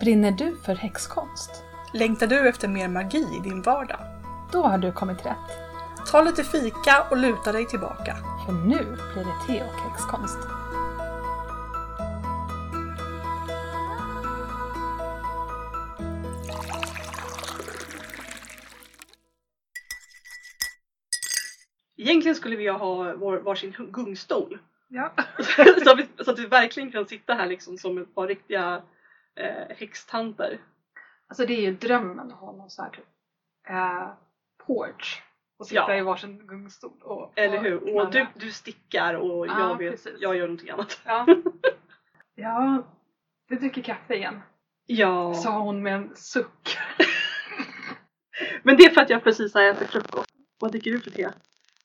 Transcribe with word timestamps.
Brinner 0.00 0.30
du 0.30 0.56
för 0.56 0.74
häxkonst? 0.74 1.50
Längtar 1.94 2.26
du 2.26 2.48
efter 2.48 2.68
mer 2.68 2.88
magi 2.88 3.18
i 3.18 3.48
din 3.48 3.62
vardag? 3.62 4.00
Då 4.52 4.62
har 4.62 4.78
du 4.78 4.92
kommit 4.92 5.26
rätt. 5.26 5.58
Ta 6.10 6.22
lite 6.22 6.44
fika 6.44 7.06
och 7.10 7.16
luta 7.16 7.52
dig 7.52 7.66
tillbaka. 7.66 8.16
För 8.46 8.52
nu 8.52 8.76
blir 9.14 9.24
det 9.24 9.46
te 9.46 9.62
och 9.62 9.80
häxkonst. 9.80 10.38
Egentligen 21.96 22.34
skulle 22.34 22.56
vi 22.56 22.68
ha 22.68 23.14
vår, 23.14 23.38
varsin 23.38 23.74
gungstol. 23.92 24.58
Ja. 24.88 25.12
så, 25.84 25.90
att 25.90 25.98
vi, 25.98 26.24
så 26.24 26.30
att 26.30 26.38
vi 26.38 26.46
verkligen 26.46 26.92
kan 26.92 27.06
sitta 27.06 27.34
här 27.34 27.46
liksom 27.46 27.78
som 27.78 27.98
ett 27.98 28.14
par 28.14 28.26
riktiga 28.26 28.82
eh, 29.38 29.76
häxtanter. 29.76 30.58
Alltså 31.28 31.46
det 31.46 31.52
är 31.52 31.60
ju 31.60 31.72
drömmen 31.72 32.32
att 32.32 32.38
ha 32.40 32.52
någon 32.52 32.70
sån 32.70 32.84
här 32.84 32.92
typ, 32.92 33.04
eh, 33.68 34.08
porch 34.66 35.22
och 35.58 35.66
sitta 35.66 35.94
Ja. 35.94 35.96
i 35.96 36.00
varsin 36.00 36.46
gungstol. 36.46 37.02
Och, 37.02 37.32
Eller 37.38 37.58
hur? 37.60 37.96
Och 37.96 38.10
du, 38.10 38.26
du 38.34 38.52
stickar 38.52 39.14
och 39.14 39.46
Ja, 39.46 39.60
jag, 39.60 39.78
vet, 39.78 39.90
precis. 39.90 40.16
jag 40.20 40.36
gör 40.36 40.46
någonting 40.46 40.70
annat. 40.70 41.00
Ja. 41.04 41.26
ja, 42.34 42.82
du 43.48 43.56
dricker 43.56 43.82
kaffe 43.82 44.14
igen. 44.14 44.40
Ja. 44.86 45.34
Sa 45.34 45.58
hon 45.58 45.82
med 45.82 45.94
en 45.94 46.16
suck. 46.16 46.78
Men 48.62 48.76
det 48.76 48.84
är 48.84 48.90
för 48.90 49.00
att 49.00 49.10
jag 49.10 49.24
precis 49.24 49.54
har 49.54 49.62
ätit 49.62 49.88
frukost. 49.90 50.30
Vad 50.60 50.72
dricker 50.72 50.90
du 50.90 51.00
för 51.00 51.10
te? 51.10 51.28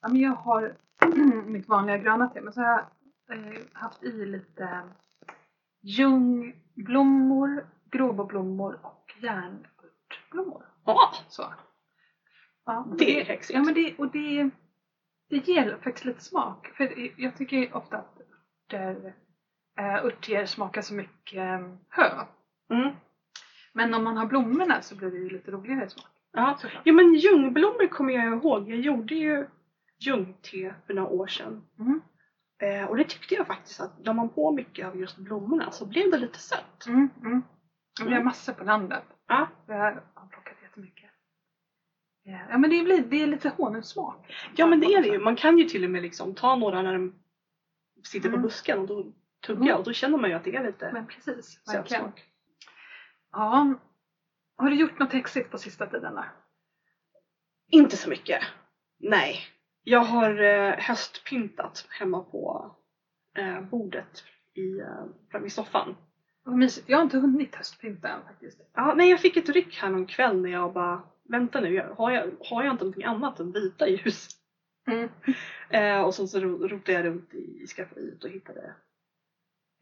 Ja, 0.02 0.08
men 0.08 0.20
jag 0.22 0.32
har 0.32 0.76
mitt 1.46 1.68
vanliga 1.68 1.98
gröna 1.98 2.28
te 2.28 2.42
men 2.42 2.54
så 2.54 2.62
har 2.62 2.68
jag 3.28 3.38
eh, 3.38 3.60
haft 3.74 4.04
i 4.04 4.26
lite 4.26 4.80
ljungblommor, 5.84 7.66
gråboblommor 7.92 8.80
och 8.82 9.14
järnörtblommor. 9.22 10.66
Ja, 10.86 11.14
Så. 11.28 11.54
Ja, 12.66 12.86
och 12.90 12.98
det 12.98 13.22
är 13.22 13.26
häxigt. 13.26 13.58
Ja 13.58 13.64
men 13.64 13.74
det, 13.74 13.94
och 13.98 14.12
det, 14.12 14.50
det 15.30 15.48
ger 15.48 15.78
faktiskt 15.84 16.06
lite 16.06 16.24
smak. 16.24 16.68
För 16.68 17.12
jag 17.22 17.38
tycker 17.38 17.76
ofta 17.76 17.98
att 17.98 18.22
örter, 18.74 19.16
äh, 19.80 20.06
örtteer 20.06 20.46
smakar 20.46 20.82
så 20.82 20.94
mycket 20.94 21.38
eh, 21.38 21.74
hö. 21.90 22.26
Mm. 22.70 22.96
Men 23.74 23.94
om 23.94 24.04
man 24.04 24.18
har 24.18 24.26
blommorna 24.26 24.82
så 24.82 24.96
blir 24.96 25.12
det 25.12 25.18
ju 25.18 25.30
lite 25.30 25.52
roligare 25.52 25.90
smak. 25.90 26.08
Ja. 26.32 26.58
Såklart. 26.60 26.82
ja 26.86 26.94
men 26.94 27.14
ljungblommor 27.14 27.88
kommer 27.88 28.14
jag 28.14 28.26
ihåg. 28.26 28.70
Jag 28.70 28.80
gjorde 28.80 29.16
ju 29.16 29.48
ljungte 30.00 30.76
för 30.88 30.94
några 30.94 31.10
år 31.10 31.28
sedan. 31.28 31.64
Mm. 31.80 32.02
Eh, 32.64 32.86
och 32.90 32.98
det 32.98 33.04
tyckte 33.04 33.36
jag 33.36 33.48
faktiskt 33.48 33.80
att 33.80 33.92
la 34.06 34.14
man 34.14 34.30
på 34.30 34.52
mycket 34.52 34.88
av 34.88 34.96
just 34.98 35.18
blommorna 35.18 35.72
så 35.72 35.86
blev 35.86 36.12
det 36.12 36.18
lite 36.18 36.40
sött. 36.40 36.86
Mm, 36.88 37.10
mm. 37.22 37.44
Och 38.02 38.08
Vi 38.08 38.14
har 38.14 38.24
massor 38.24 38.54
på 38.54 38.64
landet. 38.64 39.04
Ja. 39.28 39.48
Vi 39.68 39.74
har 39.74 40.04
plockat 40.32 40.56
jättemycket. 40.64 41.10
Ja, 42.24 42.40
Ja 42.50 42.58
men 42.58 42.70
det, 42.70 42.84
blir, 42.84 43.02
det 43.02 43.22
är 43.24 43.28
lite 43.28 43.50
honungssmak. 43.50 44.34
Ja 44.56 44.68
men 44.68 44.80
det 44.80 44.86
är 44.94 45.02
det 45.02 45.08
ju. 45.08 45.20
Man 45.20 45.36
kan 45.36 45.58
ju 45.58 45.64
till 45.64 45.84
och 45.84 45.90
med 45.90 46.02
liksom 46.02 46.36
ta 46.36 46.56
några 46.56 46.82
när 46.82 46.94
de 46.94 47.14
sitter 48.04 48.30
på 48.30 48.36
Mm. 48.36 48.42
busken 48.42 48.80
och 48.80 48.88
då 48.88 49.14
tugga 49.46 49.62
Mm. 49.62 49.78
och 49.78 49.84
då 49.84 49.94
känner 49.94 50.18
man 50.18 50.30
ju 50.30 50.36
att 50.36 50.44
det 50.44 50.56
är 50.56 50.64
lite 50.66 50.92
Men 50.94 51.08
precis, 51.08 51.62
verkligen. 51.68 51.84
sötsmak. 51.84 52.24
Ja. 53.32 53.74
Har 54.58 54.70
du 54.70 54.76
gjort 54.76 55.00
något 55.00 55.14
häxigt 55.14 55.52
på 55.52 55.58
sista 55.58 55.86
tiden 55.88 56.16
då? 56.16 56.26
Inte 57.72 57.98
så 57.98 58.10
mycket. 58.10 58.44
Nej. 59.00 59.40
Jag 59.84 60.04
har 60.04 60.42
eh, 60.42 60.74
höstpyntat 60.78 61.86
hemma 61.90 62.22
på 62.22 62.72
eh, 63.38 63.62
bordet 63.62 64.24
i, 64.54 64.80
eh, 64.80 65.06
framme 65.32 65.46
i 65.48 65.50
soffan. 65.50 65.96
Vad 66.44 66.58
mysigt. 66.58 66.90
Jag 66.90 66.98
har 66.98 67.02
inte 67.02 67.18
hunnit 67.18 67.56
höstpynta 67.56 68.08
än 68.08 68.24
faktiskt. 68.24 68.62
Ja, 68.74 68.94
nej, 68.96 69.10
jag 69.10 69.20
fick 69.20 69.38
ett 69.38 69.50
ryck 69.50 69.78
här 69.78 69.90
någon 69.90 70.06
kväll 70.06 70.42
när 70.42 70.50
jag 70.50 70.72
bara 70.74 71.02
Vänta 71.30 71.60
nu, 71.60 71.74
jag- 71.74 71.94
har 71.96 72.12
jag, 72.12 72.32
har 72.40 72.64
jag 72.64 72.72
inte 72.74 72.84
någonting 72.84 73.04
annat 73.04 73.40
än 73.40 73.52
vita 73.52 73.88
ljus? 73.88 74.28
Mm. 74.88 75.10
Eh, 75.70 76.02
och 76.02 76.14
sen 76.14 76.28
så 76.28 76.40
ro- 76.40 76.68
rotade 76.68 76.92
jag 76.92 77.06
runt 77.06 77.34
i 77.34 77.68
skafferiet 77.68 78.24
och 78.24 78.30
hittade 78.30 78.74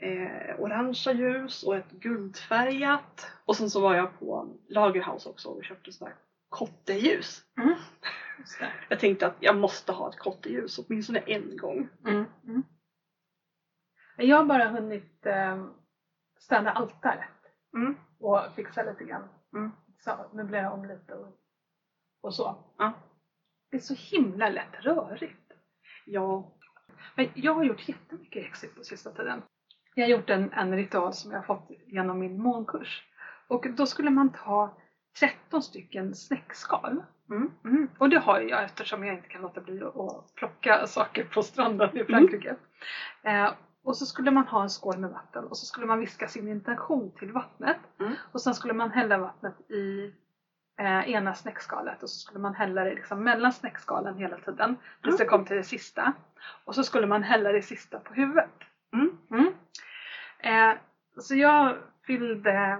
eh, 0.02 0.60
orangea 0.60 1.14
ljus 1.14 1.64
och 1.64 1.76
ett 1.76 1.92
guldfärgat. 1.92 3.32
Och 3.46 3.56
sen 3.56 3.70
så 3.70 3.80
var 3.82 3.96
jag 3.96 4.20
på 4.20 4.48
Lagerhaus 4.68 5.26
också 5.26 5.48
och 5.50 5.64
köpte 5.64 5.92
sådär 5.92 6.14
kotteljus. 6.50 7.44
Mm. 7.58 7.74
Jag 8.90 9.00
tänkte 9.00 9.28
att 9.28 9.36
jag 9.40 9.58
måste 9.58 9.92
ha 9.92 10.10
ett 10.10 10.20
kotteljus 10.20 10.80
åtminstone 10.80 11.20
en 11.20 11.58
gång. 11.58 11.90
Mm. 12.08 12.26
Mm. 12.44 12.64
Jag 14.18 14.38
har 14.38 14.46
bara 14.46 14.68
hunnit 14.68 15.26
eh, 15.26 15.66
städa 16.40 16.72
altaret 16.72 17.28
Mm. 17.74 17.96
och 18.20 18.40
fixa 18.56 18.84
lite 18.84 19.04
grann. 19.04 19.30
Mm. 19.54 19.72
Så, 20.00 20.30
möblera 20.34 20.72
om 20.72 20.86
lite 20.86 21.14
och, 21.14 21.38
och 22.22 22.36
så. 22.36 22.64
Ja. 22.78 22.94
Det 23.72 23.78
är 23.78 23.82
så 23.82 23.94
himla 24.18 24.50
lätt 24.50 24.76
rörigt. 24.80 25.52
Ja. 26.06 26.52
Men 27.16 27.28
jag 27.36 27.54
har 27.54 27.64
gjort 27.64 27.90
jättemycket 27.90 28.44
häxigt 28.44 28.76
på 28.76 28.84
sista 28.84 29.12
tiden. 29.12 29.42
Jag 29.96 30.04
har 30.04 30.10
gjort 30.10 30.30
en, 30.30 30.54
en 30.54 30.76
ritual 30.76 31.14
som 31.14 31.32
jag 31.32 31.40
har 31.40 31.46
fått 31.46 31.72
genom 31.86 32.20
min 32.20 32.42
månkurs. 32.42 33.08
Och 33.48 33.66
då 33.78 33.86
skulle 33.86 34.10
man 34.10 34.34
ta 34.34 34.78
13 35.20 35.62
stycken 35.64 36.16
snäckskal. 36.16 37.04
Mm. 37.30 37.52
Mm. 37.66 37.90
Och 37.98 38.10
det 38.10 38.20
har 38.20 38.40
jag 38.40 38.64
eftersom 38.64 39.06
jag 39.06 39.16
inte 39.16 39.28
kan 39.28 39.42
låta 39.42 39.62
bli 39.62 39.84
att- 39.84 40.36
plocka 40.36 40.88
saker 40.88 41.24
på 41.24 41.44
stranden 41.44 41.98
i 41.98 42.04
Frankrike. 42.04 42.56
Eh, 43.24 43.52
och 43.84 43.98
så 43.98 44.06
skulle 44.06 44.32
man 44.32 44.48
ha 44.48 44.62
en 44.64 44.70
skål 44.70 44.98
med 44.98 45.10
vatten 45.10 45.44
och 45.44 45.58
så 45.58 45.66
skulle 45.66 45.86
man 45.86 46.00
viska 46.00 46.28
sin 46.28 46.48
intention 46.48 47.12
till 47.20 47.32
vattnet. 47.32 47.78
Mm. 48.00 48.14
Och 48.32 48.42
sen 48.42 48.54
skulle 48.56 48.74
man 48.74 48.92
hälla 48.92 49.18
vattnet 49.18 49.72
i 49.72 50.14
eh, 50.80 51.10
ena 51.10 51.34
snäckskalet 51.34 52.04
och 52.04 52.10
så 52.10 52.20
skulle 52.20 52.40
man 52.40 52.56
hälla 52.56 52.84
det 52.84 52.94
liksom 52.96 53.24
mellan 53.24 53.54
snäckskalen 53.54 54.18
hela 54.18 54.38
tiden 54.38 54.78
tills 55.04 55.18
det 55.18 55.26
kom 55.26 55.46
till 55.46 55.58
det 55.58 55.64
sista. 55.64 56.14
Och 56.66 56.76
så 56.76 56.84
skulle 56.84 57.08
man 57.08 57.24
hälla 57.24 57.52
det 57.52 57.62
sista 57.62 58.00
på 58.00 58.14
huvudet. 58.14 58.50
Mm. 58.94 59.18
Mm. 59.32 59.54
Eh, 60.40 60.78
så 61.18 61.36
jag 61.36 61.78
fyllde 62.06 62.80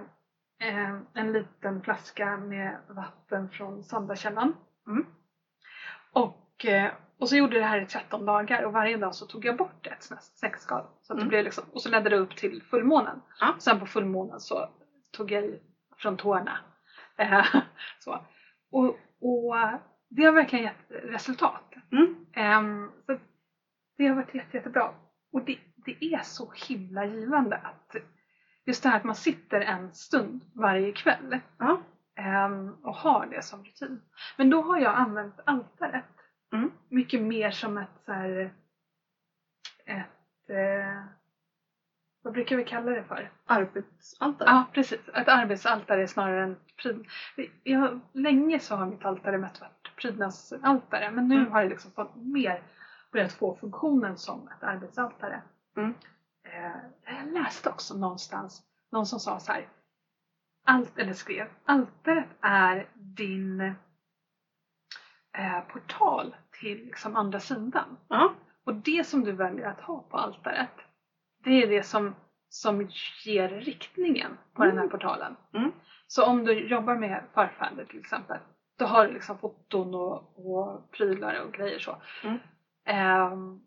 en 1.14 1.32
liten 1.32 1.80
flaska 1.82 2.36
med 2.36 2.76
vatten 2.88 3.48
från 3.48 3.82
Sandakällan. 3.82 4.52
Mm. 4.86 5.04
Och, 6.12 6.64
eh, 6.64 6.92
och 7.18 7.28
så 7.28 7.36
gjorde 7.36 7.56
jag 7.56 7.62
det 7.64 7.68
här 7.68 7.80
i 7.80 7.86
13 7.86 8.24
dagar 8.24 8.62
och 8.62 8.72
varje 8.72 8.96
dag 8.96 9.14
så 9.14 9.26
tog 9.26 9.44
jag 9.44 9.56
bort 9.56 9.86
ett 9.86 10.00
snä- 10.10 10.18
snäckskal. 10.34 10.86
Så 11.02 11.12
att 11.12 11.16
det 11.16 11.22
Mm. 11.22 11.28
blev 11.28 11.44
liksom, 11.44 11.64
och 11.72 11.82
så 11.82 11.88
ledde 11.88 12.08
det 12.08 12.16
upp 12.16 12.36
till 12.36 12.62
fullmånen. 12.62 13.20
Ja. 13.40 13.54
Sen 13.58 13.78
på 13.78 13.86
fullmånen 13.86 14.40
så 14.40 14.68
tog 15.16 15.30
jag 15.30 15.44
i 15.44 15.60
från 15.96 16.16
tårna. 16.16 16.58
Eh, 17.16 17.44
så. 17.98 18.20
Och, 18.70 18.96
och 19.20 19.58
eh, 19.58 19.74
det 20.08 20.24
har 20.24 20.32
verkligen 20.32 20.64
gett 20.64 20.84
resultat. 20.88 21.74
Mm. 21.92 22.26
Ehm, 22.32 22.90
så 23.06 23.18
det 23.96 24.06
har 24.06 24.14
varit 24.14 24.34
jätte, 24.34 24.56
jättebra. 24.56 24.90
Och 25.32 25.42
det, 25.42 25.58
det 25.76 26.04
är 26.04 26.22
så 26.22 26.52
himla 26.68 27.04
givande 27.04 27.56
att 27.56 27.96
just 28.64 28.82
det 28.82 28.88
här 28.88 28.96
att 28.96 29.04
man 29.04 29.14
sitter 29.14 29.60
en 29.60 29.92
stund 29.92 30.40
varje 30.52 30.92
kväll 30.92 31.38
Ja. 31.58 31.78
ehm, 32.14 32.76
och 32.82 32.94
har 32.94 33.26
det 33.26 33.42
som 33.44 33.64
rutin. 33.64 34.00
Men 34.36 34.50
då 34.50 34.60
har 34.62 34.78
jag 34.78 34.94
använt 34.96 35.40
altaret 35.44 36.04
Mm. 36.52 36.70
mycket 36.88 37.20
mer 37.20 37.50
som 37.50 37.78
ett 37.78 37.88
så 38.04 38.12
här, 38.12 38.50
ett 39.84 40.50
eh, 40.50 41.02
vad 42.22 42.32
brukar 42.32 42.56
vi 42.56 42.62
kalla 42.62 42.92
det 42.92 43.02
för? 43.02 43.30
Arbetsaltare. 43.46 44.48
Ja, 44.50 44.64
precis. 44.72 44.98
Ett 45.14 45.28
arbetsaltare 45.28 46.06
snarare 46.06 46.42
än 46.42 46.56
pryd... 46.82 47.06
Jag, 47.62 48.00
länge 48.12 48.58
så 48.58 48.74
har 48.74 48.86
mitt 48.86 49.04
altare 49.04 49.38
mest 49.38 49.60
varit 49.60 49.96
prydnadsaltare 49.96 51.10
men 51.10 51.28
nu 51.28 51.34
Mm. 51.34 51.50
har 51.52 51.62
det 51.62 51.68
liksom 51.68 51.90
fått 51.90 52.14
mer 52.14 52.62
börjat 53.12 53.32
få 53.32 53.54
funktionen 53.54 54.16
som 54.16 54.48
ett 54.48 54.62
arbetsaltare. 54.62 55.40
Mm. 55.76 55.94
Eh, 56.52 57.16
jag 57.18 57.32
läste 57.32 57.68
också 57.68 57.94
någonstans 57.94 58.62
någon 58.92 59.06
som 59.06 59.18
sa 59.20 59.38
så 59.38 59.52
här. 59.52 59.68
Allt, 60.64 60.98
eller 60.98 61.12
skrev, 61.12 61.48
altaret 61.64 62.26
är 62.40 62.86
din 62.94 63.60
eh, 65.38 65.60
portal 65.72 66.36
till 66.60 66.78
liksom 66.84 67.16
andra 67.16 67.40
sidan. 67.40 67.96
Ja. 68.08 68.32
Och 68.64 68.74
det 68.74 69.06
som 69.06 69.24
du 69.24 69.32
väljer 69.32 69.66
att 69.68 69.80
ha 69.80 70.02
på 70.02 70.16
altaret, 70.16 70.70
det 71.44 71.62
är 71.62 71.68
det 71.68 71.82
som, 71.82 72.14
som 72.48 72.88
ger 73.24 73.48
riktningen 73.48 74.38
på 74.54 74.64
den 74.64 74.72
här 74.72 74.84
Mm. 74.84 74.90
portalen. 74.90 75.36
Mm. 75.54 75.72
Så 76.06 76.26
om 76.26 76.44
du 76.44 76.68
jobbar 76.68 76.96
med 76.96 77.24
förfäder 77.34 77.84
till 77.84 77.98
exempel, 78.00 78.38
då 78.78 78.84
har 78.84 79.06
du 79.06 79.12
liksom 79.12 79.38
foton 79.38 79.94
och, 79.94 80.46
och 80.46 80.90
prylar 80.90 81.40
och 81.40 81.52
grejer 81.52 81.78
så. 81.78 82.02
Mm. 82.24 82.38
Ehm, 82.84 83.60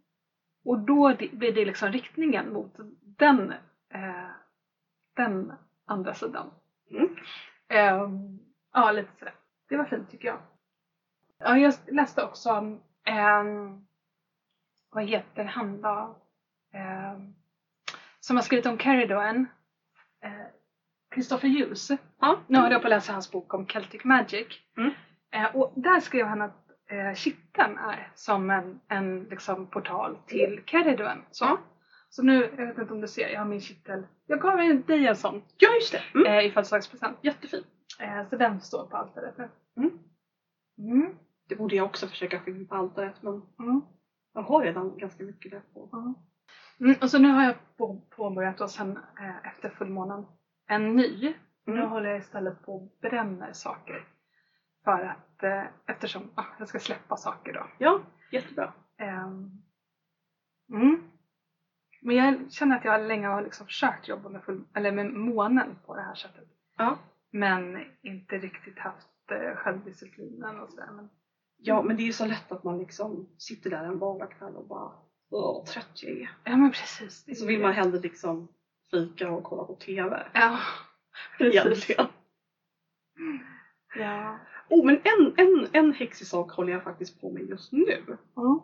och 0.66 0.80
då 0.80 1.16
blir 1.32 1.54
det 1.54 1.66
liksom 1.66 1.92
riktningen 1.92 2.54
mot 2.54 2.76
den, 3.02 3.54
eh, 3.90 4.30
den 5.14 5.54
andra 5.86 6.14
sidan. 6.14 6.52
Mm. 6.92 7.16
Ehm, 7.68 8.40
ja, 8.74 8.92
lite 8.92 9.10
sådär. 9.20 9.34
Det 9.70 9.78
var 9.78 9.86
fint 9.86 10.12
tycker 10.12 10.28
jag. 10.28 10.40
Ja, 11.38 11.58
jag 11.58 11.74
läste 11.88 12.24
också 12.24 12.52
om, 12.52 12.82
ehm, 13.04 13.86
vad 14.90 15.04
heter 15.04 15.44
han 15.44 15.82
då? 15.82 16.16
Ehm, 16.74 17.36
som 18.20 18.36
har 18.36 18.44
skrivit 18.44 18.66
om 18.66 18.78
Caridon. 18.78 19.48
Eh, 20.22 20.46
Christopher 21.14 21.48
Hughes. 21.48 21.90
Ja. 22.20 22.40
Nu 22.48 22.58
håller 22.58 22.72
jag 22.72 22.82
på 22.82 22.88
att 22.88 22.90
läsa 22.90 23.14
hans 23.14 23.32
bok 23.32 23.54
om 23.54 23.68
Celtic 23.68 24.04
Magic. 24.04 24.48
Mm. 24.78 24.92
Eh, 25.32 25.56
och 25.56 25.74
där 25.76 26.00
skrev 26.00 26.26
han 26.26 26.42
att 26.42 26.65
eh, 26.96 27.14
kitteln 27.14 27.78
är 27.78 28.12
som 28.16 28.50
en, 28.50 28.80
en 28.88 29.24
liksom, 29.30 29.66
portal 29.66 30.18
till 30.26 30.60
Keriduen. 30.66 31.22
Så. 31.32 31.58
Så 32.10 32.22
nu, 32.24 32.50
jag 32.58 32.66
vet 32.66 32.78
inte 32.78 32.94
om 32.94 33.02
du 33.02 33.08
ser, 33.08 33.28
jag 33.30 33.40
har 33.40 33.46
min 33.46 33.60
kittel. 33.60 34.06
Jag 34.26 34.40
gav 34.40 34.58
dig 34.86 35.06
en 35.06 35.16
sån 35.16 35.42
Ja, 35.58 35.70
just 35.74 35.92
det. 35.92 36.02
Mm. 36.20 36.28
eh, 36.28 36.46
i 36.46 36.50
födelsedagspresent. 36.50 37.18
Jättefin. 37.22 37.64
Eh, 38.00 38.30
så 38.30 38.36
den 38.36 38.60
står 38.60 38.86
på 38.86 38.98
altaret 38.98 39.38
nu. 39.38 39.48
Mm. 39.78 39.92
Mm. 40.78 41.14
Det 41.48 41.56
borde 41.56 41.76
jag 41.76 41.86
också 41.86 42.08
försöka 42.08 42.40
få 42.40 42.50
in 42.50 42.66
på 42.66 42.76
altaret 42.76 43.22
men 43.22 43.42
jag 44.34 44.42
har 44.42 44.62
redan 44.62 44.98
ganska 44.98 45.24
mycket 45.24 45.52
där 45.52 45.62
på. 45.74 46.14
Mm, 46.80 46.96
och 47.02 47.10
så 47.10 47.18
nu 47.20 47.32
har 47.32 47.44
jag 47.44 47.56
på, 47.78 48.02
påbörjat 48.10 48.62
och 48.62 48.70
sen 48.72 48.98
eh, 49.20 49.48
efter 49.48 49.70
fullmånen 49.70 50.26
en 50.68 50.96
ny. 50.96 51.34
Nu 51.66 51.74
Mm. 51.78 51.90
håller 51.90 52.10
jag 52.10 52.18
istället 52.20 52.62
på 52.66 52.76
och 52.76 52.98
bränner 53.02 53.54
saker. 53.54 54.06
För 54.86 55.02
att 55.02 55.44
eh, 55.44 55.64
eftersom 55.86 56.32
ah, 56.36 56.46
jag 56.60 56.68
ska 56.68 56.80
släppa 56.80 57.18
saker 57.18 57.54
då. 57.54 57.68
Ja, 57.78 58.00
jättebra. 58.32 58.74
Ehm, 58.98 59.62
mm. 60.72 61.04
Men 62.02 62.16
jag 62.16 62.52
känner 62.52 62.78
att 62.78 62.86
jag 62.86 63.08
länge 63.08 63.28
har 63.28 63.42
liksom 63.42 63.66
försökt 63.66 64.08
jobba 64.08 64.30
med, 64.30 64.44
full, 64.44 64.64
eller 64.74 64.92
med 64.92 65.14
månen 65.14 65.76
på 65.86 65.96
det 65.96 66.02
här 66.02 66.16
sättet. 66.16 66.48
Ja. 66.78 66.98
Men 67.32 67.86
inte 68.02 68.38
riktigt 68.38 68.80
haft 68.80 69.32
eh, 69.32 69.56
självdisciplinen 69.56 70.60
och 70.60 70.70
sådär. 70.70 70.90
Men, 70.92 71.10
Ja, 71.58 71.82
men 71.82 71.98
det 71.98 72.04
är 72.04 72.06
ju 72.06 72.14
så 72.14 72.26
lätt 72.26 72.52
att 72.52 72.64
man 72.64 72.78
liksom 72.78 73.30
sitter 73.38 73.70
där 73.70 73.84
en 73.84 74.00
vardagskväll 74.00 74.56
och 74.56 74.68
bara 74.68 74.92
Åh, 75.30 75.58
vad 75.58 75.66
trött 75.66 76.04
jag 76.04 76.12
är. 76.12 76.30
ja 76.44 76.58
men 76.58 76.72
precis. 76.72 77.40
Så 77.40 77.46
vill 77.46 77.62
man 77.62 77.74
hellre 77.74 78.00
liksom 78.00 78.48
fika 78.92 79.32
och 79.32 79.44
kolla 79.44 79.64
på 79.64 79.76
TV. 79.76 80.28
Ja, 80.34 80.60
precis. 81.38 81.66
Egentligen. 81.66 82.08
Ja. 83.96 84.40
Oh, 84.70 84.86
men 84.86 84.96
en, 85.04 85.34
en, 85.38 85.68
en 85.72 85.94
häxig 85.94 86.28
sak 86.28 86.52
håller 86.52 86.74
jag 86.74 86.84
faktiskt 86.84 87.22
på 87.22 87.32
med 87.32 87.50
just 87.50 87.72
nu. 87.72 88.04
Mm. 88.38 88.60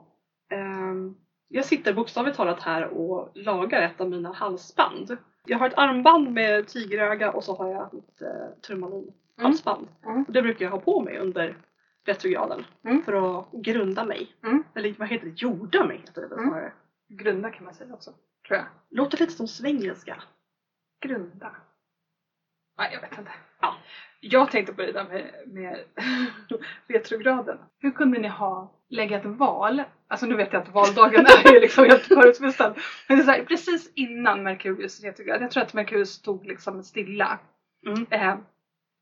Ehm, 0.50 1.16
jag 1.48 1.66
sitter 1.66 1.94
bokstavligt 1.94 2.38
talat 2.38 2.62
här 2.62 2.88
och 2.88 3.32
lagar 3.36 3.82
ett 3.82 4.02
av 4.02 4.10
mina 4.10 4.34
halsband. 4.34 5.18
Jag 5.46 5.58
har 5.60 5.68
ett 5.68 5.78
armband 5.78 6.32
med 6.32 6.68
tigeröga 6.68 7.32
och 7.32 7.44
så 7.44 7.56
har 7.56 7.68
jag 7.70 7.94
ett 7.94 8.22
uh, 8.22 8.60
turmalin 8.62 9.14
halsband. 9.38 9.88
Mm. 10.06 10.24
Och 10.24 10.34
det 10.34 10.42
brukar 10.42 10.66
jag 10.66 10.72
ha 10.72 10.80
på 10.80 11.02
mig 11.02 11.18
under 11.18 11.58
retrograden 12.06 12.66
Mm. 12.84 13.04
för 13.04 13.40
att 13.40 13.52
grunda 13.52 14.06
mig. 14.06 14.36
Mm. 14.44 14.64
Eller 14.76 14.96
vad 15.00 15.08
heter 15.08 15.26
det? 15.28 15.42
Jorda 15.42 15.86
mig 15.86 15.98
heter 15.98 16.22
det 16.22 16.28
väl 16.28 16.38
Mm. 16.38 16.50
snarare. 16.50 16.74
Grunda 17.10 17.50
kan 17.50 17.66
man 17.66 17.74
säga 17.74 17.94
också, 17.94 18.12
tror 18.48 18.58
jag. 18.58 18.66
Låter 18.90 19.18
lite 19.18 19.32
som 19.32 19.48
svengelska. 19.48 20.24
Grunda. 21.02 21.56
Nej, 22.78 22.90
jag 22.94 23.02
vet 23.02 23.20
inte. 23.20 23.32
Ja. 23.62 23.76
Jag 24.24 24.52
tänkte 24.52 24.74
på 24.74 24.82
det 24.82 24.92
där 24.92 25.04
med, 25.04 25.32
med 25.48 25.80
retrograden. 26.88 27.58
Hur 27.80 27.92
kunde 27.92 28.20
ni 28.20 28.28
ha 28.28 28.72
läggat 28.90 29.26
val? 29.26 29.84
Alltså 30.08 30.26
nu 30.26 30.36
vet 30.36 30.54
jag 30.54 30.62
att 30.62 30.74
valdagen 30.74 31.26
är 31.46 31.54
ju 31.54 31.60
liksom 31.60 31.86
helt 31.86 32.04
förutbestämd. 32.04 32.76
Men 33.08 33.18
det 33.18 33.24
är 33.24 33.26
så 33.26 33.32
här, 33.32 33.44
precis 33.46 33.92
innan 33.96 34.44
Merkurius 34.44 35.04
retrograd. 35.04 35.42
Jag 35.42 35.52
tror 35.52 35.64
att 35.64 35.74
Merkurius 35.74 36.10
stod 36.10 36.46
liksom 36.48 36.84
stilla. 36.84 37.40
Mm. 37.88 38.06
Eh, 38.10 38.36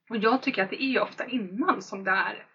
och 0.10 0.18
jag 0.18 0.42
tycker 0.42 0.64
att 0.64 0.70
det 0.70 0.84
är 0.84 1.02
ofta 1.02 1.26
innan 1.26 1.82
som 1.82 2.04
det 2.04 2.12
är 2.12 2.46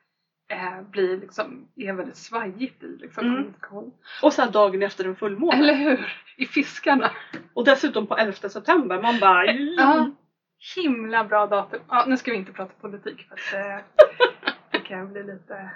eh, 0.50 0.82
blir 0.90 1.16
liksom, 1.20 1.68
är 1.76 1.92
väldigt 1.92 2.16
svajigt 2.16 2.82
i 2.82 2.86
liksom, 2.86 3.24
Mm. 3.26 3.36
kommunikation. 3.36 3.92
Och 4.22 4.32
sen 4.32 4.52
dagen 4.52 4.82
efter 4.82 5.04
en 5.04 5.16
fullmåne. 5.16 5.58
Eller 5.58 5.74
hur? 5.74 6.12
I 6.36 6.46
fiskarna. 6.46 7.10
Och 7.54 7.64
dessutom 7.64 8.06
på 8.06 8.16
11 8.16 8.32
september. 8.48 9.02
Man 9.02 9.20
bara 9.20 9.46
Ja, 9.52 10.10
himla 10.76 11.24
bra 11.24 11.46
datum. 11.46 11.80
Ja, 11.88 12.04
nu 12.08 12.16
ska 12.16 12.30
vi 12.30 12.36
inte 12.36 12.52
prata 12.52 12.72
politik 12.80 13.28
för 13.28 13.34
att 13.34 13.78
eh, 13.78 13.84
det 14.70 14.78
kan 14.78 15.12
bli 15.12 15.22
lite... 15.22 15.70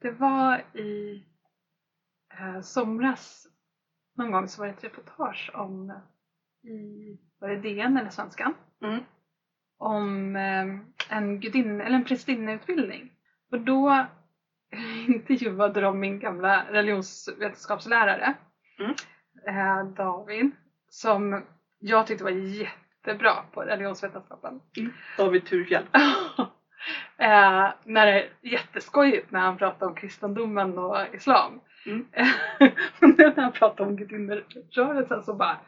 Det 0.00 0.10
var 0.10 0.58
i 0.76 1.24
eh, 2.38 2.60
somras 2.60 3.46
någon 4.16 4.30
gång 4.32 4.48
så 4.48 4.60
var 4.62 4.66
det 4.66 4.72
ett 4.72 4.84
reportage 4.84 5.50
om 5.54 5.90
i, 6.62 7.18
var 7.38 7.48
det 7.48 7.56
DN 7.56 7.96
eller 7.96 8.10
Svenskan? 8.10 8.54
Mm. 8.82 9.00
Om 9.78 10.36
eh, 10.36 11.16
en 11.16 11.40
gudin 11.40 11.80
eller 11.80 11.96
en 11.96 12.04
prästinneutbildning. 12.04 13.12
Och 13.50 13.60
då 13.60 14.06
intervjuade 15.08 15.80
de 15.80 16.00
min 16.00 16.18
gamla 16.18 16.64
religionsvetenskapslärare 16.70 18.34
Mm. 18.78 18.94
eh, 19.46 19.84
David 19.94 20.50
som 20.88 21.44
jag 21.82 22.06
tyckte 22.06 22.24
var 22.24 22.30
jättebra 22.30 23.34
på 23.52 23.60
religionsvetenskapen. 23.60 24.60
David 25.16 25.46
Turfjell. 25.46 25.86
eh, 27.16 27.68
när 27.84 28.06
det 28.06 28.22
är 28.22 28.28
jätteskojigt 28.40 29.30
när 29.30 29.40
han 29.40 29.56
pratar 29.56 29.86
om 29.86 29.94
kristendomen 29.94 30.78
och 30.78 30.96
islam. 31.14 31.60
Mm. 31.86 32.06
När 33.00 33.40
han 33.40 33.52
pratar 33.52 33.84
om 33.84 33.96
gudinnerörelsen 33.96 35.22
så 35.22 35.34
bara, 35.34 35.60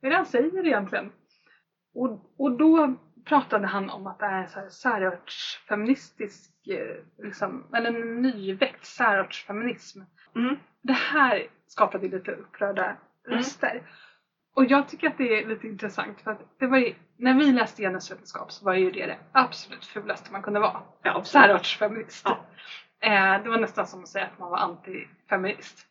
vad 0.00 0.06
är 0.06 0.10
det 0.10 0.16
han 0.16 0.26
säger 0.26 0.66
egentligen? 0.66 1.12
Och, 1.94 2.34
och 2.38 2.52
då 2.52 2.94
pratade 3.24 3.66
han 3.66 3.90
om 3.90 4.06
att 4.06 4.18
det 4.18 4.26
är 4.26 4.46
så 4.46 4.60
här 4.60 4.68
särartsfeministisk, 4.68 6.66
eh, 6.66 7.24
liksom, 7.24 7.66
eller 7.74 7.88
en 7.88 8.22
nyväckt 8.22 8.86
särartsfeminism. 8.86 10.00
Mm. 10.36 10.56
Det 10.82 10.92
här 10.92 11.46
skapade 11.66 12.08
lite 12.08 12.32
upprörda 12.32 12.96
röster. 13.28 13.82
Och 14.58 14.64
jag 14.64 14.88
tycker 14.88 15.08
att 15.08 15.18
det 15.18 15.42
är 15.42 15.48
lite 15.48 15.66
intressant 15.66 16.20
för 16.20 16.30
att 16.30 16.58
det 16.58 16.66
var 16.66 16.78
ju, 16.78 16.94
när 17.16 17.34
vi 17.34 17.52
läste 17.52 17.82
genusvetenskap 17.82 18.52
så 18.52 18.64
var 18.64 18.74
ju 18.74 18.90
det 18.90 19.06
det 19.06 19.18
absolut 19.32 19.84
fulaste 19.84 20.32
man 20.32 20.42
kunde 20.42 20.60
vara. 20.60 20.82
Ja. 21.02 21.24
Särartsfeminist. 21.24 22.26
Ja. 22.28 22.46
Eh, 23.00 23.42
det 23.42 23.48
var 23.48 23.58
nästan 23.58 23.86
som 23.86 24.02
att 24.02 24.08
säga 24.08 24.26
att 24.26 24.38
man 24.38 24.50
var 24.50 24.58
antifeminist. 24.58 25.86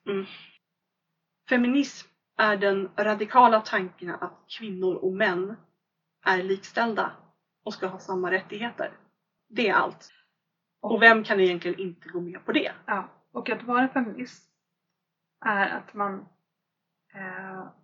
Feminism 1.50 2.08
är 2.38 2.58
den 2.58 2.90
radikala 2.98 3.62
tanken 3.62 4.10
att 4.10 4.46
kvinnor 4.58 4.96
och 4.96 5.13
män 5.13 5.56
är 6.25 6.44
likställda 6.44 7.12
och 7.63 7.74
ska 7.74 7.88
ha 7.88 8.00
samma 8.00 8.31
rättigheter. 8.31 8.92
Det 9.50 9.70
är 9.70 9.74
allt. 9.74 10.10
Och 10.81 11.02
vem 11.02 11.24
kan 11.24 11.40
egentligen 11.40 11.80
inte 11.80 12.10
gå 12.10 12.22
med 12.22 12.46
på 12.46 12.52
det? 12.52 12.72
Ja, 12.86 13.10
och 13.31 13.50
att 13.50 13.63
vara 13.63 13.88
feminist 13.88 14.44
är 15.46 15.68
att 15.68 15.94
man 15.94 16.25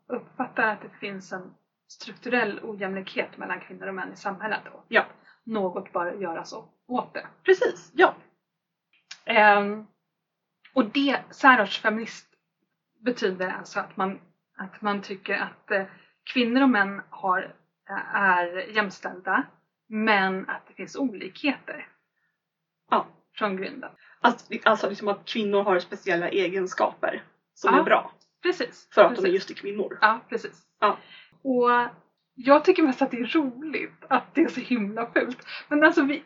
uppfattar 0.07 0.68
att 0.68 0.81
det 0.81 0.89
finns 0.89 1.31
en 1.33 1.53
strukturell 1.88 2.59
ojämlikhet 2.63 3.38
mellan 3.38 3.59
kvinnor 3.59 3.88
och 3.88 3.94
män 3.94 4.13
i 4.13 4.15
samhället. 4.15 4.62
Och 4.72 4.86
Ja. 4.88 5.05
Något 5.43 5.93
bör 5.93 6.12
göras 6.13 6.53
åt 6.88 7.13
det. 7.13 7.25
Precis, 7.43 7.91
ja. 7.93 8.15
Ehm, 9.25 9.86
och 10.74 10.86
det, 10.86 11.17
särartsfeminist 11.29 12.27
betyder 13.00 13.50
alltså 13.50 13.79
att 13.79 13.98
man, 13.98 14.19
att 14.57 14.81
man 14.81 15.01
tycker 15.01 15.38
att 15.38 15.72
eh, 15.72 15.84
kvinnor 16.34 16.62
och 16.62 16.69
män 16.69 17.01
har, 17.10 17.55
eh, 17.89 18.15
är 18.15 18.75
jämställda 18.75 19.43
men 19.88 20.50
att 20.50 20.67
det 20.67 20.74
finns 20.74 20.96
olikheter 20.96 21.88
Ja. 22.91 23.05
från 23.36 23.57
grunden. 23.57 23.91
Alltså, 24.22 24.53
alltså 24.63 24.89
liksom 24.89 25.07
att 25.07 25.25
kvinnor 25.25 25.63
har 25.63 25.79
speciella 25.79 26.29
egenskaper 26.29 27.24
som 27.53 27.74
Ja. 27.74 27.79
är 27.79 27.84
bra 27.84 28.12
Precis. 28.43 28.88
för 28.91 29.01
att 29.01 29.09
precis. 29.09 29.23
de 29.23 29.29
är 29.29 29.33
just 29.33 29.50
är 29.50 29.53
kvinnor. 29.53 29.97
Ja, 30.01 30.19
precis. 30.29 30.62
Ja. 30.79 30.97
Och 31.41 31.69
jag 32.35 32.65
tycker 32.65 32.83
mest 32.83 33.01
att 33.01 33.12
det 33.12 33.19
är 33.19 33.25
roligt 33.25 34.05
att 34.07 34.35
det 34.35 34.41
är 34.41 34.47
så 34.47 34.59
himla 34.59 35.12
fult. 35.12 35.38
Men 35.67 35.83
alltså 35.83 36.01
vi, 36.03 36.23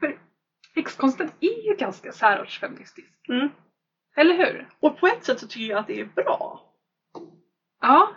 för 0.00 0.18
häxkonsten 0.74 1.30
är 1.40 1.66
ju 1.66 1.76
ganska 1.76 2.12
särartsfeministisk. 2.12 3.08
Mm. 3.28 3.48
Eller 4.16 4.34
hur? 4.34 4.68
Och 4.80 4.98
på 4.98 5.06
ett 5.06 5.24
sätt 5.24 5.40
så 5.40 5.46
tycker 5.46 5.66
jag 5.66 5.78
att 5.78 5.86
det 5.86 6.00
är 6.00 6.04
bra. 6.04 6.72
Ja. 7.80 8.12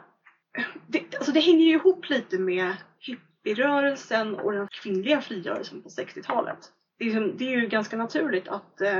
Det, 0.88 1.16
alltså 1.16 1.32
det 1.32 1.40
hänger 1.40 1.66
ju 1.66 1.74
ihop 1.74 2.10
lite 2.10 2.40
med 2.40 2.76
hippierörelsen 3.00 4.36
och 4.36 4.52
den 4.52 4.68
kvinnliga 4.68 5.22
frigörelsen 5.22 5.82
på 5.82 5.90
60-talet. 5.90 6.72
Det 6.98 7.04
är, 7.04 7.06
liksom, 7.06 7.38
det 7.38 7.46
är 7.54 7.62
ju 7.62 7.68
ganska 7.68 7.98
naturligt 7.98 8.48
att 8.48 8.82
eh, 8.82 8.98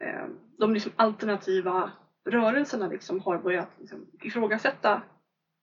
eh, 0.00 0.26
de 0.58 0.74
liksom 0.74 0.92
alternativa 0.96 1.92
rörelserna 2.26 2.88
liksom 2.88 3.20
har 3.20 3.38
börjat 3.38 3.68
liksom 3.78 4.06
ifrågasätta 4.22 5.02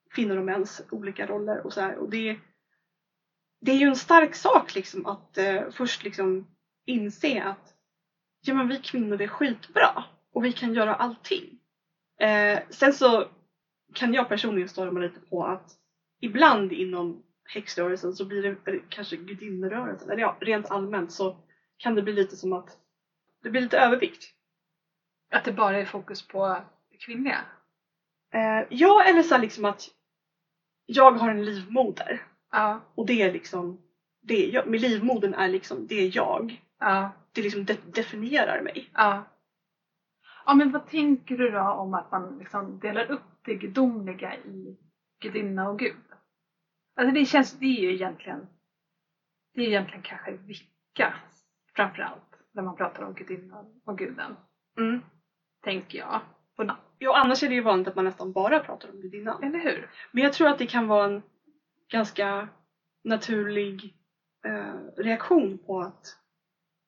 kvinnor 0.09 0.37
och 0.37 0.43
mäns 0.43 0.81
olika 0.89 1.25
roller 1.25 1.65
och 1.65 1.73
så 1.73 1.81
här. 1.81 1.95
Och 1.95 2.09
det, 2.09 2.37
det 3.61 3.71
är 3.71 3.75
ju 3.75 3.87
en 3.87 3.95
stark 3.95 4.35
sak 4.35 4.75
liksom 4.75 5.05
att 5.05 5.37
eh, 5.37 5.69
först 5.69 6.03
liksom 6.03 6.47
inse 6.85 7.43
att 7.43 7.73
ja 8.41 8.53
men 8.53 8.67
vi 8.67 8.77
kvinnor 8.77 9.21
är 9.21 9.27
skitbra 9.27 10.03
och 10.33 10.45
vi 10.45 10.51
kan 10.51 10.73
göra 10.73 10.95
allting. 10.95 11.59
Eh, 12.19 12.59
sen 12.69 12.93
så 12.93 13.27
kan 13.93 14.13
jag 14.13 14.29
personligen 14.29 14.67
störa 14.67 14.91
mig 14.91 15.03
lite 15.03 15.19
på 15.19 15.45
att 15.45 15.77
ibland 16.19 16.71
inom 16.71 17.23
häxrörelsen 17.45 18.13
så 18.13 18.25
blir 18.25 18.41
det 18.41 18.55
eller 18.65 18.81
kanske 18.89 19.15
gudinnerörelsen, 19.15 20.09
eller 20.09 20.21
ja, 20.21 20.37
rent 20.39 20.71
allmänt 20.71 21.11
så 21.11 21.35
kan 21.77 21.95
det 21.95 22.01
bli 22.01 22.13
lite 22.13 22.35
som 22.35 22.53
att 22.53 22.77
det 23.43 23.49
blir 23.49 23.61
lite 23.61 23.77
övervikt. 23.77 24.23
Att 25.33 25.43
det 25.43 25.51
bara 25.51 25.77
är 25.77 25.85
fokus 25.85 26.27
på 26.27 26.57
kvinnliga. 27.05 27.41
Eh, 28.33 28.67
ja, 28.69 29.03
eller 29.03 29.23
så 29.23 29.37
liksom 29.37 29.65
att 29.65 29.89
jag 30.85 31.11
har 31.11 31.29
en 31.29 31.45
livmoder 31.45 32.21
Ja. 32.51 32.79
och 32.95 33.05
det 33.05 33.21
är 33.21 33.33
liksom, 33.33 33.81
det 34.21 34.45
är 34.49 34.53
jag. 34.53 34.67
Med 34.67 34.81
livmodern 34.81 35.33
är 35.33 35.47
liksom, 35.47 35.87
det 35.87 35.95
är 35.95 36.11
jag. 36.17 36.61
Ja. 36.79 37.11
Det 37.31 37.41
liksom 37.41 37.65
de- 37.65 37.91
definierar 37.93 38.61
mig. 38.61 38.89
Ja. 38.93 39.23
Ja, 40.45 40.53
men 40.53 40.71
vad 40.71 40.87
tänker 40.87 41.37
du 41.37 41.49
då 41.51 41.59
om 41.61 41.93
att 41.93 42.11
man 42.11 42.37
liksom 42.39 42.79
delar 42.79 43.11
upp 43.11 43.21
det 43.45 43.55
gudomliga 43.55 44.35
i 44.35 44.77
gudinna 45.21 45.69
och 45.69 45.79
gud? 45.79 45.95
Alltså 46.95 47.13
det 47.13 47.25
känns, 47.25 47.59
det 47.59 47.65
är 47.65 47.81
ju 47.81 47.93
egentligen, 47.93 48.47
det 49.53 49.61
är 49.61 49.67
egentligen 49.67 50.01
kanske 50.01 50.31
vicka 50.31 51.13
framförallt 51.75 52.39
när 52.51 52.63
man 52.63 52.75
pratar 52.75 53.03
om 53.03 53.13
gudinnan 53.13 53.81
och 53.85 53.97
guden, 53.97 54.35
Mm. 54.77 55.01
Tänker 55.63 55.97
jag. 55.97 56.21
Namn. 56.57 56.79
Ja, 56.97 57.17
annars 57.17 57.43
är 57.43 57.49
det 57.49 57.55
ju 57.55 57.61
vanligt 57.61 57.87
att 57.87 57.95
man 57.95 58.05
nästan 58.05 58.31
bara 58.31 58.59
pratar 58.59 58.89
om 58.89 59.01
gudinnan. 59.01 59.43
Eller 59.43 59.59
hur? 59.59 59.89
Men 60.11 60.23
jag 60.23 60.33
tror 60.33 60.47
att 60.47 60.57
det 60.57 60.65
kan 60.65 60.87
vara 60.87 61.05
en 61.05 61.21
ganska 61.91 62.47
naturlig 63.03 63.95
eh, 64.45 65.01
reaktion 65.03 65.57
på 65.57 65.79
att 65.81 66.17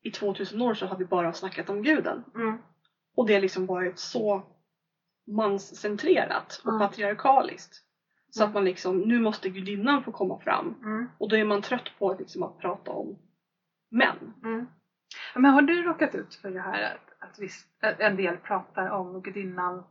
i 0.01 0.11
2000 0.11 0.61
år 0.61 0.73
så 0.73 0.85
har 0.85 0.97
vi 0.97 1.05
bara 1.05 1.33
snackat 1.33 1.69
om 1.69 1.83
guden. 1.83 2.23
Mm. 2.35 2.57
Och 3.15 3.27
det 3.27 3.33
har 3.33 3.41
liksom 3.41 3.65
varit 3.65 3.99
så 3.99 4.43
manscentrerat 5.27 6.61
och 6.63 6.69
Mm. 6.73 6.79
patriarkaliskt. 6.79 7.81
Så 8.29 8.41
Mm. 8.43 8.47
att 8.49 8.53
man 8.53 8.65
liksom, 8.65 8.99
nu 9.01 9.19
måste 9.19 9.49
gudinnan 9.49 10.03
få 10.03 10.11
komma 10.11 10.39
fram. 10.39 10.75
Mm. 10.83 11.09
Och 11.17 11.29
då 11.29 11.35
är 11.37 11.45
man 11.45 11.61
trött 11.61 11.89
på 11.99 12.15
liksom 12.19 12.43
att 12.43 12.57
prata 12.59 12.91
om 12.91 13.17
män. 13.91 14.33
Mm. 14.43 14.67
Men 15.35 15.45
har 15.53 15.61
du 15.61 15.83
råkat 15.83 16.15
ut 16.15 16.35
för 16.35 16.51
det 16.51 16.59
här 16.61 16.83
att, 16.95 17.14
att 17.35 17.41
viss, 17.41 17.65
en 17.81 18.15
del 18.15 18.37
pratar 18.37 18.89
om 18.89 19.21
gudinnan 19.21 19.83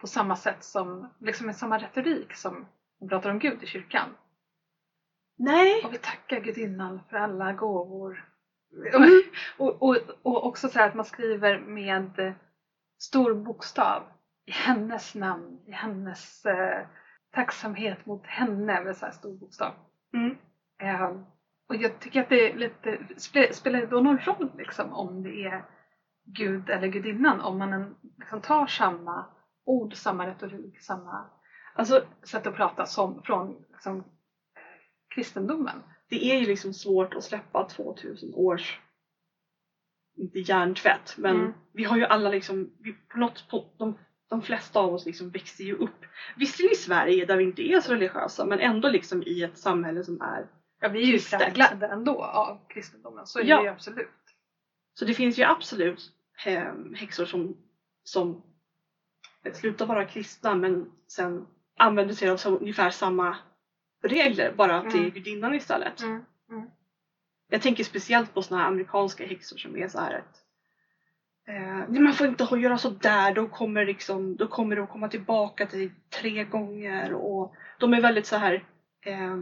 på 0.00 0.06
samma 0.06 0.36
sätt 0.36 0.64
som, 0.64 1.08
liksom 1.18 1.46
med 1.46 1.56
samma 1.56 1.78
retorik 1.78 2.34
som 2.34 2.66
de 3.00 3.08
pratar 3.08 3.30
om 3.30 3.38
Gud 3.38 3.62
i 3.62 3.66
kyrkan? 3.66 4.08
Nej! 5.38 5.82
Och 5.84 5.92
vi 5.92 5.98
tackar 5.98 6.40
gudinnan 6.40 7.00
för 7.10 7.16
alla 7.16 7.52
gåvor. 7.52 8.28
Mm. 8.94 9.22
Och, 9.58 9.82
och, 9.82 9.96
och 10.22 10.46
också 10.46 10.68
så 10.68 10.78
här 10.78 10.88
att 10.88 10.94
man 10.94 11.04
skriver 11.04 11.58
med 11.58 12.34
stor 12.98 13.34
bokstav 13.34 14.02
i 14.46 14.50
hennes 14.50 15.14
namn, 15.14 15.60
i 15.66 15.72
hennes 15.72 16.46
eh, 16.46 16.86
tacksamhet 17.34 18.06
mot 18.06 18.26
henne 18.26 18.80
med 18.80 18.96
så 18.96 19.04
här 19.04 19.12
stor 19.12 19.34
bokstav. 19.34 19.72
Mm. 20.14 20.36
Eh, 20.82 21.10
och 21.68 21.76
jag 21.76 22.00
tycker 22.00 22.20
att 22.20 22.28
det 22.28 22.50
är 22.50 22.56
lite, 22.56 22.98
spe- 23.16 23.52
spelar 23.52 23.80
det 23.80 23.86
då 23.86 24.00
någon 24.00 24.18
roll 24.18 24.50
liksom 24.58 24.92
om 24.92 25.22
det 25.22 25.44
är 25.44 25.64
Gud 26.24 26.68
eller 26.70 26.88
gudinnan? 26.88 27.40
Om 27.40 27.58
man 27.58 27.94
liksom 28.18 28.40
tar 28.40 28.66
samma 28.66 29.24
ord, 29.64 29.94
samma 29.96 30.26
retorik, 30.26 30.80
samma 30.80 31.26
Alltså 31.74 32.00
sätt 32.22 32.46
att 32.46 32.54
prata 32.54 32.86
som 32.86 33.22
från 33.22 33.54
liksom, 33.72 34.04
kristendomen. 35.14 35.82
det 36.08 36.24
är 36.24 36.36
ju 36.36 36.44
liksom 36.46 36.72
svårt 36.72 37.14
att 37.14 37.22
släppa 37.24 37.64
2000 37.64 38.34
års, 38.34 38.80
inte 40.16 40.38
hjärntvätt, 40.38 41.14
men 41.16 41.36
Mm. 41.36 41.52
vi 41.72 41.84
har 41.84 41.96
ju 41.96 42.04
alla 42.04 42.28
liksom, 42.28 42.68
vi, 42.78 42.92
på 42.92 43.18
något, 43.18 43.48
på, 43.48 43.64
de, 43.78 43.94
de 44.28 44.40
flesta 44.40 44.80
av 44.80 44.92
oss 44.94 45.06
liksom 45.06 45.30
växer 45.30 45.64
ju 45.64 45.74
upp. 45.74 46.04
Visserligen 46.36 46.72
i 46.72 46.76
Sverige 46.76 47.24
där 47.24 47.36
vi 47.36 47.44
inte 47.44 47.62
är 47.62 47.80
så 47.80 47.92
religiösa, 47.92 48.44
men 48.44 48.60
ändå 48.60 48.88
liksom 48.88 49.22
i 49.26 49.42
ett 49.42 49.58
samhälle 49.58 50.02
som 50.04 50.20
är 50.20 50.46
Ja, 50.80 50.88
vi 50.88 51.02
är 51.02 51.06
ju 51.06 51.38
präglade 51.38 51.86
ändå 51.86 52.22
av 52.24 52.58
kristendomen, 52.68 53.26
så 53.26 53.38
är 53.38 53.44
Ja. 53.44 53.56
det 53.56 53.62
ju 53.62 53.68
absolut. 53.68 54.08
Så 54.94 55.04
det 55.04 55.14
finns 55.14 55.38
ju 55.38 55.42
absolut 55.42 56.12
eh, 56.46 56.74
häxor 56.94 57.24
som, 57.24 57.56
som 58.04 58.42
slutar 59.52 59.86
vara 59.86 60.04
kristna 60.04 60.54
men 60.54 60.92
sen 61.08 61.46
använder 61.78 62.14
sig 62.14 62.28
av 62.28 62.36
så, 62.36 62.56
ungefär 62.56 62.90
samma 62.90 63.36
regler, 64.02 64.52
bara 64.56 64.76
att 64.76 64.90
det 64.90 64.96
är 64.96 65.00
Mm. 65.00 65.10
gudinnan 65.10 65.54
istället. 65.54 66.00
Mm. 66.00 66.22
Jag 67.48 67.62
tänker 67.62 67.84
speciellt 67.84 68.34
på 68.34 68.42
såna 68.42 68.60
här 68.60 68.66
amerikanska 68.68 69.26
häxor 69.26 69.56
som 69.56 69.76
är 69.76 69.88
så 69.88 69.98
här 69.98 70.14
att 70.14 70.42
eh, 71.48 72.00
man 72.02 72.12
får 72.14 72.26
inte 72.26 72.44
göra 72.56 72.78
sådär, 72.78 73.32
då 73.34 73.46
kommer, 73.46 73.84
liksom, 73.84 74.36
då 74.36 74.46
kommer 74.46 74.76
att 74.76 74.90
komma 74.90 75.08
tillbaka 75.08 75.66
till 75.66 75.90
tre 76.10 76.44
gånger 76.44 77.12
och 77.14 77.54
de 77.78 77.94
är 77.94 78.00
väldigt 78.00 78.26
så 78.26 78.36
här 78.36 78.64
eh, 79.00 79.38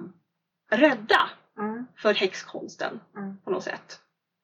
rädda 0.71 1.30
Mm. 1.59 1.87
för 1.97 2.14
häxkonsten 2.14 3.00
Mm. 3.16 3.38
på 3.45 3.50
något 3.50 3.62
sätt. 3.64 4.00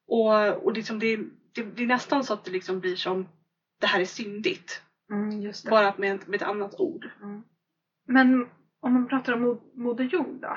Och, 0.06 0.64
och 0.64 0.72
liksom 0.72 0.98
det, 0.98 1.16
det, 1.54 1.62
det 1.62 1.82
är 1.82 1.86
nästan 1.86 2.24
så 2.24 2.34
att 2.34 2.44
det 2.44 2.50
liksom 2.50 2.80
blir 2.80 2.96
som 2.96 3.28
det 3.80 3.86
här 3.86 4.00
är 4.00 4.04
syndigt. 4.04 4.82
Mm. 5.10 5.52
Bara 5.70 5.94
med, 5.98 6.28
med 6.28 6.42
ett 6.42 6.48
annat 6.48 6.80
ord. 6.80 7.10
Mm. 7.22 7.42
Men 8.06 8.48
om 8.80 8.92
man 8.92 9.08
pratar 9.08 9.32
om 9.32 9.46
Mo- 9.46 9.70
Moder 9.74 10.04
Jord 10.04 10.40
då? 10.40 10.56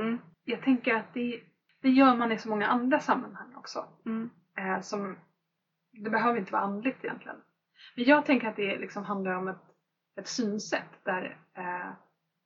Mm. 0.00 0.18
Jag 0.44 0.62
tänker 0.62 0.94
att 0.94 1.14
det, 1.14 1.40
det 1.82 1.90
gör 1.90 2.16
man 2.16 2.32
i 2.32 2.38
så 2.38 2.48
många 2.48 2.66
andra 2.66 3.00
sammanhang 3.00 3.54
också. 3.54 3.84
Mm. 4.06 4.30
Eh, 4.58 4.80
som, 4.80 5.16
det 5.92 6.10
behöver 6.10 6.38
inte 6.38 6.52
vara 6.52 6.62
andligt 6.62 7.04
egentligen. 7.04 7.36
Men 7.96 8.04
jag 8.04 8.26
tänker 8.26 8.48
att 8.48 8.56
det 8.56 8.78
liksom 8.78 9.04
handlar 9.04 9.34
om 9.34 9.48
ett, 9.48 9.64
ett 10.20 10.28
synsätt 10.28 11.04
där 11.04 11.38
eh, 11.54 11.90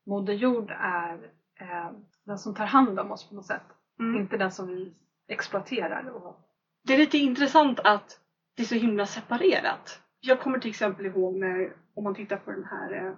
Moder 0.06 0.34
Jord 0.34 0.70
är 0.78 1.30
eh, 1.60 1.90
den 2.24 2.38
som 2.38 2.54
tar 2.54 2.66
hand 2.66 3.00
om 3.00 3.12
oss 3.12 3.28
på 3.28 3.34
något 3.34 3.46
sätt. 3.46 3.66
Mm. 3.98 4.20
Inte 4.20 4.36
den 4.36 4.52
som 4.52 4.68
vi 4.68 4.94
exploaterar. 5.32 6.08
Och, 6.10 6.40
Det 6.84 6.94
är 6.94 6.98
lite 6.98 7.18
intressant 7.18 7.80
att 7.84 8.20
det 8.56 8.62
är 8.62 8.66
så 8.66 8.74
himla 8.74 9.06
separerat. 9.06 10.00
Jag 10.20 10.40
kommer 10.40 10.58
till 10.58 10.70
exempel 10.70 11.06
ihåg 11.06 11.36
när, 11.36 11.72
om 11.94 12.04
man 12.04 12.14
tittar 12.14 12.36
på 12.36 12.50
den 12.50 12.64
här 12.64 12.92
eh, 13.06 13.12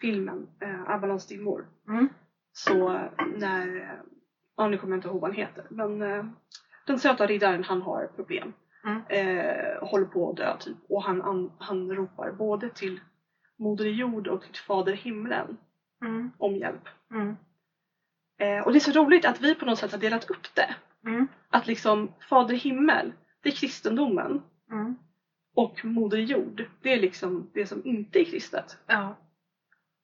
filmen 0.00 0.48
eh, 0.60 0.90
Avalons 0.90 1.26
dimmor. 1.26 1.66
mm. 1.88 2.08
Så 2.52 2.92
eh, 2.92 3.10
när, 3.36 3.76
eh, 3.76 3.98
ja 4.56 4.68
nu 4.68 4.78
kommer 4.78 4.92
jag 4.92 4.98
inte 4.98 5.08
ihåg 5.08 5.20
vad 5.20 5.30
han 5.30 5.36
heter, 5.38 5.64
men 5.70 6.02
eh, 6.02 6.24
den 6.86 6.98
söta 6.98 7.26
riddaren 7.26 7.64
han 7.64 7.82
har 7.82 8.06
problem. 8.06 8.52
Mm. 8.84 9.02
Eh, 9.08 9.88
håller 9.88 10.06
på 10.06 10.30
att 10.30 10.36
dö 10.36 10.56
typ. 10.58 10.76
Och 10.88 11.02
han, 11.02 11.20
han, 11.20 11.52
han 11.58 11.92
ropar 11.92 12.32
både 12.32 12.70
till 12.70 13.00
Moder 13.56 13.84
Jord 13.84 14.28
och 14.28 14.42
till 14.42 14.62
Fader 14.62 14.92
Himlen 14.92 15.56
Mm. 16.02 16.30
om 16.38 16.56
hjälp. 16.56 16.88
Mm. 17.10 17.36
Och 18.64 18.72
det 18.72 18.78
är 18.78 18.92
så 18.92 19.00
roligt 19.04 19.24
att 19.24 19.40
vi 19.40 19.54
på 19.54 19.66
något 19.66 19.78
sätt 19.78 19.92
har 19.92 19.98
delat 19.98 20.30
upp 20.30 20.54
det. 20.54 20.74
Mm. 21.06 21.26
Att 21.50 21.66
liksom 21.66 22.12
Fader 22.28 22.54
Himmel, 22.54 23.12
det 23.42 23.48
är 23.48 23.52
kristendomen. 23.52 24.42
Mm. 24.70 24.96
Och 25.54 25.84
Moder 25.84 26.18
Jord, 26.18 26.64
det 26.82 26.92
är 26.92 27.00
liksom 27.00 27.50
det 27.54 27.66
som 27.66 27.86
inte 27.86 28.20
är 28.20 28.24
kristet. 28.24 28.78
Ja. 28.86 29.16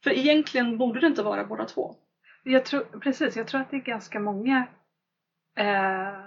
För 0.05 0.11
egentligen 0.11 0.79
borde 0.79 1.01
det 1.01 1.07
inte 1.07 1.23
vara 1.23 1.45
båda 1.45 1.65
två. 1.65 1.97
Jag 2.43 2.65
tror, 2.65 2.81
precis, 3.01 3.37
jag 3.37 3.47
tror 3.47 3.61
att 3.61 3.71
det 3.71 3.77
är 3.77 3.81
ganska 3.81 4.21
många 4.21 4.67
eh, 5.57 6.21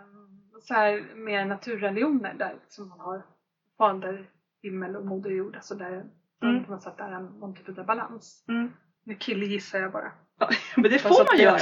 så 0.61 0.73
här, 0.73 1.15
mer 1.15 1.45
naturreligioner 1.45 2.33
där 2.33 2.53
liksom 2.63 2.89
man 2.89 2.99
har 2.99 3.25
fader, 3.77 4.29
himmel 4.61 4.95
och 4.95 5.05
moder 5.05 5.29
jord. 5.29 5.55
Alltså 5.55 5.75
där 5.75 6.03
Mm. 6.43 6.63
på 6.63 6.71
något 6.71 6.83
sätt 6.83 6.99
är 6.99 7.11
en, 7.11 7.25
någon 7.25 7.55
typ 7.55 7.77
av 7.79 7.85
balans. 7.85 8.45
Mm. 8.47 8.71
Nu 9.03 9.15
killgissar 9.15 9.79
jag 9.79 9.91
bara. 9.91 10.11
Ja, 10.39 10.49
men 10.75 10.91
det 10.91 10.99
får 10.99 11.25
man 11.33 11.43
göra. 11.43 11.59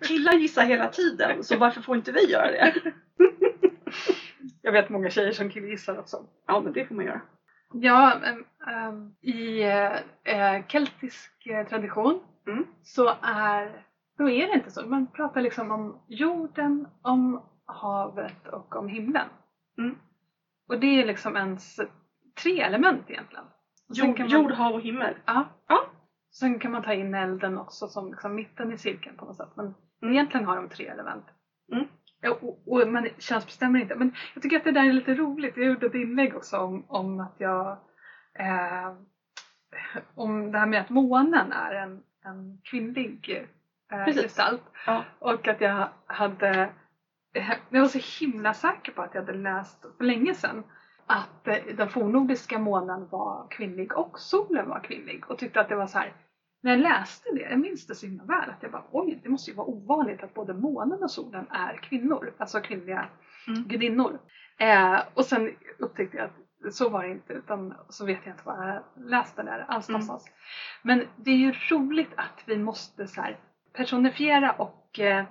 Killar 0.00 0.32
gissar 0.32 0.62
hela 0.62 0.88
tiden, 0.88 1.44
så 1.44 1.56
varför 1.56 1.80
får 1.80 1.96
inte 1.96 2.12
vi 2.12 2.30
göra 2.30 2.50
det? 2.50 2.74
jag 4.62 4.72
vet 4.72 4.88
många 4.88 5.10
tjejer 5.10 5.32
som 5.32 5.50
killgissar 5.50 5.98
också. 5.98 6.26
Ja, 6.46 6.60
men 6.60 6.72
det 6.72 6.86
får 6.86 6.94
man 6.94 7.04
göra. 7.04 7.20
Ja, 7.72 8.12
ehm, 8.66 9.14
i 9.20 9.62
eh, 9.62 9.94
eh, 10.24 10.66
keltisk 10.66 11.46
eh, 11.46 11.66
tradition 11.68 12.20
Mm. 12.46 12.64
så 12.82 13.14
är, 13.22 13.84
då 14.18 14.30
är 14.30 14.46
det 14.46 14.52
inte 14.54 14.70
så. 14.70 14.86
Man 14.86 15.06
pratar 15.06 15.40
liksom 15.40 15.70
om 15.70 15.98
jorden, 16.08 16.88
om 17.02 17.42
havet 17.64 18.48
och 18.48 18.76
om 18.76 18.88
himlen. 18.88 19.28
Mm. 19.78 19.96
Och 20.68 20.80
det 20.80 21.02
är 21.02 21.06
liksom 21.06 21.36
ens 21.36 21.80
tre 22.42 22.60
element 22.60 23.10
egentligen. 23.10 23.44
Jord, 23.88 24.18
man, 24.18 24.28
jord, 24.28 24.50
hav 24.52 24.74
och 24.74 24.80
himmel. 24.80 25.14
Ja. 25.24 25.44
Ja. 25.68 25.86
Sen 26.38 26.58
kan 26.58 26.70
man 26.70 26.82
ta 26.82 26.92
in 26.92 27.14
elden 27.14 27.58
också 27.58 27.88
som 27.88 28.10
liksom 28.10 28.34
mitten 28.34 28.72
i 28.72 28.76
cirkeln 28.76 29.16
på 29.16 29.24
något 29.24 29.36
sätt. 29.36 29.48
Men 29.54 29.74
Mm. 30.02 30.14
egentligen 30.14 30.46
har 30.46 30.56
de 30.56 30.68
tre 30.68 30.86
element. 30.86 31.24
Mm. 31.72 31.84
Ja, 32.20 32.30
och, 32.40 32.58
och 32.66 32.88
man 32.88 33.08
könsbestämmer 33.18 33.78
inte. 33.80 33.94
Men 33.94 34.10
jag 34.34 34.42
tycker 34.42 34.56
att 34.56 34.64
det 34.64 34.70
där 34.72 34.84
är 34.88 34.92
lite 34.92 35.14
roligt. 35.14 35.56
Jag 35.56 35.66
gjorde 35.66 35.86
ett 35.86 35.94
inlägg 35.94 36.36
också 36.36 36.58
om, 36.58 36.84
om 36.86 37.20
att 37.20 37.34
jag 37.38 37.76
eh, 38.38 38.92
om 40.14 40.52
det 40.52 40.58
här 40.58 40.66
med 40.66 40.80
att 40.80 40.90
månen 40.90 41.52
är 41.52 41.72
en, 41.74 42.02
en 42.24 42.58
kvinnlig 42.62 43.46
eh, 43.92 44.04
Precis. 44.04 44.22
gestalt. 44.22 44.62
Ja. 44.86 45.04
Och 45.18 45.48
att 45.48 45.60
jag 45.60 45.88
hade 46.06 46.70
eh, 47.32 47.50
jag 47.68 47.80
var 47.80 47.88
så 47.88 48.24
himla 48.24 48.54
säker 48.54 48.92
på 48.92 49.02
att 49.02 49.14
jag 49.14 49.22
hade 49.22 49.38
läst 49.38 49.86
för 49.96 50.04
länge 50.04 50.34
sedan 50.34 50.64
att 51.06 51.48
eh, 51.48 51.56
den 51.76 51.88
fornnordiska 51.88 52.58
månen 52.58 53.08
var 53.10 53.46
kvinnlig 53.50 53.96
och 53.96 54.18
solen 54.20 54.68
var 54.68 54.80
kvinnlig 54.80 55.30
och 55.30 55.38
tyckte 55.38 55.60
att 55.60 55.68
det 55.68 55.76
var 55.76 55.86
så 55.86 55.98
här 55.98 56.12
när 56.64 56.70
jag 56.70 56.78
läste 56.78 57.28
det, 57.34 57.40
jag 57.40 57.58
minns 57.58 57.86
det 57.86 57.94
så 57.94 58.06
himla 58.06 58.24
väl, 58.24 58.50
att 58.50 58.62
jag 58.62 58.70
bara 58.70 58.82
oj, 58.90 59.18
det 59.22 59.28
måste 59.28 59.50
ju 59.50 59.56
vara 59.56 59.66
ovanligt 59.66 60.22
att 60.22 60.34
både 60.34 60.52
månen 60.54 61.02
och 61.02 61.10
solen 61.10 61.46
är 61.50 61.76
kvinnor, 61.76 62.30
alltså 62.38 62.60
kvinnliga 62.60 63.08
Mm. 63.48 63.62
gudinnor. 63.68 64.18
Eh, 64.58 65.02
och 65.14 65.24
sen 65.24 65.50
upptäckte 65.78 66.16
jag 66.16 66.24
att 66.24 66.74
så 66.74 66.88
var 66.88 67.04
det 67.04 67.10
inte 67.10 67.32
utan 67.32 67.74
så 67.88 68.04
vet 68.04 68.18
jag 68.24 68.32
inte 68.32 68.42
vad 68.44 68.68
jag 68.68 68.82
läste 69.10 69.42
där 69.42 69.64
alls 69.68 69.88
Mm. 69.88 70.00
någonstans. 70.00 70.34
Men 70.82 71.04
det 71.16 71.30
är 71.30 71.36
ju 71.36 71.52
roligt 71.70 72.12
att 72.16 72.42
vi 72.46 72.58
måste 72.58 73.06
så 73.06 73.20
här 73.20 73.36
personifiera 73.72 74.50
och 74.50 74.98
eh, 75.00 75.24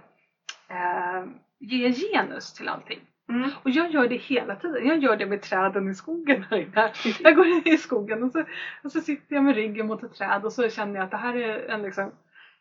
eh, 0.68 1.26
ge 1.60 1.92
genus 1.92 2.54
till 2.54 2.68
allting. 2.70 3.00
Mm. 3.30 3.50
Och 3.64 3.70
jag 3.70 3.92
gör 3.92 4.08
det 4.08 4.16
hela 4.16 4.56
tiden. 4.56 4.88
Jag 4.88 4.98
gör 4.98 5.18
det 5.18 5.26
med 5.26 5.42
träden 5.42 5.90
i 5.90 5.96
skogen 5.96 6.44
här. 6.44 6.68
Jag 7.24 7.36
går 7.36 7.48
in 7.48 7.62
i 7.66 7.78
skogen 7.78 8.24
och 8.24 8.32
så, 8.32 8.44
och 8.84 8.92
så 8.92 9.02
sitter 9.02 9.36
jag 9.36 9.44
med 9.44 9.56
ryggen 9.56 9.88
mot 9.88 10.04
ett 10.04 10.14
träd 10.14 10.46
och 10.46 10.54
så 10.54 10.70
känner 10.70 10.96
jag 10.96 11.04
att 11.04 11.12
det 11.12 11.18
här 11.18 11.36
är 11.36 11.70
en, 11.70 11.82
liksom, 11.82 12.12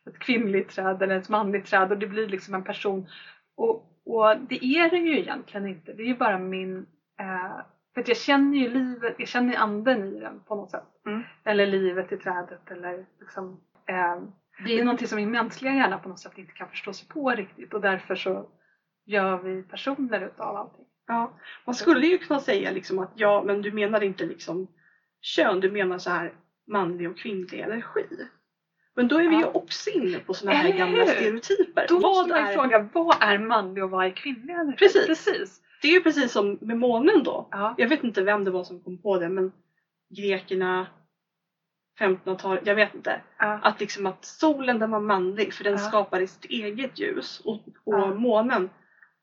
ett 0.05 0.19
kvinnligt 0.19 0.69
träd 0.69 1.01
eller 1.01 1.17
ett 1.17 1.29
manligt 1.29 1.65
träd 1.65 1.91
och 1.91 1.97
det 1.97 2.07
blir 2.07 2.27
liksom 2.27 2.53
en 2.53 2.63
person. 2.63 3.07
Och, 3.55 3.75
och 4.05 4.37
det 4.49 4.65
är 4.65 4.89
det 4.89 4.97
ju 4.97 5.19
egentligen 5.19 5.67
inte. 5.67 5.93
Det 5.93 6.03
är 6.03 6.07
ju 6.07 6.17
bara 6.17 6.37
min... 6.37 6.85
Eh, 7.19 7.61
för 7.93 8.01
att 8.01 8.07
jag 8.07 8.17
känner 8.17 8.57
ju 8.57 8.69
livet, 8.69 9.15
jag 9.17 9.27
känner 9.27 9.57
anden 9.57 10.03
i 10.03 10.19
den 10.19 10.39
på 10.39 10.55
något 10.55 10.71
sätt. 10.71 10.83
Mm. 11.05 11.23
Eller 11.43 11.67
livet 11.67 12.11
i 12.11 12.17
trädet 12.17 12.71
eller 12.71 13.05
liksom... 13.19 13.59
Eh, 13.85 14.21
det 14.65 14.79
är 14.79 14.83
någonting 14.83 15.07
som 15.07 15.15
min 15.15 15.31
mänskliga 15.31 15.73
hjärna 15.73 15.97
på 15.97 16.09
något 16.09 16.19
sätt 16.19 16.37
inte 16.37 16.53
kan 16.53 16.69
förstå 16.69 16.93
sig 16.93 17.07
på 17.07 17.29
riktigt 17.29 17.73
och 17.73 17.81
därför 17.81 18.15
så 18.15 18.49
gör 19.05 19.37
vi 19.37 19.63
personer 19.63 20.25
utav 20.25 20.55
allting. 20.55 20.85
Ja, 21.07 21.31
man 21.65 21.75
skulle 21.75 22.07
ju 22.07 22.17
kunna 22.17 22.39
säga 22.39 22.71
liksom 22.71 22.99
att 22.99 23.11
ja, 23.15 23.43
men 23.45 23.61
du 23.61 23.71
menar 23.71 24.03
inte 24.03 24.25
liksom 24.25 24.67
kön, 25.21 25.59
du 25.59 25.71
menar 25.71 25.97
så 25.97 26.09
här 26.09 26.33
manlig 26.67 27.09
och 27.09 27.17
kvinnlig 27.17 27.59
energi. 27.59 28.05
Men 28.95 29.07
då 29.07 29.15
är 29.17 29.29
vi 29.29 29.35
ju 29.35 29.41
Ja. 29.41 29.51
också 29.53 29.89
inne 29.89 30.19
på 30.19 30.33
såna 30.33 30.51
här 30.51 30.65
Eller 30.69 30.77
gamla 30.77 31.03
hur? 31.03 31.07
stereotyper. 31.07 31.85
Då 31.89 31.99
vad 31.99 32.01
måste 32.15 32.29
man 32.29 32.39
ju 32.39 32.45
är, 32.47 32.53
fråga, 32.55 32.89
vad 32.93 33.15
är 33.19 33.37
manlig 33.37 33.83
och 33.83 33.89
vad 33.89 34.05
är 34.05 34.09
kvinnlig 34.09 34.53
energi? 34.53 34.77
Precis. 34.77 35.05
Precis. 35.07 35.61
Det 35.81 35.87
är 35.87 35.91
ju 35.91 36.01
precis 36.03 36.31
som 36.31 36.57
med 36.61 36.77
månen 36.77 37.23
då. 37.23 37.47
Ja. 37.51 37.75
Jag 37.77 37.87
vet 37.89 38.03
inte 38.03 38.21
vem 38.21 38.43
det 38.43 38.51
var 38.51 38.63
som 38.63 38.79
kom 38.83 39.01
på 39.01 39.17
det 39.19 39.29
men 39.29 39.51
grekerna 40.17 40.87
1500-talet, 41.99 42.67
jag 42.67 42.75
vet 42.75 42.95
inte. 42.95 43.21
Ja. 43.37 43.59
Att 43.63 43.79
liksom 43.79 44.05
att 44.05 44.25
solen 44.25 44.79
den 44.79 44.91
var 44.91 44.99
manlig 44.99 45.53
för 45.53 45.63
den 45.63 45.79
skapade 45.79 46.27
sitt 46.27 46.45
eget 46.45 46.99
ljus 46.99 47.41
och, 47.45 47.59
och 47.83 48.15
månen 48.17 48.69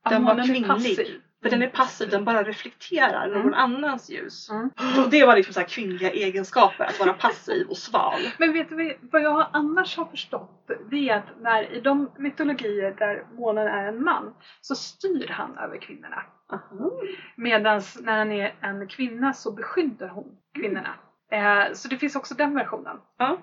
den 0.08 0.24
var 0.24 0.34
kvinnlig. 0.46 0.66
passiv. 0.66 1.20
För 1.42 1.50
den 1.50 1.62
är 1.62 1.68
passiv, 1.68 2.10
den 2.10 2.24
bara 2.24 2.42
reflekterar 2.42 3.28
Mm. 3.28 3.42
någon 3.42 3.54
annans 3.54 4.10
ljus. 4.10 4.50
Mm. 4.50 4.70
Och 5.04 5.10
det 5.10 5.26
var 5.26 5.36
liksom 5.36 5.54
så 5.54 5.62
kvinnliga 5.64 6.10
egenskaper, 6.10 6.84
att 6.84 6.98
vara 7.00 7.12
passiv 7.12 7.66
och 7.68 7.76
sval. 7.76 8.20
Men 8.38 8.52
vet 8.52 8.68
du 8.68 8.98
vad 9.00 9.22
jag 9.22 9.46
annars 9.52 9.96
har 9.96 10.04
förstått? 10.04 10.70
Det 10.90 11.08
är 11.08 11.16
att 11.16 11.40
när, 11.40 11.72
i 11.72 11.80
de 11.80 12.10
mytologier 12.18 12.94
där 12.98 13.24
månen 13.38 13.66
är 13.68 13.86
en 13.86 14.04
man 14.04 14.34
så 14.60 14.74
styr 14.74 15.28
han 15.28 15.58
över 15.58 15.78
kvinnorna. 15.78 16.22
Aha. 16.52 16.90
Medan 17.36 17.82
när 18.00 18.18
han 18.18 18.32
är 18.32 18.54
en 18.60 18.88
kvinna 18.88 19.32
så 19.32 19.52
beskyddar 19.52 20.08
hon 20.08 20.36
kvinnorna. 20.54 20.94
Eh, 21.32 21.72
så 21.72 21.88
det 21.88 21.96
finns 21.96 22.16
också 22.16 22.34
den 22.34 22.54
versionen. 22.54 22.96
Ja. 23.18 23.38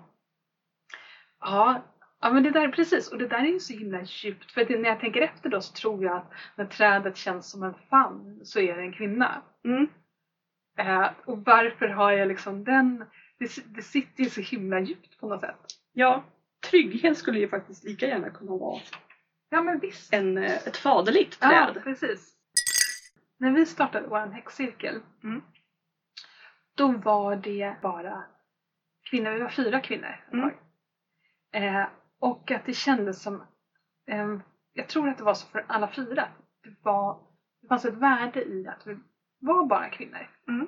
Ja, 1.39 1.81
ja 2.21 2.29
men 2.33 2.43
det 2.43 2.51
där 2.51 2.67
precis. 2.69 3.07
Och 3.11 3.17
det 3.17 3.27
där 3.27 3.39
är 3.39 3.47
ju 3.47 3.59
så 3.59 3.73
himla 3.73 4.01
djupt. 4.03 4.51
För 4.51 4.65
det, 4.65 4.77
när 4.79 4.89
jag 4.89 4.99
tänker 4.99 5.21
efter 5.21 5.49
då 5.49 5.61
så 5.61 5.73
tror 5.73 6.03
jag 6.03 6.17
att 6.17 6.31
när 6.55 6.65
trädet 6.65 7.17
känns 7.17 7.51
som 7.51 7.63
en 7.63 7.73
famn 7.89 8.39
så 8.45 8.59
är 8.59 8.75
det 8.75 8.81
en 8.81 8.93
kvinna. 8.93 9.41
Mm. 9.65 9.87
Eh, 10.79 11.09
och 11.25 11.45
varför 11.45 11.87
har 11.87 12.11
jag 12.11 12.27
liksom 12.27 12.63
den? 12.63 13.05
Det, 13.39 13.75
det 13.75 13.81
sitter 13.81 14.23
ju 14.23 14.29
så 14.29 14.41
himla 14.41 14.79
djupt 14.79 15.19
på 15.19 15.27
något 15.29 15.41
sätt. 15.41 15.65
ja, 15.93 16.23
trygghet 16.69 17.17
skulle 17.17 17.39
ju 17.39 17.47
faktiskt 17.49 17.83
lika 17.83 18.07
gärna 18.07 18.29
kunna 18.29 18.51
vara 18.51 18.81
Ja 19.49 19.61
men 19.61 19.79
visst. 19.79 20.13
en, 20.13 20.37
eh, 20.37 20.51
ett 20.67 20.77
faderligt 20.77 21.37
Ja, 21.41 21.71
träd. 21.73 21.83
precis. 21.83 22.33
När 23.39 23.51
vi 23.51 23.65
startade 23.65 24.07
vår 24.07 24.27
häxcirkel 24.33 25.01
Mm. 25.23 25.41
då 26.75 26.87
var 26.87 27.35
det 27.35 27.75
bara 27.81 28.23
kvinnor, 29.09 29.31
vi 29.31 29.39
var 29.39 29.49
fyra 29.49 29.79
kvinnor 29.81 30.25
Mm. 30.33 30.49
Eh, 31.53 31.85
och 32.19 32.51
att 32.51 32.65
det 32.65 32.73
kändes 32.73 33.21
som, 33.21 33.43
eh, 34.07 34.37
jag 34.73 34.87
tror 34.87 35.09
att 35.09 35.17
det 35.17 35.23
var 35.23 35.33
så 35.33 35.47
för 35.47 35.65
alla 35.67 35.91
fyra, 35.91 36.27
det, 36.63 36.75
var, 36.81 37.19
det 37.61 37.67
fanns 37.67 37.85
ett 37.85 37.93
värde 37.93 38.43
i 38.43 38.67
att 38.67 38.87
vi 38.87 38.97
var 39.39 39.65
bara 39.65 39.89
kvinnor. 39.89 40.29
Mm. 40.47 40.67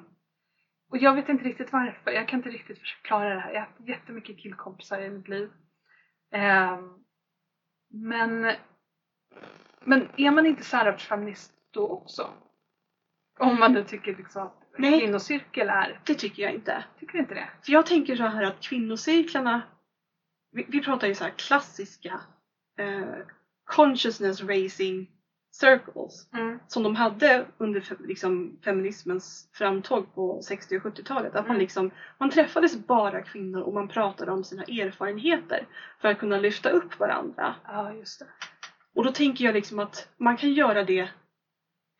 Och 0.89 0.97
jag 0.97 1.13
vet 1.15 1.29
inte 1.29 1.43
riktigt 1.43 1.71
varför, 1.73 2.11
jag 2.11 2.27
kan 2.27 2.39
inte 2.39 2.49
riktigt 2.49 2.79
förklara 2.79 3.35
det 3.35 3.39
här. 3.39 3.51
Jag 3.53 3.59
har 3.59 3.67
haft 3.67 3.79
jättemycket 3.87 4.37
killkompisar 4.37 5.01
i 5.01 5.09
mitt 5.09 5.27
liv. 5.27 5.51
Ehm, 6.31 6.97
men, 7.89 8.51
men 9.81 10.07
är 10.17 10.31
man 10.31 10.45
inte 10.45 10.63
särartsfeminist 10.63 11.53
då 11.71 11.87
också? 11.87 12.29
Om 13.39 13.59
man 13.59 13.73
nu 13.73 13.83
tycker 13.83 14.15
liksom 14.15 14.43
att 14.43 14.63
Nej. 14.77 14.99
kvinnocirkel 14.99 15.69
är, 15.69 15.99
Det 16.05 16.13
tycker 16.13 16.43
jag 16.43 16.53
inte. 16.53 16.83
tycker 16.99 17.13
du 17.13 17.19
inte 17.19 17.33
det? 17.33 17.49
För 17.65 17.71
jag 17.71 17.85
tänker 17.85 18.15
så 18.15 18.23
här 18.23 18.43
att 18.43 18.61
kvinnocirklarna, 18.61 19.61
vi, 20.51 20.65
vi 20.67 20.81
pratar 20.81 21.07
ju 21.07 21.15
så 21.15 21.23
här 21.23 21.31
klassiska 21.31 22.21
eh, 22.79 23.25
consciousness 23.65 24.41
raising 24.43 25.09
circles 25.51 26.29
Mm. 26.33 26.59
som 26.67 26.83
de 26.83 26.95
hade 26.95 27.45
under 27.57 27.83
liksom, 28.07 28.59
feminismens 28.63 29.49
framtåg 29.53 30.15
på 30.15 30.41
60 30.41 30.77
och 30.77 30.83
70-talet. 30.83 31.35
Att 31.35 31.45
man, 31.47 31.55
Mm. 31.55 31.59
liksom, 31.59 31.91
man 32.17 32.29
träffades 32.29 32.87
bara 32.87 33.21
kvinnor 33.21 33.61
och 33.61 33.73
man 33.73 33.87
pratade 33.87 34.31
om 34.31 34.43
sina 34.43 34.63
erfarenheter 34.63 35.67
för 36.01 36.07
att 36.07 36.19
kunna 36.19 36.37
lyfta 36.37 36.69
upp 36.69 36.99
varandra. 36.99 37.55
Ja, 37.63 37.93
just 37.93 38.19
det. 38.19 38.25
Och 38.95 39.03
då 39.03 39.11
tänker 39.11 39.45
jag 39.45 39.53
liksom 39.53 39.79
att 39.79 40.07
man 40.17 40.37
kan 40.37 40.53
göra 40.53 40.83
det 40.83 41.09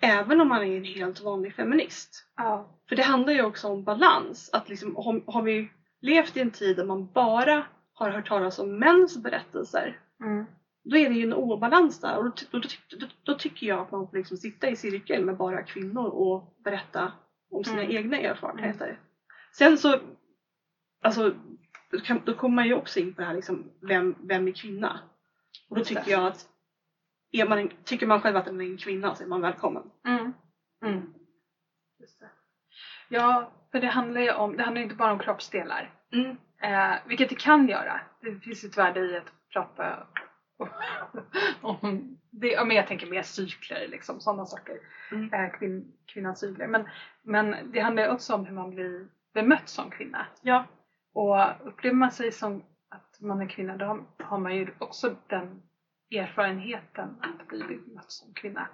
även 0.02 0.42
om 0.42 0.48
man 0.48 0.64
är 0.64 0.78
en 0.78 0.84
helt 0.84 1.22
vanlig 1.22 1.56
feminist. 1.56 2.26
Ja. 2.36 2.70
För 2.90 2.96
det 2.96 3.04
handlar 3.04 3.34
ju 3.34 3.42
också 3.42 3.68
om 3.68 3.84
balans. 3.84 4.50
Att 4.54 4.70
liksom, 4.70 4.96
har, 4.96 5.32
har 5.34 5.42
vi 5.42 5.70
levt 6.02 6.38
i 6.38 6.40
en 6.40 6.52
tid 6.52 6.78
där 6.78 6.86
man 6.86 7.12
bara 7.14 7.66
har 8.00 8.10
hört 8.10 8.28
talas 8.28 8.60
om 8.60 8.80
mäns 8.80 9.18
berättelser 9.18 10.00
Mm. 10.22 10.46
då 10.84 10.98
är 10.98 11.10
det 11.10 11.16
ju 11.16 11.24
en 11.24 11.34
obalans 11.34 12.00
där 12.02 12.18
och 12.18 12.24
då, 12.24 12.32
då, 12.52 12.60
då, 13.00 13.08
då, 13.24 13.34
tycker 13.34 13.68
jag 13.68 13.80
att 13.80 13.92
man 13.92 14.08
får 14.10 14.18
liksom 14.18 14.38
sitta 14.38 14.70
i 14.70 14.76
cirkel 14.76 15.26
med 15.26 15.38
bara 15.38 15.64
kvinnor 15.64 16.08
och 16.08 16.54
berätta 16.64 17.12
om 17.52 17.64
sina 17.64 17.82
Mm. 17.84 17.96
egna 17.96 18.18
erfarenheter. 18.18 19.00
Sen 19.54 19.78
så, 19.78 20.00
alltså, 21.02 21.34
då, 21.92 22.00
kan, 22.00 22.22
då 22.26 22.34
kommer 22.34 22.56
man 22.56 22.68
ju 22.68 22.74
också 22.74 23.00
in 23.00 23.14
på 23.14 23.22
det 23.22 23.28
här 23.28 23.34
liksom, 23.36 23.72
vem, 23.82 24.16
vem 24.20 24.48
är 24.48 24.52
kvinna? 24.52 25.00
Och 25.70 25.76
då 25.76 25.84
tycker 25.84 26.12
jag 26.12 26.28
att 26.28 26.48
är 27.32 27.46
man 27.48 27.60
en, 27.60 27.70
tycker 27.84 28.08
man 28.08 28.22
själv 28.22 28.38
att 28.38 28.46
man 28.46 28.62
är 28.62 28.66
en 28.66 28.78
kvinna 28.78 29.16
så 29.16 29.24
är 29.24 29.28
man 29.28 29.42
välkommen. 29.42 29.84
Mm. 30.06 30.34
Mm. 30.86 31.14
Ja, 33.10 33.52
för 33.72 33.80
det 33.80 33.88
handlar 33.88 34.22
ju 34.22 34.32
om, 34.32 34.58
det 34.58 34.64
handlar 34.64 34.82
inte 34.82 34.96
bara 34.96 35.12
om 35.12 35.20
kroppsdelar. 35.20 35.94
Mm. 36.14 36.38
Eh, 36.62 36.96
vilket 37.06 37.30
det 37.30 37.36
kan 37.40 37.68
göra. 37.68 38.02
Det 38.22 38.36
finns 38.36 38.64
ett 38.64 38.78
värde 38.78 39.00
i 39.00 39.18
att 39.18 39.32
prata 39.54 40.08
om 41.62 42.18
det. 42.30 42.66
Men 42.66 42.76
jag 42.76 42.88
tänker 42.88 43.08
mer 43.08 43.22
cykler, 43.22 43.88
liksom, 43.88 44.20
sådana 44.20 44.46
saker. 44.46 44.78
Mm. 45.12 45.34
Eh, 45.34 45.52
kvin, 45.52 45.92
kvinnans 46.06 46.40
cykler. 46.40 46.68
Men, 46.68 46.88
men 47.24 47.72
det 47.72 47.80
handlar 47.80 48.04
ju 48.04 48.10
också 48.10 48.34
om 48.34 48.46
hur 48.46 48.56
man 48.56 48.70
blir 48.70 49.08
bemött 49.34 49.70
som 49.70 49.90
kvinna. 49.92 50.26
Ja. 50.42 50.66
Och 51.14 51.68
upplever 51.68 51.96
man 51.96 52.12
sig 52.12 52.32
som 52.32 52.64
att 52.90 53.18
man 53.22 53.42
är 53.42 53.48
kvinna 53.48 53.78
då 53.78 54.06
har- 54.20 54.38
man 54.38 54.56
ju 54.56 54.68
också 54.78 55.16
den 55.28 55.62
erfarenheten 56.12 57.10
att 57.22 57.48
bli 57.48 57.64
bemött 57.64 58.12
som 58.12 58.34
kvinna. 58.34 58.68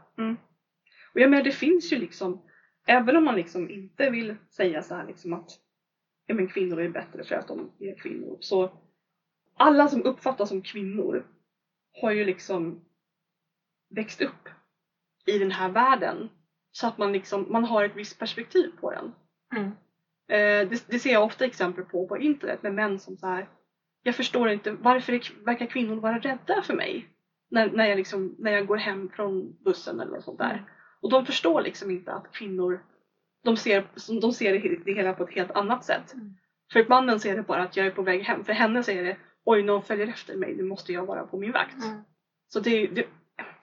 Och 1.14 1.20
jag 1.22 1.30
menar 1.30 1.44
det 1.44 1.52
finns 1.52 1.94
ju 1.94 1.98
liksom, 2.00 2.42
även 2.88 3.18
om 3.18 3.24
man 3.26 3.36
liksom 3.36 3.70
inte 3.70 4.10
vill 4.10 4.36
säga 4.50 4.82
så 4.82 4.96
här 4.96 5.06
liksom 5.06 5.34
att 5.34 5.50
ja, 6.26 6.36
men 6.36 6.48
kvinnor 6.48 6.82
är 6.82 6.90
bättre 6.90 7.24
för 7.24 7.36
att 7.36 7.48
de 7.48 7.72
är 7.80 7.96
kvinnor. 7.96 8.38
Så 8.40 8.72
alla 9.58 9.88
som 9.88 10.04
uppfattas 10.04 10.50
som 10.50 10.62
kvinnor 10.62 11.26
har 12.02 12.12
ju 12.12 12.26
liksom 12.26 12.86
växt 13.90 14.22
upp 14.22 14.50
i 15.26 15.38
den 15.38 15.52
här 15.52 15.70
världen. 15.70 16.30
Så 16.72 16.88
att 16.88 16.98
man 16.98 17.14
liksom, 17.14 17.46
man 17.50 17.64
har 17.64 17.84
ett 17.84 17.96
visst 17.96 18.20
perspektiv 18.20 18.72
på 18.80 18.92
den. 18.92 19.12
Mm. 19.56 19.72
Eh, 20.28 20.70
det, 20.70 20.86
det 20.88 21.00
ser 21.00 21.12
jag 21.12 21.24
ofta 21.24 21.46
exempel 21.46 21.84
på 21.84 22.08
på 22.08 22.18
internet 22.18 22.64
med 22.64 22.74
män 22.74 23.00
som 23.00 23.18
så 23.18 23.28
här. 23.28 23.50
Jag 24.04 24.16
förstår 24.16 24.50
inte 24.50 24.72
varför 24.72 25.14
är, 25.14 25.46
verkar 25.46 25.66
kvinnor 25.66 25.96
vara 25.96 26.20
rädda 26.20 26.62
för 26.62 26.74
mig 26.74 27.10
när, 27.52 27.72
när, 27.72 27.86
jag 27.86 27.98
liksom, 27.98 28.36
när 28.40 28.52
jag 28.52 28.68
går 28.68 28.78
hem 28.78 29.10
från 29.10 29.58
bussen 29.64 30.00
eller 30.00 30.12
något 30.12 30.24
sånt 30.24 30.38
där. 30.38 30.66
Och 31.02 31.10
de 31.10 31.26
förstår 31.26 31.62
liksom 31.62 31.92
inte 31.92 32.14
att 32.14 32.32
kvinnor 32.32 32.84
de 33.46 33.58
ser, 33.58 33.88
de 34.22 34.32
ser 34.34 34.54
det- 34.86 34.94
hela 34.94 35.14
på 35.14 35.24
ett 35.24 35.34
helt 35.34 35.52
annat 35.52 35.84
sätt. 35.86 36.14
Mm. 36.14 36.34
För 36.74 36.86
mannen 36.90 37.20
ser 37.20 37.36
det 37.36 37.42
bara 37.44 37.64
att 37.64 37.78
jag 37.78 37.86
är 37.88 37.92
på 37.92 38.02
väg 38.02 38.22
hem. 38.22 38.44
För 38.46 38.54
henne 38.54 38.84
säger 38.84 39.04
det 39.04 39.18
oj 39.44 39.64
någon 39.64 39.84
följer 39.84 40.08
efter 40.08 40.38
mig, 40.38 40.56
nu 40.56 40.64
måste 40.64 40.94
jag 40.94 41.06
vara 41.06 41.26
på 41.28 41.38
min 41.38 41.52
vakt. 41.52 41.84
Mm. 41.84 42.02
Så 42.48 42.60
det, 42.60 42.88
det, 42.88 43.08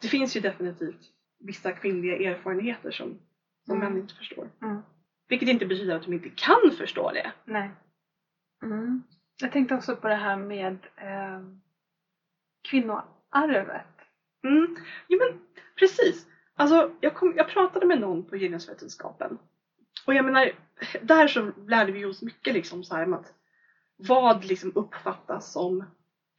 det 0.00 0.08
finns 0.08 0.36
ju 0.36 0.40
definitivt 0.40 1.00
vissa 1.40 1.72
kvinnliga 1.72 2.30
erfarenheter 2.32 2.90
som, 2.90 3.18
som 3.66 3.76
Mm. 3.76 3.92
män 3.92 4.02
inte 4.02 4.14
förstår. 4.14 4.48
Mm. 4.62 4.82
Vilket 5.28 5.48
inte 5.48 5.66
betyder 5.66 5.96
att 5.96 6.02
de 6.02 6.12
inte 6.12 6.28
kan 6.28 6.70
förstå 6.78 7.10
det. 7.10 7.32
Nej. 7.44 7.70
Mm. 8.64 9.02
Jag 9.40 9.52
tänkte 9.52 9.74
också 9.74 9.96
på 9.96 10.08
det 10.08 10.14
här 10.14 10.36
med 10.36 10.78
eh, 10.96 11.40
kvinnoarvet. 12.70 13.86
Mm. 14.44 14.76
Jo 15.08 15.18
men 15.18 15.40
precis. 15.78 16.26
Alltså, 16.54 16.90
jag, 17.00 17.14
kom, 17.14 17.32
jag 17.36 17.48
pratade 17.48 17.86
med 17.86 18.00
någon 18.00 18.22
på 18.24 18.36
genusvetenskapen 18.36 19.38
Och 20.06 20.14
jag 20.14 20.24
menar, 20.24 20.52
där 21.02 21.28
så 21.28 21.52
lärde 21.66 21.92
vi 21.92 22.04
oss 22.04 22.22
mycket 22.22 22.54
liksom 22.54 22.84
så 22.84 22.94
här 22.94 23.06
med 23.06 23.18
att 23.18 23.32
vad 23.96 24.44
liksom 24.44 24.72
uppfattas 24.74 25.52
som 25.52 25.84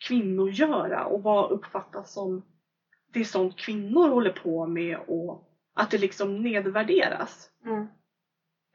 kvinnogöra 0.08 1.06
och 1.06 1.24
vad 1.24 1.52
uppfattas 1.52 2.14
som 2.14 2.46
det 3.14 3.26
sånt 3.26 3.58
kvinnor 3.58 4.10
håller 4.10 4.32
på 4.32 4.68
med 4.68 4.98
och 5.08 5.50
att 5.74 5.92
det 5.92 5.98
liksom 5.98 6.44
nedvärderas. 6.44 7.50
Mm. 7.66 7.88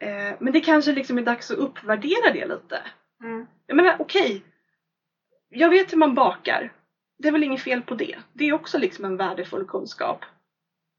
Eh, 0.01 0.37
men 0.41 0.53
det 0.53 0.61
kanske 0.61 0.93
liksom 0.93 1.19
är 1.19 1.23
dags 1.23 1.51
att 1.51 1.59
uppvärdera 1.59 2.33
det 2.33 2.47
lite. 2.47 2.83
Mm. 3.23 3.47
Jag 3.67 3.77
menar 3.77 3.97
okej, 3.99 4.43
jag 5.49 5.71
vet 5.71 5.93
hur 5.93 5.99
man 5.99 6.14
bakar. 6.14 6.73
Det 7.19 7.29
är 7.29 7.33
väl 7.33 7.45
inget 7.45 7.62
fel 7.62 7.83
på 7.83 7.95
det. 7.95 8.19
Det 8.33 8.45
är 8.45 8.53
också 8.53 8.79
liksom 8.79 9.05
en 9.05 9.17
värdefull 9.17 9.64
kunskap. 9.64 10.25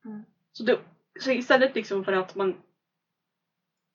Mm. 0.05 0.23
Så, 0.51 0.63
det, 0.63 0.79
så 1.19 1.31
istället 1.31 1.75
liksom 1.75 2.03
för 2.03 2.13
att 2.13 2.35
man 2.35 2.55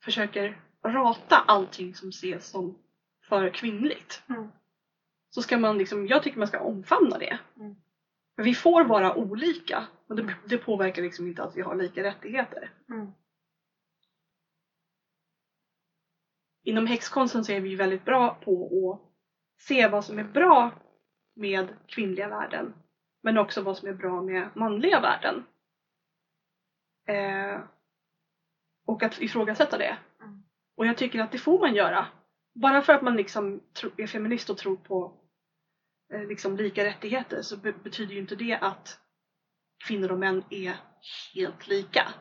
försöker 0.05 0.61
rata 0.85 1.37
allting 1.37 1.95
som 1.95 2.09
ses 2.09 2.47
som 2.47 2.79
för 3.29 3.51
kvinnligt. 3.55 4.23
Mm. 4.29 4.49
Så 5.31 5.43
ska 5.43 5.59
man 5.59 5.79
liksom, 5.79 6.07
jag 6.07 6.23
tycker 6.23 6.39
man 6.39 6.49
ska 6.49 6.61
omfamna 6.61 7.19
det. 7.19 7.39
Mm. 7.57 7.75
Vi 8.37 8.55
får 8.55 8.85
vara 8.85 9.15
olika. 9.15 9.87
Men 10.07 10.17
det, 10.17 10.23
Mm. 10.23 10.35
det 10.47 10.59
påverkar 10.59 11.03
liksom 11.03 11.27
inte 11.27 11.43
att 11.43 11.57
vi 11.57 11.63
har 11.63 11.75
lika 11.77 12.03
rättigheter. 12.03 12.71
Mm. 12.89 13.07
Inom 16.63 16.87
häxkonsten 16.87 17.45
så 17.45 17.53
är 17.53 17.61
vi 17.61 17.75
väldigt 17.77 18.05
bra 18.05 18.35
på 18.45 18.93
att 18.93 19.11
se 19.63 19.89
vad 19.89 20.05
som 20.05 20.19
är 20.19 20.25
bra 20.25 20.71
med 21.35 21.69
kvinnliga 21.87 22.29
värden. 22.29 22.75
Men 23.23 23.39
också 23.39 23.63
vad 23.63 23.77
som 23.79 23.89
är 23.89 23.93
bra 23.95 24.23
med 24.23 24.49
manliga 24.55 25.01
värden. 25.01 25.45
Eh, 27.07 27.61
och 28.85 29.03
att 29.03 29.21
ifrågasätta 29.21 29.79
det. 29.79 29.97
Mm. 30.21 30.43
Och 30.77 30.87
jag 30.87 30.97
tycker 30.97 31.21
att 31.21 31.33
det 31.33 31.39
får 31.39 31.59
man 31.59 31.75
göra. 31.75 32.07
Bara 32.53 32.83
för 32.83 32.93
att 32.93 33.03
man 33.03 33.17
liksom 33.17 33.61
är 33.97 34.07
feminist 34.07 34.51
och 34.51 34.59
tror 34.59 34.77
på 34.77 35.21
eh, 36.13 36.27
liksom 36.27 36.57
lika 36.57 36.85
rättigheter 36.85 37.43
så 37.43 37.57
be- 37.57 37.73
betyder 37.73 38.13
ju 38.13 38.21
inte 38.21 38.35
det 38.35 38.55
att 38.55 38.99
kvinnor 39.87 40.13
och 40.13 40.19
män 40.19 40.45
är 40.51 40.77
helt 41.35 41.67
lika. 41.67 42.13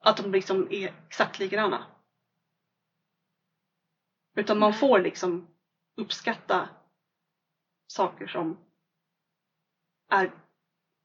Att 0.00 0.16
de 0.16 0.32
liksom 0.32 0.66
är 0.70 0.94
exakt 1.06 1.38
likadana. 1.38 1.86
Utan 4.34 4.58
man 4.58 4.70
Nej. 4.70 4.80
får 4.80 4.98
liksom 4.98 5.46
uppskatta 5.96 6.68
saker 7.86 8.26
som 8.26 8.58
är 10.10 10.32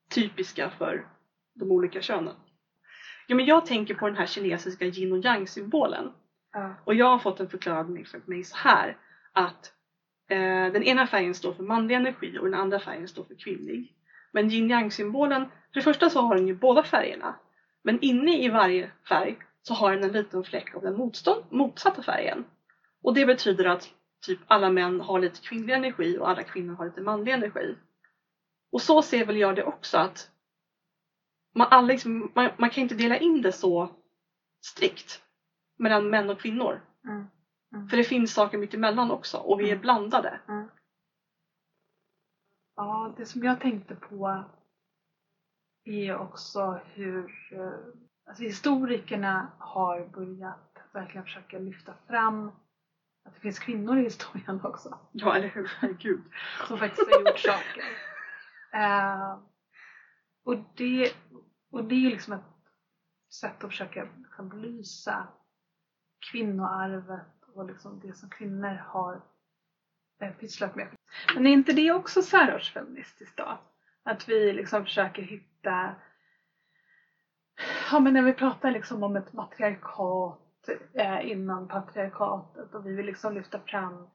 typiska 0.10 0.70
för 0.70 1.08
de 1.54 1.72
olika 1.72 2.02
könen. 2.02 2.36
Ja, 3.32 3.36
men 3.36 3.46
jag 3.46 3.66
tänker 3.66 3.94
på 3.94 4.08
den 4.08 4.18
här 4.18 4.26
kinesiska 4.26 4.86
yin 4.86 5.12
och 5.12 5.26
yang 5.26 5.48
symbolen. 5.48 6.12
Ja. 6.54 6.76
Och 6.84 6.96
jag 6.96 7.06
har 7.06 7.20
fått 7.20 7.40
en 7.40 7.50
förklaring 7.50 8.06
för 8.06 8.22
mig 8.26 8.44
så 8.44 8.58
här 8.58 8.98
att 9.34 9.74
eh, 10.30 10.74
den 10.74 10.84
ena 10.84 11.08
färgen 11.08 11.34
står 11.34 11.54
för 11.54 11.64
manlig 11.64 11.96
energi 11.96 12.38
och 12.40 12.46
den 12.46 12.54
andra 12.54 12.80
färgen 12.80 13.08
står 13.08 13.24
för 13.24 13.36
kvinnlig. 13.36 13.94
Men 14.32 14.52
yin 14.52 14.70
yang 14.70 14.92
symbolen, 14.92 15.46
för 15.46 15.80
det 15.80 15.82
första 15.82 16.10
så 16.10 16.22
har 16.22 16.36
den 16.36 16.48
ju 16.48 16.56
båda 16.56 16.84
färgerna. 16.84 17.36
Men 17.84 18.00
inne 18.02 18.44
i 18.44 18.50
varje 18.50 18.92
färg 19.10 19.38
så 19.62 19.74
har 19.74 19.92
den 19.92 20.04
en 20.04 20.12
liten 20.12 20.44
fläck 20.44 20.76
av 20.76 20.82
den 20.82 20.98
motstånd, 20.98 21.44
motsatta 21.50 22.04
färgen. 22.04 22.46
Och 23.04 23.14
det 23.14 23.26
betyder 23.26 23.66
att 23.66 23.90
typ 24.26 24.40
alla 24.48 24.70
män 24.70 25.02
har 25.02 25.20
lite 25.20 25.42
kvinnlig 25.42 25.74
energi 25.74 26.18
och 26.18 26.30
alla 26.30 26.44
kvinnor 26.44 26.74
har 26.74 26.86
lite 26.86 27.02
manlig 27.02 27.32
energi. 27.32 27.76
Och 28.72 28.82
så 28.82 29.02
ser 29.02 29.26
väl 29.26 29.38
jag 29.38 29.56
det 29.56 29.64
också 29.64 29.98
att 29.98 30.30
man, 31.56 31.68
alla 31.72 31.88
liksom, 31.88 32.32
man, 32.36 32.50
man 32.58 32.70
kan 32.70 32.82
inte 32.82 32.96
dela 32.96 33.18
in 33.18 33.42
det 33.42 33.52
så 33.52 33.90
strikt 34.66 35.22
mellan 35.78 36.10
män 36.10 36.30
och 36.30 36.40
kvinnor. 36.40 36.82
Mm. 37.06 37.28
Mm. 37.76 37.88
För 37.88 37.98
det 37.98 38.04
finns 38.04 38.34
saker 38.34 38.58
mitt 38.58 38.74
emellan 38.74 39.12
också 39.12 39.38
och 39.38 39.60
vi 39.60 39.64
är 39.64 39.68
Mm. 39.72 39.82
blandade. 39.82 40.40
Ja, 42.76 43.14
det 43.18 43.26
som 43.26 43.44
jag 43.44 43.60
tänkte 43.60 43.96
på 43.96 44.44
är 45.84 46.18
också 46.18 46.80
hur 46.94 47.50
eh, 47.52 47.74
alltså 48.30 48.44
historikerna 48.44 49.52
har 49.60 50.06
börjat 50.06 50.78
verkligen 50.94 51.24
försöka 51.26 51.60
lyfta 51.60 51.94
fram 52.08 52.48
att 53.26 53.34
det 53.34 53.40
finns 53.40 53.60
kvinnor 53.60 53.98
i 53.98 54.04
historien 54.04 54.62
också 54.64 54.98
Ja, 55.12 55.36
eller 55.36 55.48
hur? 55.48 55.72
Herregud. 55.80 56.22
som 56.68 56.78
faktiskt 56.78 57.12
har 57.12 57.20
gjort 57.20 57.40
saker. 57.40 57.84
Eh, 58.74 59.38
och, 60.44 60.56
det, 60.76 61.12
och 61.72 61.84
det 61.84 61.96
är 61.96 62.10
liksom 62.10 62.34
ett 62.34 62.42
sätt 63.34 63.64
att 63.64 63.70
försöka 63.70 64.08
liksom 64.18 64.50
belysa 64.50 65.28
kvinnoarvet 66.32 67.44
och 67.54 67.66
liksom 67.66 68.00
det 68.00 68.14
som 68.14 68.30
kvinnor 68.30 68.84
har 68.88 69.22
eh, 70.22 70.32
pysslat 70.32 70.76
med. 70.76 70.88
Men 71.36 71.48
är 71.48 71.52
inte 71.52 71.74
det 71.74 71.92
också 71.92 72.22
särartsfeministiskt 72.22 73.38
då? 73.38 73.60
Att 74.04 74.30
vi 74.30 74.54
liksom 74.54 74.84
försöker 74.84 75.22
hitta 75.22 75.96
Ja 77.92 78.00
men 78.00 78.14
när 78.14 78.22
vi 78.22 78.34
pratar 78.34 78.72
liksom 78.72 79.04
om 79.04 79.16
ett 79.16 79.34
matriarkat 79.34 80.70
eh, 80.94 81.32
innan 81.32 81.68
patriarkatet 81.68 82.76
och 82.76 82.86
vi 82.86 82.96
vill 82.96 83.06
liksom 83.06 83.34
lyfta 83.34 83.60
fram 83.60 84.08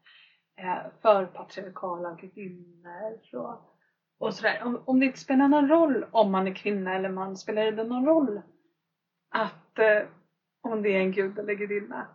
eh, 0.56 0.78
förpatriarkala 1.02 2.14
gudinnor 2.14 3.20
och, 3.32 3.75
och 4.18 4.34
sådär. 4.34 4.62
Om, 4.62 4.82
om 4.86 5.00
det 5.00 5.06
inte 5.06 5.18
spelar 5.18 5.48
någon 5.48 5.68
roll 5.68 6.06
om 6.10 6.32
man 6.32 6.46
är 6.46 6.54
kvinna 6.54 6.94
eller 6.94 7.08
man, 7.08 7.36
spelar 7.36 7.72
det 7.72 7.84
någon 7.84 8.06
roll 8.06 8.42
att 9.28 9.78
eh, 9.78 10.08
om 10.60 10.82
det 10.82 10.88
är 10.88 11.00
en 11.00 11.12
gud 11.12 11.38
eller 11.38 11.54
gudinna? 11.54 12.08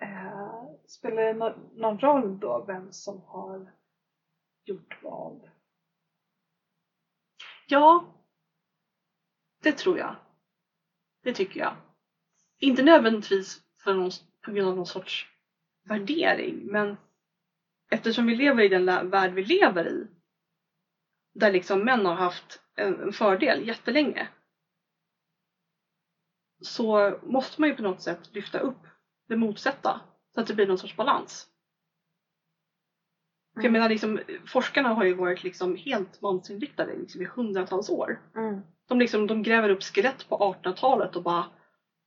Eh, 0.00 0.62
spelar 0.86 1.22
det 1.22 1.32
no 1.32 1.54
någon 1.74 1.98
roll 1.98 2.40
då 2.40 2.64
vem 2.66 2.92
som 2.92 3.20
har 3.22 3.72
gjort 4.64 4.98
vad? 5.02 5.50
Ja, 7.68 8.04
det 9.62 9.72
tror 9.72 9.98
jag. 9.98 10.16
Det 11.22 11.32
tycker 11.32 11.60
jag. 11.60 11.76
Inte 12.58 12.82
nödvändigtvis 12.82 13.62
för 13.84 13.94
någon, 13.94 14.10
på 14.44 14.52
grund 14.52 14.68
av 14.68 14.76
någon 14.76 14.86
sorts 14.86 15.26
värdering, 15.84 16.66
men 16.66 16.96
eftersom 17.90 18.26
vi 18.26 18.36
lever 18.36 18.62
i 18.62 18.68
den 18.68 19.10
värld 19.10 19.32
vi 19.32 19.44
lever 19.44 19.88
i, 19.88 20.06
där 21.38 21.52
liksom 21.52 21.84
män 21.84 22.06
har 22.06 22.14
haft 22.14 22.60
en, 22.76 23.12
fördel 23.12 23.68
jättelänge, 23.68 24.28
så 26.60 27.18
måste 27.22 27.60
man 27.60 27.70
ju 27.70 27.76
på 27.76 27.82
något 27.82 28.02
sätt 28.02 28.34
lyfta 28.34 28.58
upp 28.58 28.86
det 29.28 29.36
motsatta 29.36 30.00
så 30.34 30.40
att 30.40 30.46
det 30.46 30.54
blir 30.54 30.66
någon 30.66 30.78
sorts 30.78 30.96
balans. 30.96 31.48
För 33.54 33.62
jag 33.62 33.72
menar, 33.72 33.88
liksom, 33.88 34.20
forskarna 34.46 34.88
har 34.88 35.04
ju 35.04 35.14
varit 35.14 35.44
liksom 35.44 35.76
helt 35.76 36.20
mansinriktade 36.20 36.96
liksom, 36.96 37.22
i 37.22 37.24
hundratals 37.24 37.90
år. 37.90 38.20
Mm. 38.36 38.60
De, 38.88 38.98
liksom, 38.98 39.26
de 39.26 39.42
gräver 39.42 39.68
upp 39.68 39.82
skelett 39.82 40.28
på 40.28 40.36
1800-talet 40.62 41.16
och 41.16 41.22
bara 41.22 41.44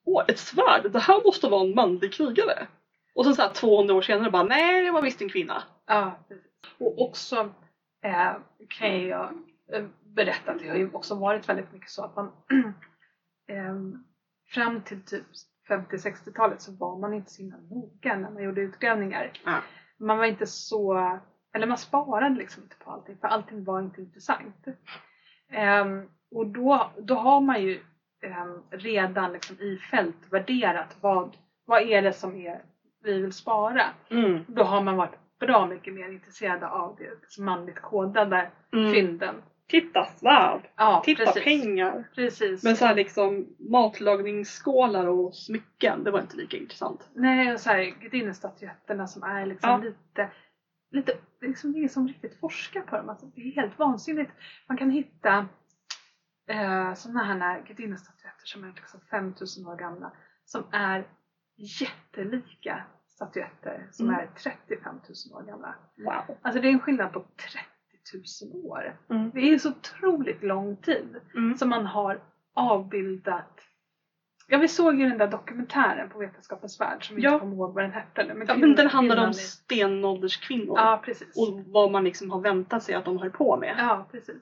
Åh, 0.06 0.24
ett 0.28 0.40
svärd! 0.40 0.92
Det 0.92 1.00
här 1.00 1.24
måste 1.26 1.48
vara 1.48 1.62
en 1.62 1.76
manlig 1.76 2.14
krigare! 2.14 2.68
Och 3.14 3.26
sen 3.26 3.36
så 3.36 3.42
här 3.42 3.54
200 3.54 3.94
år 3.94 4.02
senare 4.02 4.32
bara 4.32 4.44
Nej, 4.44 4.86
det 4.86 4.92
var 4.92 5.02
visst 5.02 5.22
en 5.22 5.30
kvinna. 5.30 5.64
Ja. 5.88 6.20
Och 6.78 7.02
också 7.02 7.54
eh, 8.02 8.34
kan 8.68 9.08
jag 9.08 9.34
eh, 9.74 9.86
berätta 10.04 10.52
att 10.52 10.60
det 10.60 10.70
har 10.70 10.76
ju 10.76 10.90
också 10.94 11.16
varit 11.16 11.50
väldigt 11.50 11.74
mycket 11.74 11.90
så 11.90 12.04
att 12.04 12.16
man 12.16 12.32
eh, 13.48 13.76
fram 14.54 14.82
till 14.82 15.02
typ 15.02 15.26
50-60-talet 15.70 16.62
så 16.62 16.72
var 16.72 16.98
man 16.98 17.14
inte 17.14 17.32
så 17.32 17.42
himla 17.42 17.58
noga 17.58 18.16
när 18.16 18.32
man 18.32 18.44
gjorde 18.44 18.62
utgrävningar. 18.62 19.32
Ja. 19.46 19.62
Man 20.00 20.18
var 20.18 20.26
inte 20.26 20.48
så, 20.48 21.20
eller 21.54 21.68
man 21.68 21.78
sparade 21.78 22.36
liksom 22.36 22.64
inte 22.64 22.76
på 22.76 22.92
allting 22.92 23.18
för 23.18 23.28
allting 23.28 23.64
var 23.64 23.80
inte 23.80 24.02
intressant. 24.02 24.68
Ehm, 25.50 26.10
och 26.32 26.48
då, 26.48 26.92
då 26.98 27.16
har 27.16 27.42
man 27.42 27.62
ju 27.62 27.84
ehm, 28.22 28.64
redan 28.70 29.34
liksom 29.34 29.60
i 29.60 29.78
fält 29.78 30.32
värderat 30.32 30.98
vad, 31.02 31.38
vad 31.66 31.82
är 31.82 32.02
det 32.02 32.14
som 32.14 32.36
är 32.36 32.62
vi 33.04 33.22
vill 33.22 33.34
spara. 33.34 33.84
Mm. 34.10 34.46
Då 34.48 34.64
har 34.64 34.82
man 34.82 34.98
varit 34.98 35.16
bra 35.46 35.66
mycket 35.66 35.94
mer 35.94 36.10
intresserade 36.10 36.68
av 36.68 36.96
det 37.00 37.42
manligt 37.42 37.80
kodade 37.82 38.50
Mm. 38.74 38.94
fynden. 38.94 39.36
Titta 39.68 40.06
svärd! 40.06 40.68
Ja, 40.76 41.02
Titta 41.06 41.26
precis. 41.26 41.44
pengar! 41.44 42.04
Precis. 42.16 42.64
Men 42.64 42.76
så 42.76 42.86
här 42.86 42.96
liksom 42.96 43.48
matlagningsskålar 43.60 45.08
och 45.08 45.36
smycken, 45.36 46.04
det 46.04 46.12
var 46.12 46.20
inte 46.20 46.36
lika 46.38 46.58
intressant. 46.58 47.10
Nej, 47.14 47.54
och 47.54 47.60
så 47.60 47.70
här 47.70 47.84
gudinnestatyeetterna 48.02 49.08
som 49.08 49.24
är 49.24 49.46
liksom 49.46 49.70
Ja. 49.70 49.78
lite, 49.78 50.30
lite, 50.92 51.12
liksom 51.42 51.76
ingen 51.76 51.90
som 51.90 52.08
riktigt 52.08 52.40
forskar 52.40 52.82
på 52.82 52.96
dem. 52.98 53.10
Alltså, 53.10 53.26
det 53.26 53.42
är 53.42 53.52
helt 53.52 53.80
vansinnigt. 53.80 54.32
Man 54.68 54.78
kan 54.78 54.90
hitta 54.90 55.48
eh, 56.48 56.94
sådana 56.94 57.24
här 57.24 57.64
gudinnestatyetter 57.68 58.46
som 58.46 58.64
är 58.64 58.74
liksom 58.76 59.00
5000 59.10 59.68
år 59.68 59.76
gamla 59.76 60.12
som 60.46 60.64
är 60.72 61.08
jättelika 61.82 62.84
statyetter 63.26 63.88
som 63.92 64.08
Mm. 64.10 64.20
är 64.20 64.28
35 64.36 64.96
000 65.32 65.42
år 65.42 65.46
gamla. 65.48 65.76
Wow! 65.98 66.38
Alltså 66.42 66.62
det 66.62 66.68
är 66.68 66.72
en 66.72 66.80
skillnad 66.80 67.14
på 67.14 67.20
30 67.20 68.46
000 68.54 68.66
år. 68.66 68.96
Mm. 69.10 69.32
Det 69.34 69.40
är 69.40 69.58
så 69.58 69.70
otroligt 69.70 70.44
lång 70.44 70.76
tid 70.76 71.20
Mm. 71.36 71.58
som 71.58 71.70
man 71.70 71.86
har 71.86 72.20
avbildat 72.56 73.60
Ja, 74.48 74.58
vi 74.58 74.68
såg 74.68 75.00
ju 75.00 75.10
den 75.10 75.18
där 75.18 75.28
dokumentären 75.28 76.10
på 76.10 76.20
Vetenskapens 76.20 76.80
Värld 76.80 77.08
som 77.08 77.16
vi 77.16 77.22
Ja. 77.22 77.30
inte 77.34 77.40
kommer 77.40 77.56
ihåg 77.56 77.74
vad 77.74 77.84
den 77.84 77.92
hette 77.92 78.24
nu. 78.34 78.46
Ja, 78.48 78.56
men 78.56 78.76
den 78.76 78.88
handlar 78.88 79.28
om 79.28 79.34
stenålderskvinnor. 79.34 80.78
Ja, 80.78 81.02
precis. 81.06 81.38
Och 81.38 81.62
vad 81.66 81.92
man 81.92 82.04
liksom 82.04 82.32
har 82.32 82.40
väntat 82.40 82.84
sig 82.84 82.96
att 82.96 83.06
de 83.06 83.18
höll 83.18 83.30
på 83.30 83.58
med. 83.58 83.76
Ja, 83.78 84.08
precis. 84.12 84.42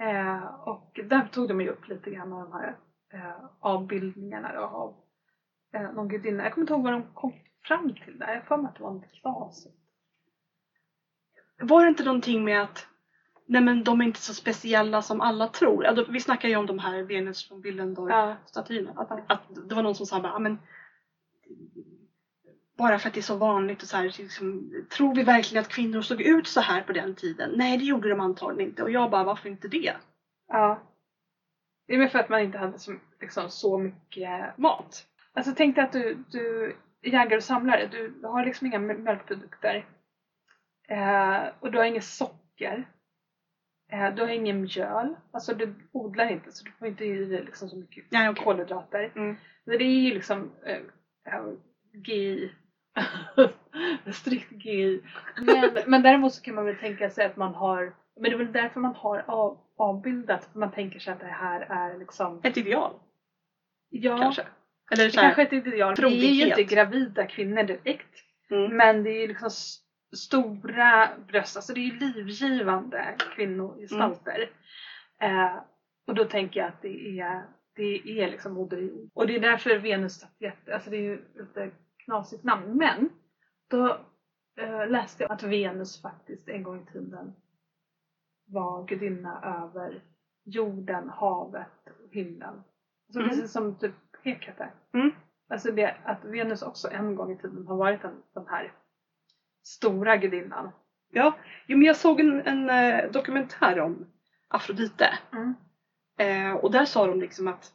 Eh, 0.00 0.44
och 0.68 1.00
där 1.04 1.28
tog 1.32 1.48
de 1.48 1.60
ju 1.60 1.68
upp 1.68 1.88
lite 1.88 2.10
grann 2.10 2.32
av 2.32 2.40
de 2.40 2.52
här 2.52 2.76
eh, 3.14 3.44
avbildningarna 3.60 4.52
då, 4.52 4.60
av 4.60 4.94
eh, 5.72 5.92
någon 5.92 6.08
gudinna. 6.08 6.42
Jag 6.42 6.52
kommer 6.52 6.62
inte 6.62 6.72
ihåg 6.72 6.82
vad 6.82 6.92
de 6.92 7.02
kom 7.14 7.32
fram 7.64 7.94
till 8.04 8.18
där. 8.18 8.34
Jag 8.34 8.44
för 8.46 8.56
mig 8.56 8.68
att 8.68 8.74
det 8.76 8.82
var 8.82 8.90
en 8.90 9.04
glas. 9.22 9.66
Var 11.60 11.82
det 11.82 11.88
inte 11.88 12.04
någonting 12.04 12.44
med 12.44 12.62
att 12.62 12.86
nej 13.46 13.60
men 13.60 13.84
de 13.84 14.00
är 14.00 14.04
inte 14.04 14.20
så 14.20 14.34
speciella 14.34 15.02
som 15.02 15.20
alla 15.20 15.48
tror? 15.48 15.92
Då- 15.94 16.04
vi 16.08 16.20
snackar 16.20 16.48
ju 16.48 16.56
om 16.56 16.66
de 16.66 16.78
här 16.78 17.02
Venus 17.02 17.48
från 17.48 17.60
Willendorf 17.60 18.10
Ja. 18.12 18.36
Att, 18.96 19.30
att 19.30 19.68
det 19.68 19.74
var 19.74 19.82
någon 19.82 19.94
som 19.94 20.06
sa 20.06 20.20
bara, 20.20 20.32
"Ja, 20.32 20.38
men 20.38 20.58
bara 22.76 22.98
för 22.98 23.08
att 23.08 23.14
det 23.14 23.20
är 23.20 23.22
så 23.22 23.36
vanligt 23.36 23.82
och 23.82 23.88
så 23.88 23.96
här, 23.96 24.04
liksom, 24.18 24.72
tror 24.96 25.14
vi 25.14 25.22
verkligen 25.22 25.60
att 25.64 25.68
kvinnor 25.68 26.00
såg 26.02 26.20
ut 26.20 26.46
så 26.46 26.60
här 26.60 26.82
på 26.82 26.92
den 26.92 27.14
tiden? 27.14 27.50
Nej, 27.54 27.78
det 27.78 27.84
gjorde 27.84 28.08
de 28.08 28.20
antagligen 28.20 28.70
inte. 28.70 28.82
Och 28.82 28.90
jag 28.90 29.10
bara, 29.10 29.24
varför 29.24 29.48
inte 29.48 29.68
det? 29.68 29.92
ja. 30.48 30.80
Det 31.86 31.94
är 31.94 31.98
väl 31.98 32.08
för 32.08 32.18
att 32.18 32.28
man 32.28 32.40
inte 32.40 32.58
hade 32.58 32.78
så, 32.78 32.94
liksom, 33.20 33.50
så 33.50 33.78
mycket 33.78 34.58
mat. 34.58 35.06
Alltså 35.34 35.52
tänk 35.56 35.74
dig 35.76 35.84
att 35.84 35.92
du, 35.92 36.24
du 36.30 36.76
jägare 37.02 37.36
och 37.36 37.42
samlare. 37.44 37.86
Du 37.86 38.20
har 38.22 38.44
liksom 38.44 38.66
inga 38.66 38.78
mj- 38.78 38.98
mjölkprodukter. 38.98 39.86
Eh, 40.88 41.42
och 41.60 41.72
du 41.72 41.78
har 41.78 41.84
inget 41.84 42.04
socker. 42.04 42.84
Eh, 43.92 44.14
du 44.14 44.22
har 44.22 44.28
ingen 44.28 44.62
mjöl. 44.62 45.16
Alltså 45.32 45.54
du 45.54 45.74
odlar 45.92 46.30
inte 46.30 46.52
så 46.52 46.64
du 46.64 46.70
får 46.72 46.88
inte 46.88 47.04
i 47.04 47.24
dig 47.24 47.44
liksom 47.44 47.68
så 47.68 47.76
mycket 47.76 48.04
Nej, 48.10 48.28
okej. 48.28 48.44
kolhydrater. 48.44 49.12
Mm. 49.16 49.36
Men 49.64 49.78
det 49.78 49.84
är 49.84 50.00
ju 50.08 50.14
liksom 50.14 50.50
eh, 50.64 50.80
eh, 51.34 51.44
GI. 51.92 52.52
Strikt 54.12 54.52
GI. 54.52 55.02
Men, 55.36 55.70
men 55.86 56.02
däremot 56.02 56.34
så 56.34 56.42
kan 56.42 56.54
man 56.54 56.64
väl 56.66 56.76
tänka 56.76 57.10
sig 57.10 57.24
att 57.26 57.36
man 57.36 57.54
har, 57.54 57.92
men 58.14 58.22
det 58.22 58.30
är 58.30 58.38
väl 58.38 58.52
därför 58.52 58.80
man 58.80 58.94
har 58.94 59.24
av, 59.26 59.58
avbildat, 59.76 60.44
för 60.52 60.58
man 60.58 60.72
tänker 60.72 60.98
sig 60.98 61.12
att 61.12 61.20
det 61.20 61.26
här 61.26 61.60
är 61.60 61.98
liksom, 61.98 62.40
Ett 62.42 62.56
ideal, 62.56 62.92
ja, 63.88 64.18
kanske? 64.18 64.42
Eller 64.92 65.08
så 65.08 65.20
här, 65.20 65.34
kanske 65.34 65.42
är 65.42 65.46
ett 65.46 65.66
ideal. 65.66 65.94
Det 65.94 66.06
är 66.06 66.32
ju 66.32 66.48
inte 66.48 66.64
gravida 66.64 67.26
kvinnor 67.26 67.62
direkt, 67.62 68.24
mm. 68.50 68.76
men 68.76 69.02
det 69.02 69.10
är 69.10 69.20
ju 69.20 69.26
liksom 69.26 69.50
stora 70.16 71.10
bröst, 71.28 71.56
alltså 71.56 71.74
det 71.74 71.80
är 71.80 71.82
ju 71.82 71.98
livgivande 71.98 73.14
kvinnogestalter. 73.34 74.50
Eh, 75.22 75.56
och 76.06 76.14
då 76.14 76.24
tänker 76.24 76.60
jag 76.60 76.68
att 76.68 76.82
det 76.82 77.20
är, 77.20 77.42
det 77.76 78.20
är 78.20 78.30
liksom 78.30 78.52
moder 78.52 78.78
jord. 78.78 79.10
Och 79.14 79.26
det 79.26 79.36
är 79.36 79.40
därför 79.40 79.78
Venusstatyett, 79.78 80.68
alltså 80.68 80.90
det 80.90 80.96
är 80.96 81.00
ju 81.00 81.24
lite 81.34 81.70
knasigt 82.04 82.44
namn. 82.44 82.76
Men 82.76 83.08
då 83.70 83.88
eh, 84.60 84.88
läste 84.88 85.22
jag 85.22 85.32
att 85.32 85.42
Venus 85.42 86.02
faktiskt 86.02 86.48
en 86.48 86.62
gång 86.62 86.82
i 86.82 86.92
tiden 86.92 87.32
var 88.46 88.86
gudinna 88.86 89.62
över 89.64 90.02
jorden, 90.44 91.08
havet 91.08 91.86
och 91.86 92.14
himlen. 92.14 92.62
Alltså 93.08 93.18
Mm. 93.20 93.28
precis 93.28 93.52
som 93.52 93.78
typ 93.78 94.11
Hekate. 94.22 94.68
Mm. 94.94 95.10
Alltså 95.48 95.72
det 95.72 95.96
att 96.04 96.24
Venus 96.24 96.62
också 96.62 96.90
en 96.90 97.14
gång 97.14 97.32
i 97.32 97.38
tiden 97.38 97.66
har 97.66 97.76
varit 97.76 98.02
den, 98.02 98.22
den 98.34 98.46
här 98.46 98.72
stora 99.62 100.16
gudinnan. 100.16 100.70
Ja, 101.12 101.36
jo, 101.66 101.78
men 101.78 101.86
jag 101.86 101.96
såg 101.96 102.20
en, 102.20 102.40
en 102.40 102.70
eh, 102.70 103.10
dokumentär 103.10 103.80
om 103.80 104.06
Afrodite. 104.48 105.18
Mm. 105.32 105.54
Eh, 106.18 106.56
och 106.56 106.70
där 106.70 106.84
sa 106.84 107.06
de 107.06 107.20
liksom 107.20 107.48
att 107.48 107.72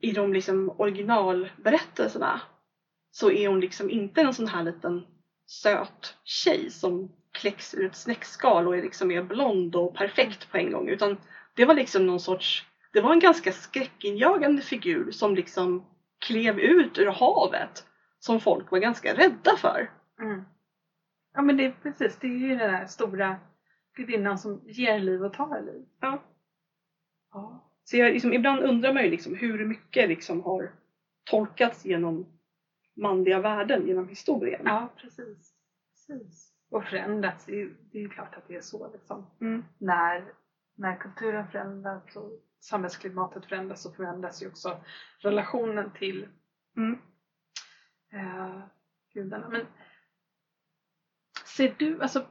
i 0.00 0.12
de 0.12 0.32
liksom 0.32 0.74
originalberättelserna 0.78 2.40
så 3.10 3.30
är 3.30 3.48
hon 3.48 3.60
liksom 3.60 3.90
inte 3.90 4.20
en 4.20 4.34
sån 4.34 4.48
här 4.48 4.62
liten 4.62 5.06
söt 5.46 6.16
tjej 6.24 6.70
som 6.70 7.12
kläcks 7.32 7.74
ur 7.74 7.86
ett 7.86 7.96
snäckskal 7.96 8.68
och 8.68 8.76
är 8.76 8.82
liksom 8.82 9.10
är 9.10 9.22
blond 9.22 9.76
och 9.76 9.94
perfekt 9.94 10.50
på 10.50 10.56
en 10.56 10.72
gång. 10.72 10.88
Utan 10.88 11.16
det 11.54 11.64
var 11.64 11.74
liksom 11.74 12.06
någon 12.06 12.20
sorts, 12.20 12.64
det 12.94 13.00
var 13.00 13.12
en 13.12 13.18
ganska 13.20 13.52
skräckinjagande 13.52 14.62
figur 14.62 15.10
som 15.10 15.34
liksom 15.34 15.84
klev 16.26 16.58
ut 16.58 16.98
ur 16.98 17.06
havet 17.06 17.86
som 18.18 18.40
folk 18.40 18.70
var 18.70 18.78
ganska 18.78 19.14
rädda 19.14 19.56
för. 19.56 19.90
Mm. 20.20 20.44
Ja 21.34 21.42
men 21.42 21.56
det 21.56 21.64
är 21.64 21.74
precis, 21.82 22.16
det 22.20 22.26
är 22.26 22.30
ju 22.38 22.48
den 22.48 22.58
där 22.58 22.86
stora 22.86 23.36
gudinnan 23.96 24.38
som 24.38 24.60
ger 24.64 24.98
liv 24.98 25.24
och 25.24 25.32
tar 25.32 25.60
liv. 25.60 25.86
Ja. 26.00 26.22
Ja. 27.32 27.70
Så 27.84 27.96
jag, 27.96 28.12
liksom, 28.12 28.32
ibland 28.32 28.62
undrar 28.62 28.92
man 28.92 29.02
ju 29.02 29.10
liksom 29.10 29.34
hur 29.34 29.64
mycket 29.64 30.08
liksom 30.08 30.40
har 30.40 30.72
tolkats 31.30 31.84
genom 31.84 32.26
manliga 32.96 33.40
värden 33.40 33.86
genom 33.86 34.08
historien. 34.08 34.62
Ja, 34.64 34.88
precis. 34.96 35.54
precis. 35.92 36.52
Och 36.70 36.84
förändrats, 36.84 37.44
det 37.44 37.52
är, 37.52 37.70
ju- 37.92 38.08
klart 38.08 38.36
att 38.36 38.48
det 38.48 38.56
är 38.56 38.60
så 38.60 38.92
liksom. 38.92 39.26
Mm. 39.40 39.64
När, 39.78 40.24
när 40.76 40.96
kulturen 40.96 41.48
förändras 41.48 42.16
och 42.16 42.30
samhällsklimatet 42.64 43.46
förändras 43.46 43.82
så 43.82 43.92
förändras 43.92 44.42
ju 44.42 44.48
också 44.48 44.80
relationen 45.18 45.90
till 45.90 46.28
Mm. 46.76 46.98
eh, 48.12 48.60
gudarna. 49.12 49.48
Men 49.48 49.66
ser 51.44 51.74
du, 51.78 52.02
alltså 52.02 52.26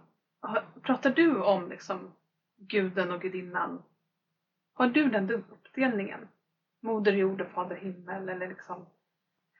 pratar 0.81 1.09
du 1.09 1.41
om 1.41 1.69
liksom 1.69 2.13
guden 2.57 3.11
och 3.11 3.21
gudinnan? 3.21 3.83
Har 4.73 4.87
du 4.87 5.09
den 5.09 5.31
uppdelningen? 5.31 6.27
Moder 6.81 7.11
jord 7.13 7.41
och 7.41 7.47
fader 7.47 7.75
himmel 7.75 8.29
eller 8.29 8.47
liksom 8.47 8.85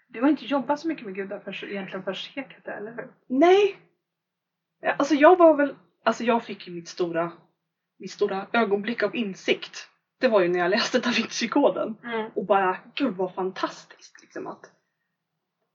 du 0.08 0.22
har 0.22 0.30
inte 0.30 0.46
jobbat 0.46 0.80
så 0.80 0.88
mycket 0.88 1.06
med 1.06 1.16
gudar 1.16 1.40
för, 1.40 1.66
egentligen 1.66 2.04
för 2.04 2.14
seklet, 2.14 2.68
eller 2.68 2.92
hur? 2.92 3.14
Nej! 3.28 3.80
Alltså 4.98 5.16
jag 5.16 5.38
var 5.38 5.56
väl, 5.56 5.76
alltså 6.04 6.24
jag 6.24 6.44
fick 6.44 6.68
ju 6.68 6.74
mitt 6.74 6.88
stora, 6.88 7.32
mitt 7.98 8.12
stora 8.12 8.48
ögonblick 8.54 9.04
av 9.04 9.16
insikt. 9.16 9.90
Det 10.24 10.30
var 10.30 10.42
ju 10.42 10.48
när 10.48 10.60
jag 10.60 10.72
läste 10.72 11.00
Da 11.00 11.10
Vinci-koden 11.10 11.96
Mm. 12.04 12.32
och 12.36 12.46
bara, 12.46 12.78
gud 12.96 13.14
vad 13.16 13.34
fantastiskt 13.34 14.22
liksom 14.22 14.48
att 14.48 14.72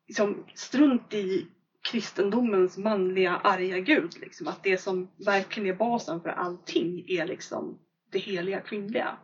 liksom 0.06 0.44
strunt 0.54 1.14
i 1.14 1.46
kristendomens 1.90 2.76
manliga 2.76 3.36
arga 3.36 3.78
gud 3.78 4.18
liksom 4.20 4.48
att 4.48 4.62
det 4.62 4.78
som 4.78 5.08
verkligen 5.26 5.68
är 5.68 5.78
basen 5.78 6.20
för 6.20 6.28
allting 6.28 7.04
är 7.08 7.26
liksom 7.26 7.78
det 8.10 8.18
heliga 8.18 8.60
kvinnliga. 8.60 9.16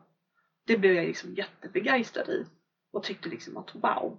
Det 0.66 0.76
blev 0.76 0.94
jag 0.94 1.06
liksom 1.06 1.34
jättebegeistrad 1.34 2.28
i 2.28 2.46
och 2.92 3.02
tyckte 3.02 3.28
liksom 3.28 3.56
att 3.56 3.74
wow. 3.74 4.18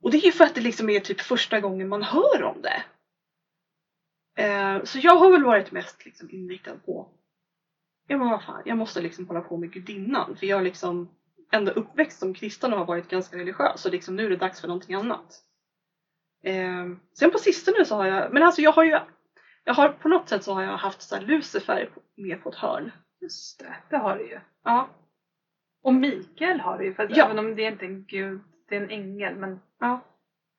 Och 0.00 0.10
det 0.10 0.16
är 0.16 0.26
ju 0.26 0.32
för 0.32 0.44
att 0.44 0.54
det 0.54 0.60
liksom 0.60 0.90
är 0.90 1.00
typ 1.00 1.20
första 1.20 1.60
gången 1.60 1.88
man 1.88 2.02
hör 2.02 2.42
om 2.42 2.62
det. 2.62 2.82
Eh, 4.42 4.84
så 4.84 4.98
jag 4.98 5.16
har 5.16 5.30
väl 5.30 5.44
varit 5.44 5.72
mest 5.72 6.04
liksom 6.04 6.30
inriktad 6.30 6.76
på 6.86 7.08
Ja 8.06 8.16
men 8.16 8.28
vad 8.28 8.42
fan, 8.44 8.62
jag 8.64 8.76
måste 8.78 9.00
liksom 9.00 9.26
hålla 9.26 9.40
på 9.40 9.56
med 9.56 9.72
gudinnan 9.72 10.36
för 10.36 10.46
jag 10.46 10.58
är 10.58 10.64
liksom 10.64 11.08
ändå 11.52 11.72
uppväxt 11.72 12.18
som 12.18 12.34
kristen 12.34 12.72
och 12.72 12.78
har 12.78 12.86
varit 12.86 13.08
ganska 13.08 13.36
religiös 13.36 13.86
och 13.86 13.92
liksom 13.92 14.16
nu 14.16 14.26
är 14.26 14.30
det 14.30 14.36
dags 14.36 14.60
för 14.60 14.68
någonting 14.68 14.94
annat. 14.94 15.42
Eh, 16.44 16.86
sen 17.18 17.30
på 17.30 17.38
sistone 17.38 17.84
så 17.84 17.96
har 17.96 18.06
jag, 18.06 18.32
men 18.32 18.42
alltså 18.42 18.60
jag 18.60 18.72
har 18.72 18.84
ju 18.84 18.98
jag 19.64 19.74
har 19.74 19.88
på 19.88 20.08
något 20.08 20.28
sätt 20.28 20.44
så 20.44 20.54
har 20.54 20.62
jag 20.62 20.76
haft 20.76 21.02
så 21.02 21.14
här 21.14 21.22
Lucifer 21.22 21.90
med 22.16 22.42
på 22.42 22.48
ett 22.48 22.54
hörn. 22.54 22.90
Just 23.20 23.58
det, 23.58 23.76
det 23.90 23.96
har 23.96 24.18
du 24.18 24.28
ju. 24.28 24.40
Ja. 24.64 24.88
Och 25.82 25.94
Mikael 25.94 26.60
har 26.60 26.78
du 26.78 26.84
ju, 26.84 26.94
för 26.94 27.02
att 27.02 27.16
Ja. 27.16 27.24
även 27.24 27.38
om 27.38 27.54
det 27.56 27.64
är 27.64 27.72
inte 27.72 27.84
är 27.84 27.88
en 27.88 28.04
gud, 28.04 28.40
det 28.68 28.76
är 28.76 28.80
en 28.80 28.90
ängel, 28.90 29.36
men 29.36 29.60
ja. 29.80 30.00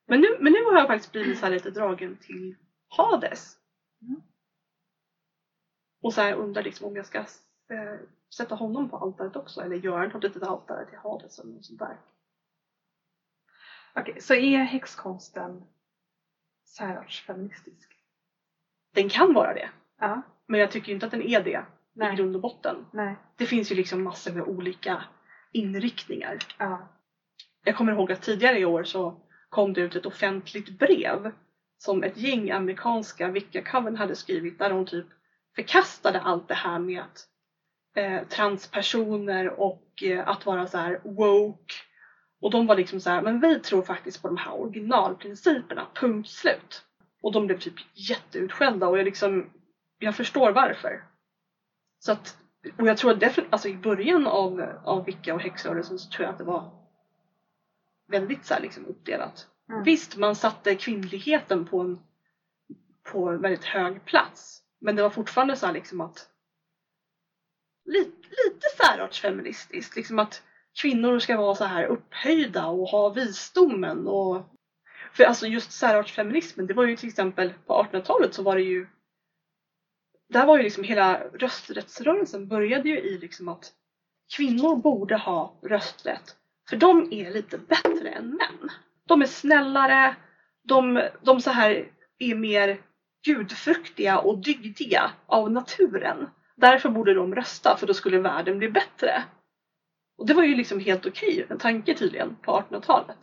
Men, 0.08 0.22
nu, 0.22 0.28
men 0.40 0.54
nu 0.54 0.64
har 0.64 0.74
jag 0.74 0.88
faktiskt 0.88 1.12
blivit 1.12 1.40
så 1.40 1.50
lite 1.50 1.72
dragen 1.72 2.18
till 2.22 2.56
Hades. 2.88 3.58
Mm. 4.02 4.22
Och 6.06 6.14
så 6.14 6.22
här 6.22 6.34
undrar 6.34 6.64
liksom 6.64 6.88
om 6.88 6.96
jag 6.96 7.06
ska 7.06 7.18
eh, 7.18 7.96
sätta 8.36 8.56
honom 8.56 8.90
på 8.90 8.98
altaret 8.98 9.36
också 9.36 9.62
eller 9.62 9.76
göra 9.76 10.08
något 10.08 10.24
litet 10.24 10.44
altare 10.44 10.86
till 10.86 10.98
Hades 10.98 11.40
eller 11.40 11.54
något 11.54 11.66
sånt 11.66 11.80
där. 11.80 11.98
okej, 13.96 14.22
så 14.22 14.34
är 14.34 14.58
häxkonsten 14.58 15.64
särartsfeministisk? 16.66 17.92
Den 18.94 19.10
kan 19.10 19.34
vara 19.34 19.54
det. 19.54 19.70
Ja, 20.00 20.22
Men 20.46 20.60
jag 20.60 20.72
tycker 20.72 20.92
inte 20.92 21.06
att 21.06 21.12
den 21.12 21.22
är 21.22 21.44
det 21.44 21.50
i 21.52 21.60
nej, 21.94 22.16
grund 22.16 22.36
och 22.36 22.42
botten. 22.42 22.86
nej, 22.92 23.16
Det 23.38 23.46
finns 23.46 23.72
ju 23.72 23.76
liksom 23.76 24.04
massor 24.04 24.34
med 24.34 24.44
olika 24.44 25.04
inriktningar. 25.52 26.38
ja, 26.58 26.88
Jag 27.64 27.76
kommer 27.76 27.92
ihåg 27.92 28.12
att 28.12 28.22
tidigare 28.22 28.60
i 28.60 28.66
år 28.66 28.84
så 28.84 29.22
kom 29.50 29.74
det 29.74 29.82
ut 29.82 29.96
ett 29.96 30.06
offentligt 30.06 30.80
brev 30.80 31.32
som 31.78 32.04
ett 32.04 32.18
gäng 32.18 32.52
amerikanska 32.52 33.28
Wicca-coven 33.28 33.96
hade 33.96 34.16
skrivit 34.16 34.60
där 34.60 34.70
de 34.70 34.86
typ 34.86 35.06
förkastade 35.56 36.22
allt 36.22 36.48
det 36.48 36.54
här 36.54 36.80
med 36.80 37.02
att 37.02 37.28
eh, 37.96 38.28
transpersoner 38.28 39.60
och 39.60 40.04
eh, 40.04 40.28
att 40.28 40.46
vara 40.46 40.68
så 40.68 40.78
här 40.78 41.02
woke. 41.04 41.74
Och 42.42 42.52
de 42.52 42.68
var 42.68 42.76
liksom 42.76 43.00
så 43.00 43.10
här, 43.10 43.22
men 43.22 43.40
vi 43.40 43.60
tror 43.60 43.82
faktiskt 43.82 44.22
på 44.22 44.28
de 44.28 44.38
här 44.38 44.54
originalprinciperna, 44.54 45.88
punkt 45.94 46.30
slut. 46.30 46.86
Och 47.22 47.32
de 47.32 47.48
blev 47.48 47.60
typ 47.60 47.74
jätteutskällda 47.94 48.88
och 48.88 48.98
jag 48.98 49.06
liksom, 49.06 49.50
jag 50.00 50.16
förstår 50.16 50.52
varför. 50.52 51.04
Så 52.00 52.12
att, 52.12 52.38
och 52.78 52.88
jag 52.88 52.98
tror 52.98 53.14
definitivt, 53.14 53.54
alltså 53.54 53.68
i 53.68 53.78
början 53.78 54.28
av, 54.28 54.62
av 54.84 55.06
Wicca 55.06 55.34
och 55.34 55.42
häxrörelsen 55.42 56.00
så 56.00 56.10
tror 56.10 56.24
jag 56.24 56.32
att 56.32 56.38
det 56.38 56.44
var 56.44 56.72
väldigt 58.08 58.46
så 58.46 58.54
här, 58.54 58.62
liksom, 58.62 58.86
uppdelat. 58.86 59.48
Mm. 59.70 59.84
Visst, 59.84 60.18
man 60.18 60.36
satte 60.36 60.76
kvinnligheten 60.76 61.66
på 61.66 61.80
en, 61.80 62.00
på 63.12 63.30
en 63.30 63.42
väldigt 63.42 63.66
hög 63.66 64.06
plats. 64.06 64.62
Men 64.86 64.96
det 64.96 65.02
var 65.02 65.10
fortfarande 65.10 65.56
så 65.56 65.66
här 65.66 65.74
liksom 65.74 66.02
att 66.02 66.30
lite, 67.86 68.28
lite 68.30 68.68
särartsfeministiskt. 68.78 69.96
Liksom 69.96 70.20
att 70.20 70.44
kvinnor 70.82 71.20
ska 71.20 71.38
vara 71.38 71.56
så 71.56 71.64
här 71.64 71.86
upphöjda 71.86 72.66
och 72.66 72.88
ha 72.88 73.10
visdomen. 73.10 74.08
Och, 74.08 74.44
för 75.14 75.24
alltså 75.24 75.48
just 75.48 75.72
särartsfeminismen, 75.72 76.68
det 76.68 76.74
var 76.74 76.86
ju 76.86 76.96
till 76.96 77.10
exempel 77.10 77.54
på 77.66 77.74
1800-talet 77.74 78.34
så 78.34 78.44
var 78.44 78.56
det 78.56 78.62
ju 78.62 78.88
där 80.30 80.46
var 80.46 80.58
ju 80.58 80.64
liksom 80.64 80.84
hela 80.84 81.20
rösträttsrörelsen 81.20 82.48
började 82.48 82.90
ju 82.90 83.00
i 83.00 83.18
liksom 83.18 83.48
att 83.48 83.74
kvinnor 84.36 84.76
borde 84.76 85.16
ha 85.18 85.60
rösträtt. 85.64 86.36
För 86.70 86.78
de 86.78 87.14
är 87.14 87.32
lite 87.32 87.58
bättre 87.58 88.10
än 88.10 88.30
män. 88.30 88.70
De 89.08 89.22
är 89.22 89.26
snällare, 89.26 90.16
de, 90.64 91.10
de 91.22 91.42
så 91.42 91.50
här 91.52 91.92
är 92.20 92.36
mer 92.36 92.82
gudfruktiga 93.26 94.20
och 94.20 94.38
dygdiga 94.38 95.12
av 95.26 95.52
naturen. 95.52 96.30
Därför 96.56 96.90
borde 96.90 97.14
de 97.14 97.36
rösta 97.36 97.78
för 97.78 97.88
då 97.88 97.94
skulle 97.94 98.20
världen 98.20 98.58
bli 98.58 98.70
bättre. 98.70 99.24
Och 100.18 100.28
det 100.28 100.34
var 100.34 100.44
ju 100.44 100.56
liksom 100.56 100.80
helt 100.80 101.06
okej, 101.06 101.46
en 101.50 101.58
tanke 101.58 101.96
tydligen, 101.96 102.36
på 102.36 102.52
1800-talet. 102.52 103.18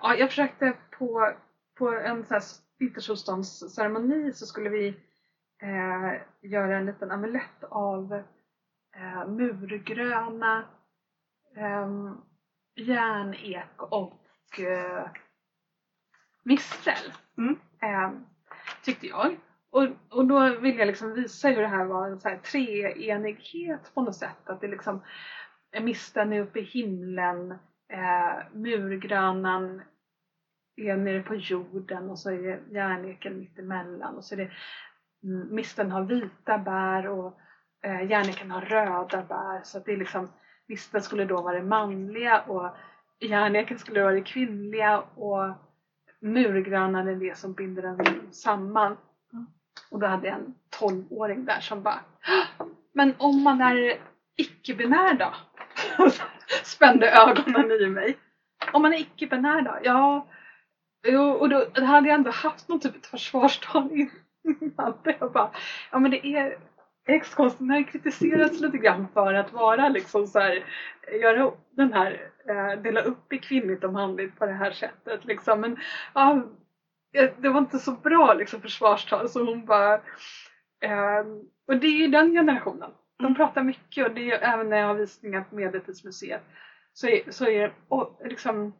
Ja, 0.00 0.14
jag 0.14 0.28
försökte 0.28 0.76
på, 0.98 1.32
på 1.78 1.88
en 1.88 2.24
här 2.30 2.42
vintersolståndsceremoni 2.78 4.32
så 4.32 4.46
skulle 4.46 4.70
vi 4.70 4.88
eh, 5.62 6.22
göra 6.50 6.76
en 6.76 6.86
liten 6.86 7.10
amulett 7.10 7.64
av 7.70 8.12
eh, 8.96 9.28
murgröna 9.28 10.64
eh, 11.56 12.14
järnek 12.74 13.82
och 13.82 14.60
eh, 14.60 15.10
mistel. 16.42 17.12
Mm. 17.38 17.58
Eh, 17.82 18.10
tyckte 18.82 19.06
jag. 19.06 19.36
Och, 19.70 19.86
och 20.10 20.26
då 20.26 20.58
vill 20.60 20.78
jag 20.78 20.86
liksom 20.86 21.14
visa 21.14 21.48
hur 21.48 21.62
det 21.62 21.68
här 21.68 21.84
var 21.84 22.06
en 22.06 22.20
så 22.20 22.28
här 22.28 22.38
treenighet 22.38 23.94
på 23.94 24.02
något 24.02 24.16
sätt. 24.16 24.48
Att 24.48 24.60
det 24.60 24.68
liksom 24.68 25.02
eh, 25.72 25.82
misteln 25.82 26.32
är 26.32 26.40
uppe 26.40 26.58
i 26.58 26.62
himlen, 26.62 27.50
eh, 27.92 28.52
murgrönan 28.52 29.82
är 30.76 30.96
nere 30.96 31.22
på 31.22 31.34
jorden 31.34 32.10
och 32.10 32.18
så 32.18 32.30
är 32.30 32.60
järneken 32.70 33.38
mitt 33.38 33.58
emellan 33.58 34.16
och 34.16 34.24
så 34.24 34.34
är 34.34 34.36
det 34.36 34.50
mm, 35.22 35.38
misten 35.38 35.54
misteln 35.54 35.90
har 35.90 36.04
vita 36.04 36.58
bär 36.58 37.08
och 37.08 37.38
eh, 37.82 38.10
järneken 38.10 38.50
har 38.50 38.60
röda 38.60 39.22
bär 39.22 39.62
så 39.62 39.78
att 39.78 39.84
det 39.84 39.92
är 39.92 39.96
liksom 39.96 40.28
misteln 40.68 41.02
skulle 41.02 41.24
då 41.24 41.42
vara 41.42 41.54
det 41.54 41.66
manliga 41.66 42.40
och 42.40 42.76
järneken 43.20 43.78
skulle 43.78 44.02
vara 44.02 44.14
det 44.14 44.20
kvinnliga 44.20 45.00
och 45.00 45.67
murgrönan 46.20 47.08
är 47.08 47.14
det 47.14 47.38
som 47.38 47.52
binder 47.52 47.82
den 47.82 48.32
samman. 48.32 48.96
Och 49.90 49.98
då 49.98 50.06
hade 50.06 50.26
jag 50.26 50.36
en 50.36 50.54
12-åring 50.80 51.44
där 51.44 51.60
som 51.60 51.82
bara 51.82 52.00
Men 52.92 53.14
om 53.18 53.42
man 53.42 53.60
är 53.60 53.98
icke-binär 54.36 55.14
då? 55.14 55.34
Spände 56.62 57.10
ögonen 57.10 57.70
i 57.70 57.86
mig. 57.86 58.18
Om 58.72 58.82
man 58.82 58.92
är 58.92 58.98
icke-binär 58.98 59.62
då? 59.62 59.78
Ja, 59.82 60.26
Jo, 61.06 61.22
och 61.22 61.48
då, 61.48 61.66
då 61.72 61.84
hade 61.84 62.08
jag 62.08 62.14
ändå 62.14 62.30
haft 62.30 62.68
någon 62.68 62.80
typ 62.80 62.96
av 62.96 63.08
försvarstal 63.08 63.90
innan. 64.60 64.94
Jag 65.02 65.32
bara, 65.32 65.50
ja 65.90 65.98
men 65.98 66.10
det 66.10 66.26
är 66.26 66.58
Ju 67.08 67.84
kritiserats 67.84 68.60
lite 68.60 68.78
grann 68.78 69.06
för 69.14 69.34
att 69.34 69.52
vara 69.52 69.88
liksom 69.88 70.26
så 70.26 70.38
här, 70.38 70.64
göra 71.20 71.50
den 71.70 71.92
här, 71.92 72.30
eh, 72.48 72.80
dela 72.82 73.00
upp 73.00 73.32
i 73.32 73.38
kvinnligt 73.38 73.84
och 73.84 73.92
manligt 73.92 74.38
på 74.38 74.46
det 74.46 74.52
här 74.52 74.70
sättet 74.70 75.24
liksom. 75.24 75.60
Men 75.60 75.76
ja, 76.14 76.44
det 77.36 77.48
var 77.48 77.58
inte 77.58 77.78
så 77.78 77.92
bra 77.92 78.32
liksom 78.34 78.60
försvarstal 78.60 79.28
så 79.28 79.44
hon 79.44 79.64
bara, 79.64 79.94
eh, 80.80 81.24
och 81.66 81.76
det 81.76 81.86
är 81.86 81.96
ju 82.00 82.06
den 82.06 82.32
generationen. 82.32 82.90
De 83.18 83.34
pratar 83.34 83.62
mycket 83.62 84.04
och 84.04 84.10
det 84.10 84.30
är 84.30 84.38
även 84.52 84.68
när 84.68 84.76
jag 84.76 84.86
har 84.86 84.94
visningar 84.94 85.40
på 85.40 85.54
Medeltidsmuseet 85.54 86.42
så 86.92 87.06
är, 87.06 87.20
så 87.30 87.46
är 87.46 87.70
och 87.88 88.20
liksom 88.24 88.72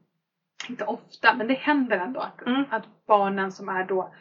inte 0.69 0.85
ofta, 0.85 1.35
men 1.35 1.47
det 1.47 1.55
händer 1.55 1.99
ändå 1.99 2.21
att, 2.21 2.47
Mm. 2.47 2.65
att 2.71 3.07
barnen 3.07 3.51
som 3.53 3.69
är 3.69 3.85
då 3.85 4.15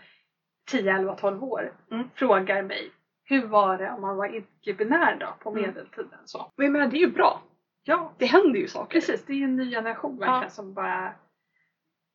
10, 0.71 0.95
11, 0.95 1.13
12 1.15 1.43
år 1.43 1.71
Mm. 1.91 2.07
frågar 2.15 2.61
mig 2.61 2.91
hur 3.29 3.47
var 3.47 3.77
det 3.77 3.91
om 3.91 4.01
man 4.01 4.17
var 4.17 4.35
icke-binär 4.35 5.17
då 5.19 5.33
på 5.43 5.49
Mm. 5.49 5.61
medeltiden? 5.61 6.19
Så. 6.25 6.51
Men 6.55 6.65
jag 6.65 6.73
menar, 6.73 6.87
det 6.87 6.97
är 6.97 7.07
ju 7.07 7.11
bra. 7.11 7.41
Ja, 7.83 8.11
Det 8.17 8.25
händer 8.25 8.59
ju 8.59 8.67
saker. 8.67 8.91
precis. 8.99 9.25
Det 9.25 9.33
är 9.33 9.37
ju 9.37 9.43
en 9.43 9.55
ny 9.55 9.71
generation 9.71 10.17
verkligen 10.17 10.41
Ja. 10.43 10.49
som 10.49 10.73
bara... 10.73 11.13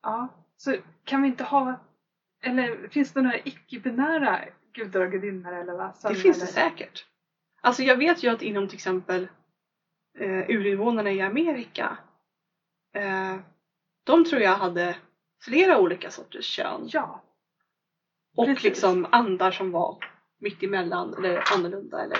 Ja, 0.02 0.28
så 0.56 0.76
kan 1.04 1.22
vi 1.22 1.28
inte 1.28 1.44
ha... 1.44 1.74
Eller 2.42 2.88
finns 2.88 3.12
det 3.12 3.22
några 3.22 3.38
icke-binära 3.38 4.40
gudar 4.72 5.00
och 5.00 5.10
gudinnor 5.12 5.52
eller 5.52 5.72
vad? 5.72 5.92
Det 6.02 6.14
finns 6.14 6.40
det 6.40 6.46
säkert. 6.46 7.06
Alltså 7.60 7.82
jag 7.82 7.96
vet 7.96 8.22
ju 8.22 8.28
att 8.28 8.42
inom 8.42 8.68
till 8.68 8.76
exempel 8.76 9.28
eh, 10.18 10.50
urinvånarna 10.50 11.10
i 11.12 11.20
Amerika 11.20 11.98
eh, 12.94 13.36
de 14.04 14.24
tror 14.24 14.42
jag 14.42 14.56
hade 14.56 14.96
flera 15.42 15.78
olika 15.78 16.10
sorters 16.10 16.44
kön. 16.44 16.80
Ja, 16.92 17.22
och 18.36 18.46
precis. 18.46 18.64
liksom 18.64 19.06
andar 19.10 19.50
som 19.50 19.70
var 19.70 19.98
mitt 20.42 20.62
emellan 20.62 21.14
eller 21.14 21.42
annorlunda. 21.54 22.04
Eller... 22.04 22.18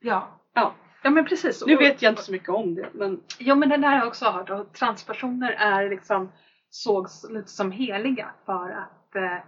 ja. 0.00 0.38
Ja. 0.54 0.74
Ja 1.02 1.10
men 1.10 1.24
precis. 1.24 1.66
Nu 1.66 1.76
vet 1.76 2.02
jag 2.02 2.12
inte 2.12 2.22
så 2.22 2.32
mycket 2.32 2.48
om 2.48 2.74
det 2.74 2.88
men 2.92 3.22
Jo 3.38 3.54
men 3.54 3.68
den 3.68 3.80
där 3.80 3.88
har 3.88 3.96
jag 3.96 4.06
också 4.06 4.24
hört 4.24 4.50
och 4.50 4.72
transpersoner 4.72 5.50
är 5.50 5.90
liksom 5.90 6.32
sågs 6.70 7.30
lite 7.30 7.48
som 7.48 7.72
heliga 7.72 8.30
för 8.46 8.70
att 8.70 9.16
eh, 9.16 9.38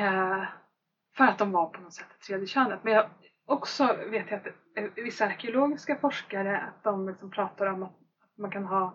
eh, 0.00 0.44
för 1.16 1.24
att 1.24 1.38
de 1.38 1.52
var 1.52 1.66
på 1.66 1.80
något 1.80 1.94
sätt 1.94 2.06
det 2.18 2.26
tredje 2.26 2.46
könet. 2.46 2.80
Men 2.82 2.92
jag 2.92 3.10
också 3.46 3.96
vet 4.10 4.30
jag 4.30 4.40
att 4.40 4.46
eh, 4.76 4.84
vissa 4.94 5.24
arkeologiska 5.24 5.96
forskare 5.96 6.58
att 6.58 6.84
de 6.84 7.08
liksom 7.08 7.30
pratar 7.30 7.66
om 7.66 7.82
att, 7.82 7.90
att 8.22 8.38
man 8.38 8.50
kan 8.50 8.64
ha 8.64 8.86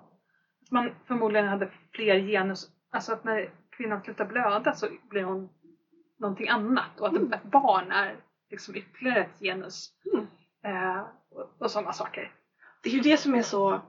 att 0.61 0.71
man 0.71 0.91
förmodligen 1.07 1.47
hade 1.47 1.69
fler 1.91 2.19
genus, 2.19 2.69
alltså 2.91 3.13
att 3.13 3.23
när 3.23 3.49
kvinnan 3.69 4.01
slutar 4.01 4.25
blöda 4.25 4.73
så 4.73 4.87
blir 5.09 5.23
hon 5.23 5.49
någonting 6.21 6.47
annat 6.49 6.99
och 6.99 7.07
att 7.07 7.13
Mm. 7.15 7.33
ett 7.33 7.43
barn 7.43 7.91
är 7.91 8.15
liksom 8.49 8.75
ytterligare 8.75 9.19
ett 9.23 9.39
genus 9.39 9.89
Mm. 10.13 10.27
eh, 10.63 11.01
och, 11.31 11.51
och 11.59 11.71
sådana 11.71 11.93
saker. 11.93 12.31
det 12.83 12.89
är 12.89 12.93
ju 12.93 12.99
det 12.99 13.17
som 13.17 13.35
är 13.35 13.41
så 13.41 13.81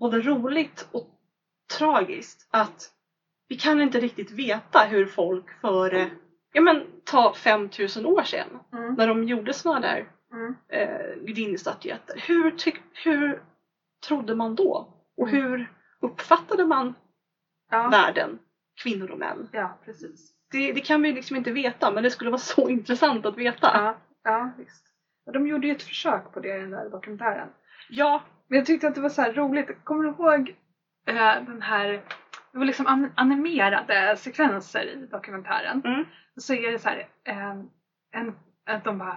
både 0.00 0.20
roligt 0.20 0.88
och 0.92 1.06
tragiskt 1.78 2.48
att 2.50 2.90
vi 3.48 3.56
kan 3.56 3.80
inte 3.80 4.00
riktigt 4.00 4.30
veta 4.30 4.78
hur 4.88 5.06
folk 5.06 5.60
för, 5.60 6.10
ja 6.52 6.60
men 6.60 6.86
ta 7.04 7.34
5000 7.34 8.06
år 8.06 8.22
sedan 8.22 8.48
Mm. 8.72 8.94
när 8.94 9.06
de 9.06 9.24
gjorde 9.24 9.52
sådana 9.52 9.80
där 9.80 10.08
Mm. 10.32 10.54
eh, 10.68 11.14
gudinnestatyetter. 11.26 12.24
Hur, 12.26 12.50
tyck- 12.50 12.82
hur 13.04 13.42
trodde 14.06 14.34
man 14.34 14.54
då? 14.54 14.94
Och 15.16 15.28
Mm. 15.28 15.40
hur 15.42 15.72
uppfattade 16.00 16.66
man 16.66 16.94
Ja. 17.70 17.88
världen, 17.88 18.38
kvinnor 18.82 19.10
och 19.10 19.18
män? 19.18 19.48
Ja, 19.52 19.78
precis. 19.84 20.32
Det, 20.50 20.72
det 20.72 20.80
kan 20.80 21.02
vi 21.02 21.12
liksom 21.12 21.36
inte 21.36 21.50
veta 21.50 21.90
men 21.90 22.02
det 22.02 22.10
skulle 22.10 22.30
vara 22.30 22.38
så 22.56 22.68
intressant 22.68 23.26
att 23.26 23.36
veta. 23.38 23.70
Ja, 23.74 23.96
ja 24.24 24.50
visst. 24.58 24.84
Och 25.26 25.32
de 25.32 25.46
gjorde 25.46 25.66
ju 25.66 25.72
ett 25.72 25.82
försök 25.82 26.32
på 26.32 26.40
det 26.40 26.56
i 26.56 26.60
den 26.60 26.70
där 26.70 26.90
dokumentären. 26.90 27.48
Ja, 27.88 28.22
Men 28.48 28.56
jag 28.58 28.66
tyckte 28.66 28.88
att 28.88 28.94
det 28.94 29.00
var 29.00 29.08
så 29.08 29.22
här 29.22 29.32
roligt. 29.32 29.84
Kommer 29.84 30.04
du 30.04 30.08
ihåg 30.10 30.48
eh, 31.06 31.42
den 31.46 31.62
här, 31.62 31.86
det 32.52 32.58
var 32.58 32.64
liksom 32.64 32.86
an- 32.86 33.12
animerade 33.14 34.16
sekvenser 34.16 34.82
i 34.84 35.06
dokumentären. 35.06 35.82
Mm. 35.84 36.04
Och 36.36 36.42
så 36.42 36.54
är 36.54 36.72
det 36.72 36.78
så 36.78 36.88
här, 36.88 37.08
eh, 37.24 37.50
en, 38.12 38.34
att 38.66 38.84
de 38.84 38.98
bara 38.98 39.16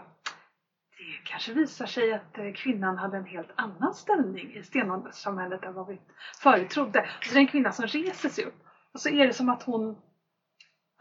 det 0.98 1.30
kanske 1.30 1.54
visar 1.54 1.86
sig 1.86 2.13
att 2.13 2.38
eh, 2.38 2.54
kvinnan 2.54 2.98
hade 2.98 3.17
en 3.17 3.26
helt 3.26 3.52
annan 3.56 3.93
ställning 3.93 4.54
i 4.56 4.63
stenålderssamhället 4.63 5.63
än 5.63 5.74
vad 5.74 5.88
vi 5.88 6.00
förut 6.43 6.69
trodde. 6.69 7.00
Och 7.17 7.24
så 7.26 7.32
är 7.32 7.34
det 7.34 7.39
en 7.39 7.48
kvinna 7.48 7.72
som 7.72 7.86
reser 7.88 8.30
sig 8.30 8.46
upp 8.46 8.63
och 8.93 9.00
så 9.00 9.10
är 9.10 9.28
det 9.28 9.34
som 9.34 9.50
att 9.50 9.63
hon 9.63 9.96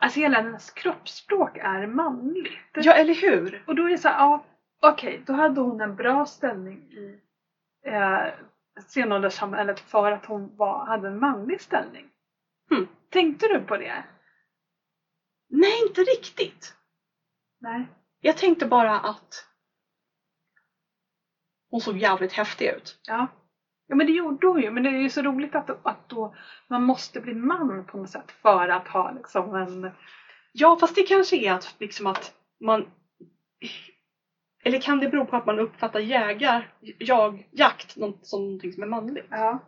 Alltså 0.03 0.21
hela 0.21 0.37
hennes 0.37 0.71
kroppsspråk 0.71 1.57
är 1.57 1.87
manligt. 1.87 2.59
ja 2.75 2.93
eller 2.93 3.15
hur? 3.15 3.65
Och 3.67 3.75
då 3.75 3.85
är 3.85 3.91
det 3.91 3.99
så 3.99 4.09
här, 4.09 4.19
ja 4.19 4.45
okej, 4.81 5.23
då 5.27 5.33
hade 5.33 5.61
hon 5.61 5.81
en 5.81 5.97
bra 5.97 6.27
ställning 6.27 6.79
i 6.93 7.21
eh, 7.87 8.27
stenålderssamhället 8.87 9.81
för 9.81 10.13
att 10.13 10.27
hon 10.27 10.57
var, 10.57 10.87
hade 10.87 11.09
en 11.09 11.19
manlig 11.19 11.61
ställning. 11.61 12.11
Hmm. 12.71 12.89
Tänkte 13.11 13.49
du 13.49 13.61
på 13.61 13.77
det? 13.77 14.05
Nej, 15.49 15.83
inte 15.89 16.01
riktigt. 16.01 16.75
Nej. 17.61 17.87
Jag 18.21 18.37
tänkte 18.37 18.67
bara 18.67 19.01
att 19.01 19.47
hon 21.71 21.81
såg 21.81 21.97
jävligt 21.97 22.33
häftig 22.33 22.67
ut. 22.67 22.99
Ja. 23.07 23.27
Ja 23.87 23.95
men 23.95 24.07
det 24.07 24.13
gjorde 24.13 24.47
hon 24.47 24.61
ju, 24.61 24.71
men 24.71 24.83
det 24.83 24.89
är 24.89 25.01
ju 25.03 25.09
så 25.09 25.23
roligt 25.23 25.55
att, 25.55 25.71
att 25.87 26.09
då 26.09 26.35
man 26.69 26.83
måste 26.83 27.21
bli 27.21 27.33
man 27.35 27.85
på 27.85 27.97
något 27.97 28.11
sätt 28.11 28.33
för 28.33 28.69
att 28.69 28.89
ha 28.89 29.11
liksom 29.11 29.55
en... 29.55 29.91
Ja, 30.53 30.77
fast 30.81 30.95
det 30.95 31.03
kanske 31.03 31.37
är 31.37 31.53
att, 31.53 31.75
liksom 31.79 32.07
att 32.07 32.33
man... 32.61 32.87
Eller 34.65 34.79
kan 34.79 35.01
det 35.01 35.09
bero 35.09 35.25
på 35.25 35.37
att 35.37 35.47
man 35.47 35.59
uppfattar 35.59 36.01
jägar, 36.01 36.69
jag, 36.99 37.47
jakt 37.51 37.97
något, 37.97 38.27
som 38.27 38.43
någonting 38.43 38.73
som 38.73 38.83
är 38.83 38.87
manligt? 38.87 39.27
Ja. 39.31 39.59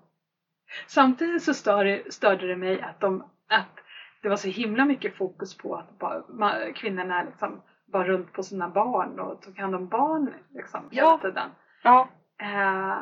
Samtidigt 0.87 1.43
så 1.43 1.55
störde, 1.55 2.03
störde 2.11 2.47
det 2.47 2.57
mig 2.57 2.81
att, 2.83 3.01
de, 3.01 3.25
att 3.49 3.81
det 4.23 4.29
var 4.29 4.37
så 4.37 4.49
himla 4.49 4.85
mycket 4.85 5.17
fokus 5.17 5.57
på 5.57 5.75
att 5.77 5.99
bara, 5.99 6.21
ma- 6.21 6.73
kvinnorna 6.73 7.23
liksom 7.23 7.61
var 7.87 8.05
runt 8.05 8.33
på 8.33 8.43
sina 8.43 8.69
barn 8.69 9.19
och 9.21 9.43
tog 9.43 9.59
hand 9.59 9.75
om 9.75 9.89
barn 9.89 10.31
liksom, 10.55 10.81
hela 10.91 11.07
Ja. 11.07 11.19
tiden. 11.23 11.51
Ja. 11.83 12.09
Eh, 12.41 12.99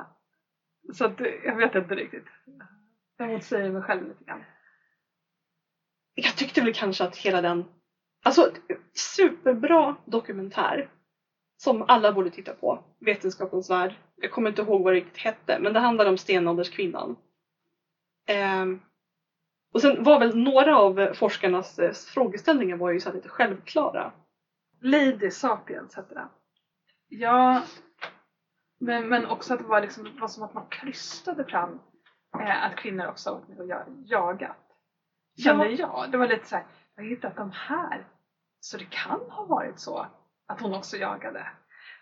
så 0.92 1.04
att, 1.04 1.20
jag 1.44 1.56
vet 1.56 1.74
inte 1.74 1.94
riktigt. 1.94 2.26
Jag 3.16 3.28
motsäger 3.28 3.70
mig 3.70 3.82
själv 3.82 4.08
lite 4.08 4.24
grann. 4.24 4.44
Jag 6.14 6.36
tyckte 6.36 6.60
väl 6.60 6.74
kanske 6.74 7.04
att 7.04 7.16
hela 7.16 7.40
den, 7.40 7.64
alltså 8.22 8.52
superbra 8.94 9.96
dokumentär 10.04 10.88
som 11.56 11.82
alla 11.88 12.12
borde 12.12 12.30
titta 12.30 12.54
på, 12.54 12.84
Vetenskapens 12.98 13.70
värld. 13.70 13.94
Jag 14.16 14.30
kommer 14.30 14.50
inte 14.50 14.62
ihåg 14.62 14.82
vad 14.82 14.92
det 14.92 14.96
riktigt 14.96 15.18
hette, 15.18 15.58
men 15.58 15.72
det 15.72 15.80
handlar 15.80 16.06
om 16.06 16.16
stenålderskvinnan. 16.18 17.16
Ehm, 18.26 18.80
och 19.72 19.80
sen 19.80 20.04
var 20.04 20.18
väl 20.18 20.36
några 20.36 20.78
av 20.78 21.14
forskarnas 21.14 21.78
eh, 21.78 21.92
frågeställningar 21.92 22.76
var 22.76 22.90
ju 22.90 23.00
så 23.00 23.12
lite 23.12 23.28
självklara. 23.28 24.12
Lady 24.80 25.30
Sapiens 25.30 25.94
hette 25.94 26.14
den. 26.14 26.28
Ja, 27.08 27.62
men, 28.84 29.08
men 29.08 29.26
också 29.26 29.52
att 29.54 29.60
det 29.60 29.66
var, 29.66 29.80
liksom, 29.80 30.04
det 30.04 30.20
var 30.20 30.28
som 30.28 30.42
att 30.42 30.54
man 30.54 30.66
krystade 30.68 31.44
fram 31.44 31.78
eh, 32.40 32.64
att 32.64 32.76
kvinnor 32.76 33.06
också 33.06 33.30
har 33.30 33.36
varit 33.36 33.48
med 33.48 33.58
och 33.58 33.66
ja- 33.66 33.86
jagat. 34.04 34.56
Kände 35.44 35.64
jag. 35.68 36.10
Det 36.10 36.16
var 36.18 36.26
lite 36.26 36.46
så 36.48 36.54
här, 36.56 36.64
jag 36.94 37.02
har 37.02 37.08
hittat 37.10 37.36
de 37.36 37.50
här. 37.54 38.06
Så 38.60 38.76
det 38.76 38.84
kan 38.90 39.20
ha 39.30 39.44
varit 39.44 39.78
så 39.78 40.06
att 40.46 40.60
hon 40.60 40.74
också 40.74 40.96
jagade. 40.96 41.46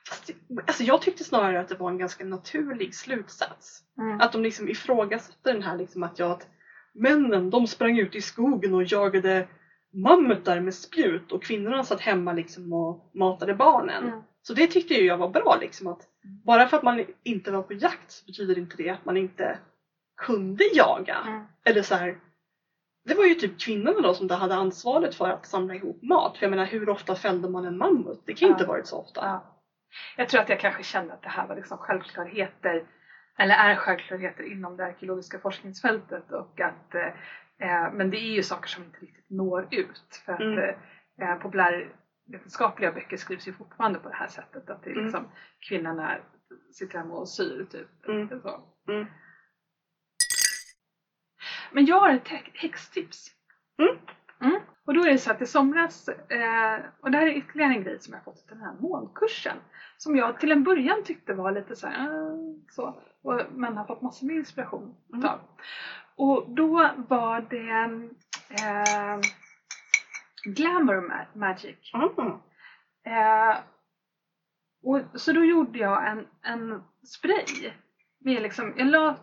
Fast, 0.09 0.27
det- 0.27 0.63
alltså 0.67 0.83
jag 0.83 1.03
tyckte 1.03 1.25
snarare 1.25 1.61
att 1.61 1.69
det 1.69 1.75
var 1.75 1.89
en 1.91 1.99
ganska 1.99 2.25
naturlig 2.25 2.95
slutsats. 2.95 3.83
Att 4.21 4.33
de 4.33 4.43
liksom 4.43 4.69
ifrågasatte 4.69 5.53
den 5.53 5.63
här 5.63 5.77
liksom 5.77 6.03
att 6.03 6.19
jag 6.19 6.31
att 6.31 6.47
männen 6.93 7.51
de 7.51 7.67
sprang 7.67 7.99
ut 7.99 8.15
i 8.15 8.21
skogen 8.21 8.75
och 8.75 8.83
jagade 8.85 9.47
mammutar 9.93 10.61
med 10.61 10.75
spjut 10.75 11.33
och 11.33 11.43
kvinnorna 11.43 11.85
satt 11.85 12.01
hemma 12.01 12.33
liksom 12.33 12.73
och 12.73 13.11
matade 13.15 13.55
barnen. 13.55 14.05
Mm. 14.07 14.21
Så 14.43 14.53
det 14.53 14.67
tyckte 14.67 14.95
jag 14.95 15.17
var 15.17 15.29
bra 15.29 15.57
liksom 15.61 15.87
att 15.87 16.07
bara 16.23 16.67
för 16.67 16.77
att 16.77 16.83
man 16.83 17.05
inte 17.23 17.51
var 17.51 17.63
på 17.63 17.73
jakt 17.73 18.11
så 18.11 18.25
betyder 18.27 18.59
inte 18.59 18.77
det 18.77 18.89
att 18.89 19.05
man 19.05 19.17
inte 19.17 19.59
kunde 20.23 20.65
jaga. 20.75 21.17
Mm. 21.27 21.43
Eller 21.65 21.83
så 21.83 21.95
här, 21.95 22.17
det 23.05 23.15
var 23.15 23.25
ju 23.25 23.35
typ 23.35 23.61
kvinnorna 23.61 24.01
då 24.01 24.15
som 24.15 24.27
då 24.27 24.35
hade 24.35 24.55
ansvaret 24.55 25.15
för 25.15 25.29
att 25.31 25.47
samla 25.47 25.75
ihop 25.75 26.03
mat. 26.03 26.37
För 26.37 26.45
jag 26.45 26.51
menar 26.51 26.65
hur 26.65 26.89
ofta 26.89 27.15
fällde 27.15 27.49
man 27.49 27.65
en 27.65 27.79
mammut? 27.79 28.23
Det 28.25 28.33
kan 28.33 28.47
ju 28.49 28.53
Ja. 28.53 28.55
inte 28.57 28.65
varit 28.65 28.87
så 28.87 28.97
ofta. 28.97 29.21
Ja. 29.25 29.57
Jag 30.17 30.29
tror 30.29 30.41
att 30.41 30.49
jag 30.49 30.61
kanske 30.61 30.83
kände 30.83 31.13
att 31.13 31.23
det 31.23 31.29
här 31.29 31.47
var 31.47 31.55
liksom 31.55 31.79
självklarheter, 31.79 32.85
eller 33.39 33.55
är 33.55 33.75
självklarheter 33.75 34.43
inom 34.53 34.77
det 34.77 34.85
arkeologiska 34.85 35.39
forskningsfältet 35.39 36.31
och 36.33 36.61
att 36.61 36.95
eh, 36.95 37.07
eh, 37.59 37.93
men 37.93 38.11
det 38.11 38.17
är 38.17 38.33
ju 38.33 38.43
saker 38.43 38.69
som 38.69 38.83
inte 38.83 38.99
riktigt 39.01 39.31
når 39.31 39.69
ut 39.71 40.23
för 40.25 40.33
att 40.33 40.41
Mm. 40.41 40.59
eh, 40.59 41.31
eh, 41.33 41.39
populärvetenskapliga 42.31 42.93
böcker 42.93 43.17
skrivs 43.17 43.49
ju 43.49 43.53
fortfarande 43.53 43.99
på 43.99 44.09
det 44.09 44.15
här 44.15 44.29
sättet 44.29 44.71
att 44.71 44.83
det 44.83 44.91
är 44.91 44.93
Mm. 44.93 45.05
liksom 45.05 45.29
kvinnorna 45.69 46.17
sitter 46.73 46.99
hemma 46.99 47.15
och 47.15 47.29
syr 47.29 47.67
typ. 47.71 48.09
Mm. 48.09 48.29
Så. 48.43 48.61
Mm. 48.89 49.07
Men 51.73 51.87
jag 51.87 52.01
har 52.01 52.11
ett 52.11 52.29
hä- 52.29 52.51
häxtips. 52.55 53.31
Mm. 53.79 53.97
Mm. 54.41 54.61
Och 54.85 54.95
då 54.95 55.01
är 55.05 55.13
det 55.13 55.19
så 55.19 55.31
att 55.31 55.43
i 55.43 55.47
somras, 55.47 56.09
eh, 56.09 56.79
och 57.01 57.11
det 57.11 57.19
här 57.19 57.27
är 57.27 57.37
ytterligare 57.37 57.73
en 57.75 57.85
grej 57.85 57.99
som 58.01 58.15
jag 58.15 58.25
fått 58.25 58.39
i 58.39 58.49
den 58.49 58.61
här 58.61 58.75
månkursen, 58.81 59.57
som 59.97 60.17
jag 60.17 60.41
till 60.41 60.53
en 60.53 60.65
början 60.65 61.03
tyckte 61.05 61.35
var 61.35 61.53
lite 61.53 61.77
så 61.77 61.87
här, 61.87 62.07
eh, 62.07 62.37
så, 62.71 63.03
och, 63.23 63.41
men 63.53 63.77
har 63.77 63.85
fått 63.85 64.03
massor 64.03 64.27
med 64.27 64.37
inspiration 64.37 64.95
Mm. 65.09 65.21
utav. 65.21 65.39
Och 66.17 66.51
då 66.51 66.91
var 67.09 67.41
det 67.41 67.71
eh, 68.63 69.19
Glamour 70.45 71.09
Ma- 71.11 71.39
Magic. 71.39 71.91
Mm. 71.95 72.31
Eh, 73.07 73.59
och, 74.83 75.21
så 75.21 75.33
då 75.33 75.45
gjorde 75.45 75.79
jag 75.79 76.09
en, 76.09 76.27
en 76.43 76.83
spray. 77.07 77.73
Med 78.19 78.43
liksom, 78.43 78.75
jag 78.77 78.87
la, 78.87 79.17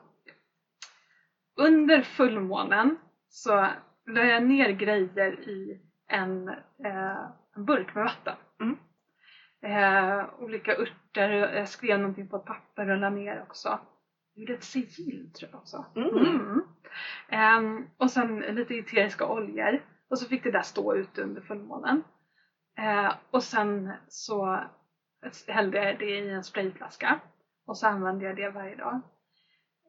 under 1.56 2.02
fullmånen 2.02 2.98
så 3.30 3.68
la 4.08 4.24
jag 4.24 4.44
ner 4.44 4.70
grejer 4.70 5.40
i 5.50 5.82
en, 6.08 6.50
eh, 6.86 7.26
en 7.56 7.66
burk 7.66 7.96
med 7.96 8.04
vatten. 8.04 8.36
Mm. 8.62 8.78
Eh, 9.62 10.26
olika 10.40 10.76
örter, 10.78 11.30
jag 11.30 11.70
skrev 11.70 12.00
någonting 12.00 12.28
på 12.28 12.38
ett 12.38 12.46
papper 12.46 12.90
och 12.90 12.98
la 12.98 13.10
ner 13.10 13.42
också. 13.42 13.80
Jag 14.34 14.42
gjorde 14.42 14.54
ett 14.54 14.64
sigill 14.64 15.32
tror 15.34 15.50
jag 15.52 15.60
också. 15.60 15.86
Mm. 15.96 16.18
Mm. 16.18 16.62
Ehm, 17.30 17.86
och 17.98 18.12
sen 18.12 18.40
lite 18.40 18.76
eteriska 18.76 19.28
oljor. 19.28 19.82
Och 20.10 20.20
så 20.20 20.28
fick 20.28 20.44
det 20.44 20.52
där 20.52 20.62
stå 20.62 20.96
ute 20.96 21.22
under 21.22 21.42
fullmånen. 21.42 22.04
Eh, 22.78 23.14
och 23.32 23.44
sen 23.44 23.94
så 24.08 24.64
hällde 25.48 25.78
jag 25.86 26.00
det 26.00 26.20
i 26.20 26.30
en 26.30 26.44
sprayflaska. 26.44 27.20
Och 27.66 27.78
så 27.78 27.88
använde 27.88 28.26
jag 28.26 28.36
det 28.36 28.50
varje 28.50 28.76
dag. 28.76 29.02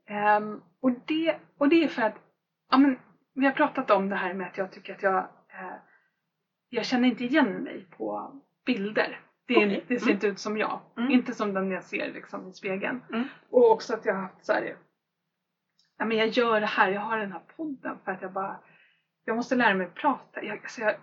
Ehm, 0.06 0.62
och, 0.80 0.90
det, 1.06 1.38
och 1.58 1.68
det 1.68 1.84
är 1.84 1.88
för 1.88 2.02
att, 2.02 2.16
ja 2.70 2.78
men 2.78 2.98
vi 3.34 3.46
har 3.46 3.52
pratat 3.52 3.90
om 3.90 4.08
det 4.08 4.16
här 4.16 4.34
med 4.34 4.46
att 4.46 4.58
jag 4.58 4.72
tycker 4.72 4.94
att 4.94 5.02
jag, 5.02 5.18
eh, 5.48 5.76
jag 6.68 6.84
känner 6.84 7.08
inte 7.08 7.24
igen 7.24 7.52
mig 7.62 7.86
på 7.96 8.40
bilder. 8.66 9.20
Det, 9.46 9.54
är, 9.54 9.66
Okej. 9.66 9.84
det 9.88 9.98
ser 9.98 10.06
Mm. 10.06 10.14
inte 10.14 10.26
ut 10.26 10.38
som 10.38 10.56
jag. 10.58 10.80
Mm. 10.96 11.10
Inte 11.10 11.34
som 11.34 11.54
den 11.54 11.70
jag 11.70 11.84
ser 11.84 12.12
liksom 12.12 12.48
i 12.48 12.52
spegeln. 12.52 13.02
Mm. 13.12 13.28
Och 13.50 13.70
också 13.70 13.94
att 13.94 14.04
jag 14.04 14.14
har 14.14 14.22
haft 14.22 14.44
så 14.46 14.52
här, 14.52 14.76
ja 15.98 16.04
men 16.04 16.16
jag 16.16 16.28
gör 16.28 16.60
det 16.60 16.66
här, 16.66 16.90
jag 16.90 17.00
har 17.00 17.18
den 17.18 17.32
här 17.32 17.42
podden 17.56 17.98
för 18.04 18.12
att 18.12 18.22
jag 18.22 18.32
bara, 18.32 18.60
jag 19.28 19.36
måste 19.36 19.54
lära 19.54 19.74
mig 19.74 19.86
prata. 19.86 20.42
Jag, 20.42 20.58
alltså 20.58 20.80
jag, 20.80 20.94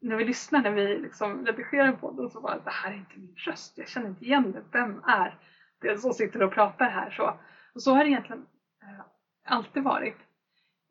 när 0.00 0.16
vi 0.16 0.24
lyssnar, 0.24 0.62
när 0.62 0.70
vi 0.70 0.98
liksom 0.98 1.46
redigerar 1.46 1.92
podden 1.92 2.28
så 2.30 2.40
bara, 2.40 2.58
det 2.58 2.70
här 2.70 2.90
är 2.90 2.96
inte 2.96 3.18
min 3.18 3.34
röst, 3.36 3.78
jag 3.78 3.88
känner 3.88 4.08
inte 4.08 4.24
igen 4.24 4.52
det. 4.52 4.62
Vem 4.72 5.00
är 5.04 5.38
det 5.80 5.98
som 5.98 6.12
sitter 6.12 6.42
och 6.42 6.52
pratar 6.52 6.88
här 6.88 7.10
så? 7.10 7.34
Och 7.74 7.82
så 7.82 7.94
har 7.94 8.04
det 8.04 8.10
egentligen 8.10 8.46
eh, 8.82 9.04
alltid 9.46 9.82
varit. 9.82 10.16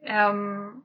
Ehm, 0.05 0.83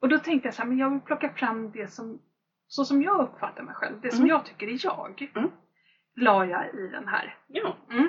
och 0.00 0.08
då 0.08 0.18
tänkte 0.18 0.46
jag 0.46 0.54
så 0.54 0.62
här, 0.62 0.68
men 0.68 0.78
jag 0.78 0.90
vill 0.90 1.00
plocka 1.00 1.30
fram 1.30 1.70
det 1.70 1.86
som, 1.86 2.18
så 2.66 2.84
som 2.84 3.02
jag 3.02 3.20
uppfattar 3.20 3.62
mig 3.62 3.74
själv, 3.74 4.00
det 4.00 4.10
som 4.10 4.18
Mm. 4.18 4.28
jag 4.28 4.44
tycker 4.44 4.66
är 4.66 4.84
jag. 4.84 5.32
Mm. 5.36 5.50
La 6.16 6.44
jag 6.46 6.74
i 6.74 6.86
den 6.92 7.08
här. 7.08 7.36
Ja. 7.46 7.76
Mm. 7.90 8.08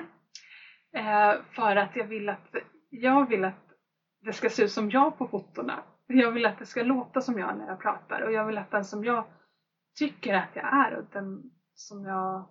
Eh, 0.94 1.40
för 1.52 1.76
att 1.76 1.96
jag 1.96 2.04
vill 2.04 2.28
att 2.28 2.54
jag 2.90 3.28
vill 3.28 3.44
att 3.44 3.72
det 4.20 4.32
ska 4.32 4.50
se 4.50 4.62
ut 4.62 4.70
som 4.70 4.90
jag 4.90 5.18
på 5.18 5.26
fotona. 5.26 5.82
Jag 6.06 6.30
vill 6.30 6.46
att 6.46 6.58
det 6.58 6.66
ska 6.66 6.82
låta 6.82 7.20
som 7.20 7.38
jag 7.38 7.56
när 7.56 7.66
jag 7.66 7.80
pratar 7.80 8.20
och 8.20 8.32
jag 8.32 8.46
vill 8.46 8.58
att 8.58 8.70
den 8.70 8.84
som 8.84 9.04
jag 9.04 9.24
tycker 9.98 10.34
att 10.34 10.56
jag 10.56 10.64
är 10.72 10.96
och 10.96 11.04
den 11.12 11.42
som 11.74 12.04
jag 12.04 12.48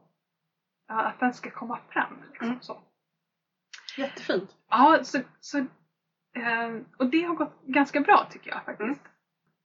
ja, 0.87 1.01
att 1.01 1.19
den 1.19 1.33
ska 1.33 1.49
komma 1.49 1.79
fram. 1.89 2.17
Liksom, 2.29 2.47
Mm. 2.47 2.61
så. 2.61 2.77
Jättefint. 3.97 4.55
Ja, 4.69 4.99
så, 5.03 5.19
så, 5.39 5.57
eh, 5.57 5.65
och 6.97 7.05
det 7.05 7.21
har 7.23 7.35
gått 7.35 7.61
ganska 7.63 8.01
bra 8.01 8.27
tycker 8.29 8.51
jag 8.51 8.65
faktiskt. 8.65 9.01
Mm. 9.01 9.11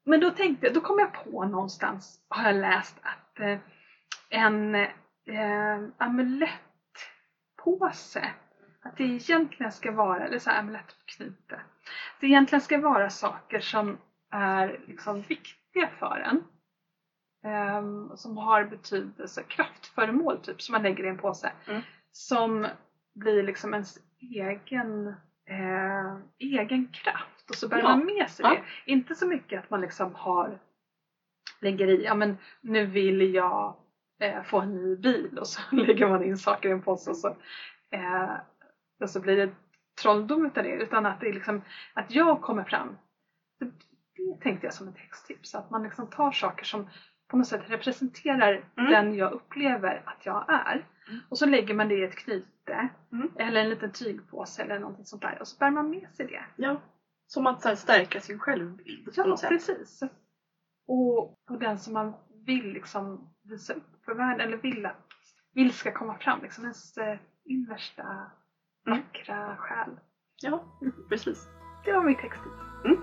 Men 0.05 0.21
då 0.21 0.31
tänkte 0.31 0.67
jag, 0.67 0.75
då 0.75 0.81
kom 0.81 0.99
jag 0.99 1.25
på 1.25 1.45
någonstans, 1.45 2.21
har 2.29 2.45
jag 2.53 2.61
läst, 2.61 2.97
att 3.03 3.41
eh, 3.41 3.59
en 4.31 4.75
eh, 4.75 4.89
amulettpåse, 5.99 8.31
att 8.87 8.97
det 8.97 9.05
egentligen 9.05 9.73
ska 9.73 9.91
vara, 9.91 10.25
eller 10.25 10.39
så 10.39 10.51
här 10.51 10.59
amulettknyte, 10.59 11.61
det 12.21 12.27
egentligen 12.27 12.61
ska 12.61 12.79
vara 12.79 13.11
saker 13.11 13.61
som 13.61 13.97
är 14.31 14.81
liksom 14.87 15.21
viktiga 15.21 15.89
för 15.99 16.19
en. 16.27 16.41
Ehm, 17.45 18.17
som 18.17 18.37
har 18.37 18.65
betydelse, 18.65 19.43
kraftföremål 19.43 20.39
typ 20.39 20.63
som 20.63 20.73
man 20.73 20.83
lägger 20.83 21.05
i 21.05 21.09
en 21.09 21.17
påse. 21.17 21.53
Mm. 21.67 21.83
Som 22.13 22.67
blir 23.15 23.43
liksom 23.43 23.75
ens 23.75 23.99
egen, 24.21 25.07
eh, 25.49 26.17
egen 26.39 26.85
kraft 26.85 27.51
och 27.51 27.57
så 27.57 27.69
bär 27.69 27.79
Ja. 27.79 27.85
man 27.85 28.05
med 28.05 28.31
sig 28.31 28.45
Ja. 28.47 28.51
det. 28.51 28.91
Inte 28.93 29.15
så 29.15 29.27
mycket 29.27 29.59
att 29.65 29.71
man 29.71 29.81
liksom 29.81 30.15
har 30.15 30.59
lägger 31.61 31.89
i, 31.89 32.05
ja 32.05 32.15
men 32.15 32.35
nu 32.61 32.85
vill 32.85 33.35
jag 33.35 33.75
eh, 34.21 34.43
få 34.43 34.61
en 34.61 34.75
ny 34.75 34.97
bil 34.97 35.39
och 35.39 35.47
så 35.47 35.61
lägger 35.77 36.07
man 36.07 36.23
in 36.23 36.37
saker 36.37 36.69
i 36.69 36.73
en 36.73 36.81
påse 36.81 37.11
och 37.11 37.17
så, 37.17 37.29
eh, 37.91 38.33
och 39.01 39.11
så 39.11 39.21
blir 39.21 39.37
det 39.37 39.51
trolldom 40.03 40.47
utav 40.47 40.63
det. 40.65 40.71
Utan 40.71 41.07
att 41.07 41.21
det 41.21 41.29
är 41.29 41.33
liksom 41.33 41.63
att 41.95 42.11
jag 42.11 42.41
kommer 42.43 42.65
fram. 42.65 42.97
Det, 43.61 43.65
det 44.17 44.41
tänkte 44.43 44.67
jag 44.67 44.75
som 44.75 44.89
ett 44.89 44.99
häxtips. 44.99 45.55
Att 45.55 45.71
man 45.71 45.83
liksom 45.83 46.07
tar 46.07 46.33
saker 46.33 46.65
som 46.65 46.89
på 47.29 47.37
något 47.37 47.47
sätt 47.47 47.63
representerar 47.67 48.65
Mm. 48.77 48.91
den 48.93 49.15
jag 49.15 49.33
upplever 49.33 50.03
att 50.07 50.27
jag 50.27 50.45
är. 50.49 50.87
Mm. 51.09 51.21
Och 51.29 51.39
så 51.39 51.47
lägger 51.47 51.75
man 51.75 51.89
det 51.89 51.95
i 51.95 52.05
ett 52.05 52.17
knyte 52.17 52.89
Mm. 53.13 53.31
eller 53.37 53.61
en 53.61 53.71
liten 53.71 53.93
tygpåse 53.93 54.63
eller 54.63 54.79
någonting 54.79 55.05
sånt 55.05 55.23
där 55.23 55.37
och 55.41 55.49
så 55.49 55.59
bär 55.59 55.71
man 55.71 55.91
med 55.91 56.09
sig 56.13 56.27
det. 56.27 56.45
Ja. 56.57 56.81
Som 57.27 57.47
att 57.47 57.63
så 57.63 57.69
här, 57.69 57.75
stärka 57.77 58.21
sin 58.21 58.39
självbild 58.39 59.09
Ja, 59.17 59.37
precis. 59.49 60.03
Och, 60.87 61.19
och 61.51 61.59
den 61.59 61.79
som 61.79 61.93
man 61.95 62.13
vill 62.47 62.73
liksom 62.73 63.35
visa 63.43 63.73
upp 63.75 64.05
för 64.05 64.15
världen 64.15 64.41
eller 64.49 64.57
vill 64.57 64.89
vill 65.53 65.73
ska 65.73 65.93
komma 65.93 66.19
fram. 66.19 66.43
Liksom 66.43 66.65
ens 66.65 66.97
eh, 66.99 67.19
innersta. 67.45 68.31
Vackra 68.87 69.57
själ. 69.57 70.01
Ja, 70.43 70.65
precis. 71.09 71.49
det 71.85 71.93
var 71.93 72.03
mitt 72.03 72.19
texttips. 72.19 72.57
Mm. 72.85 72.97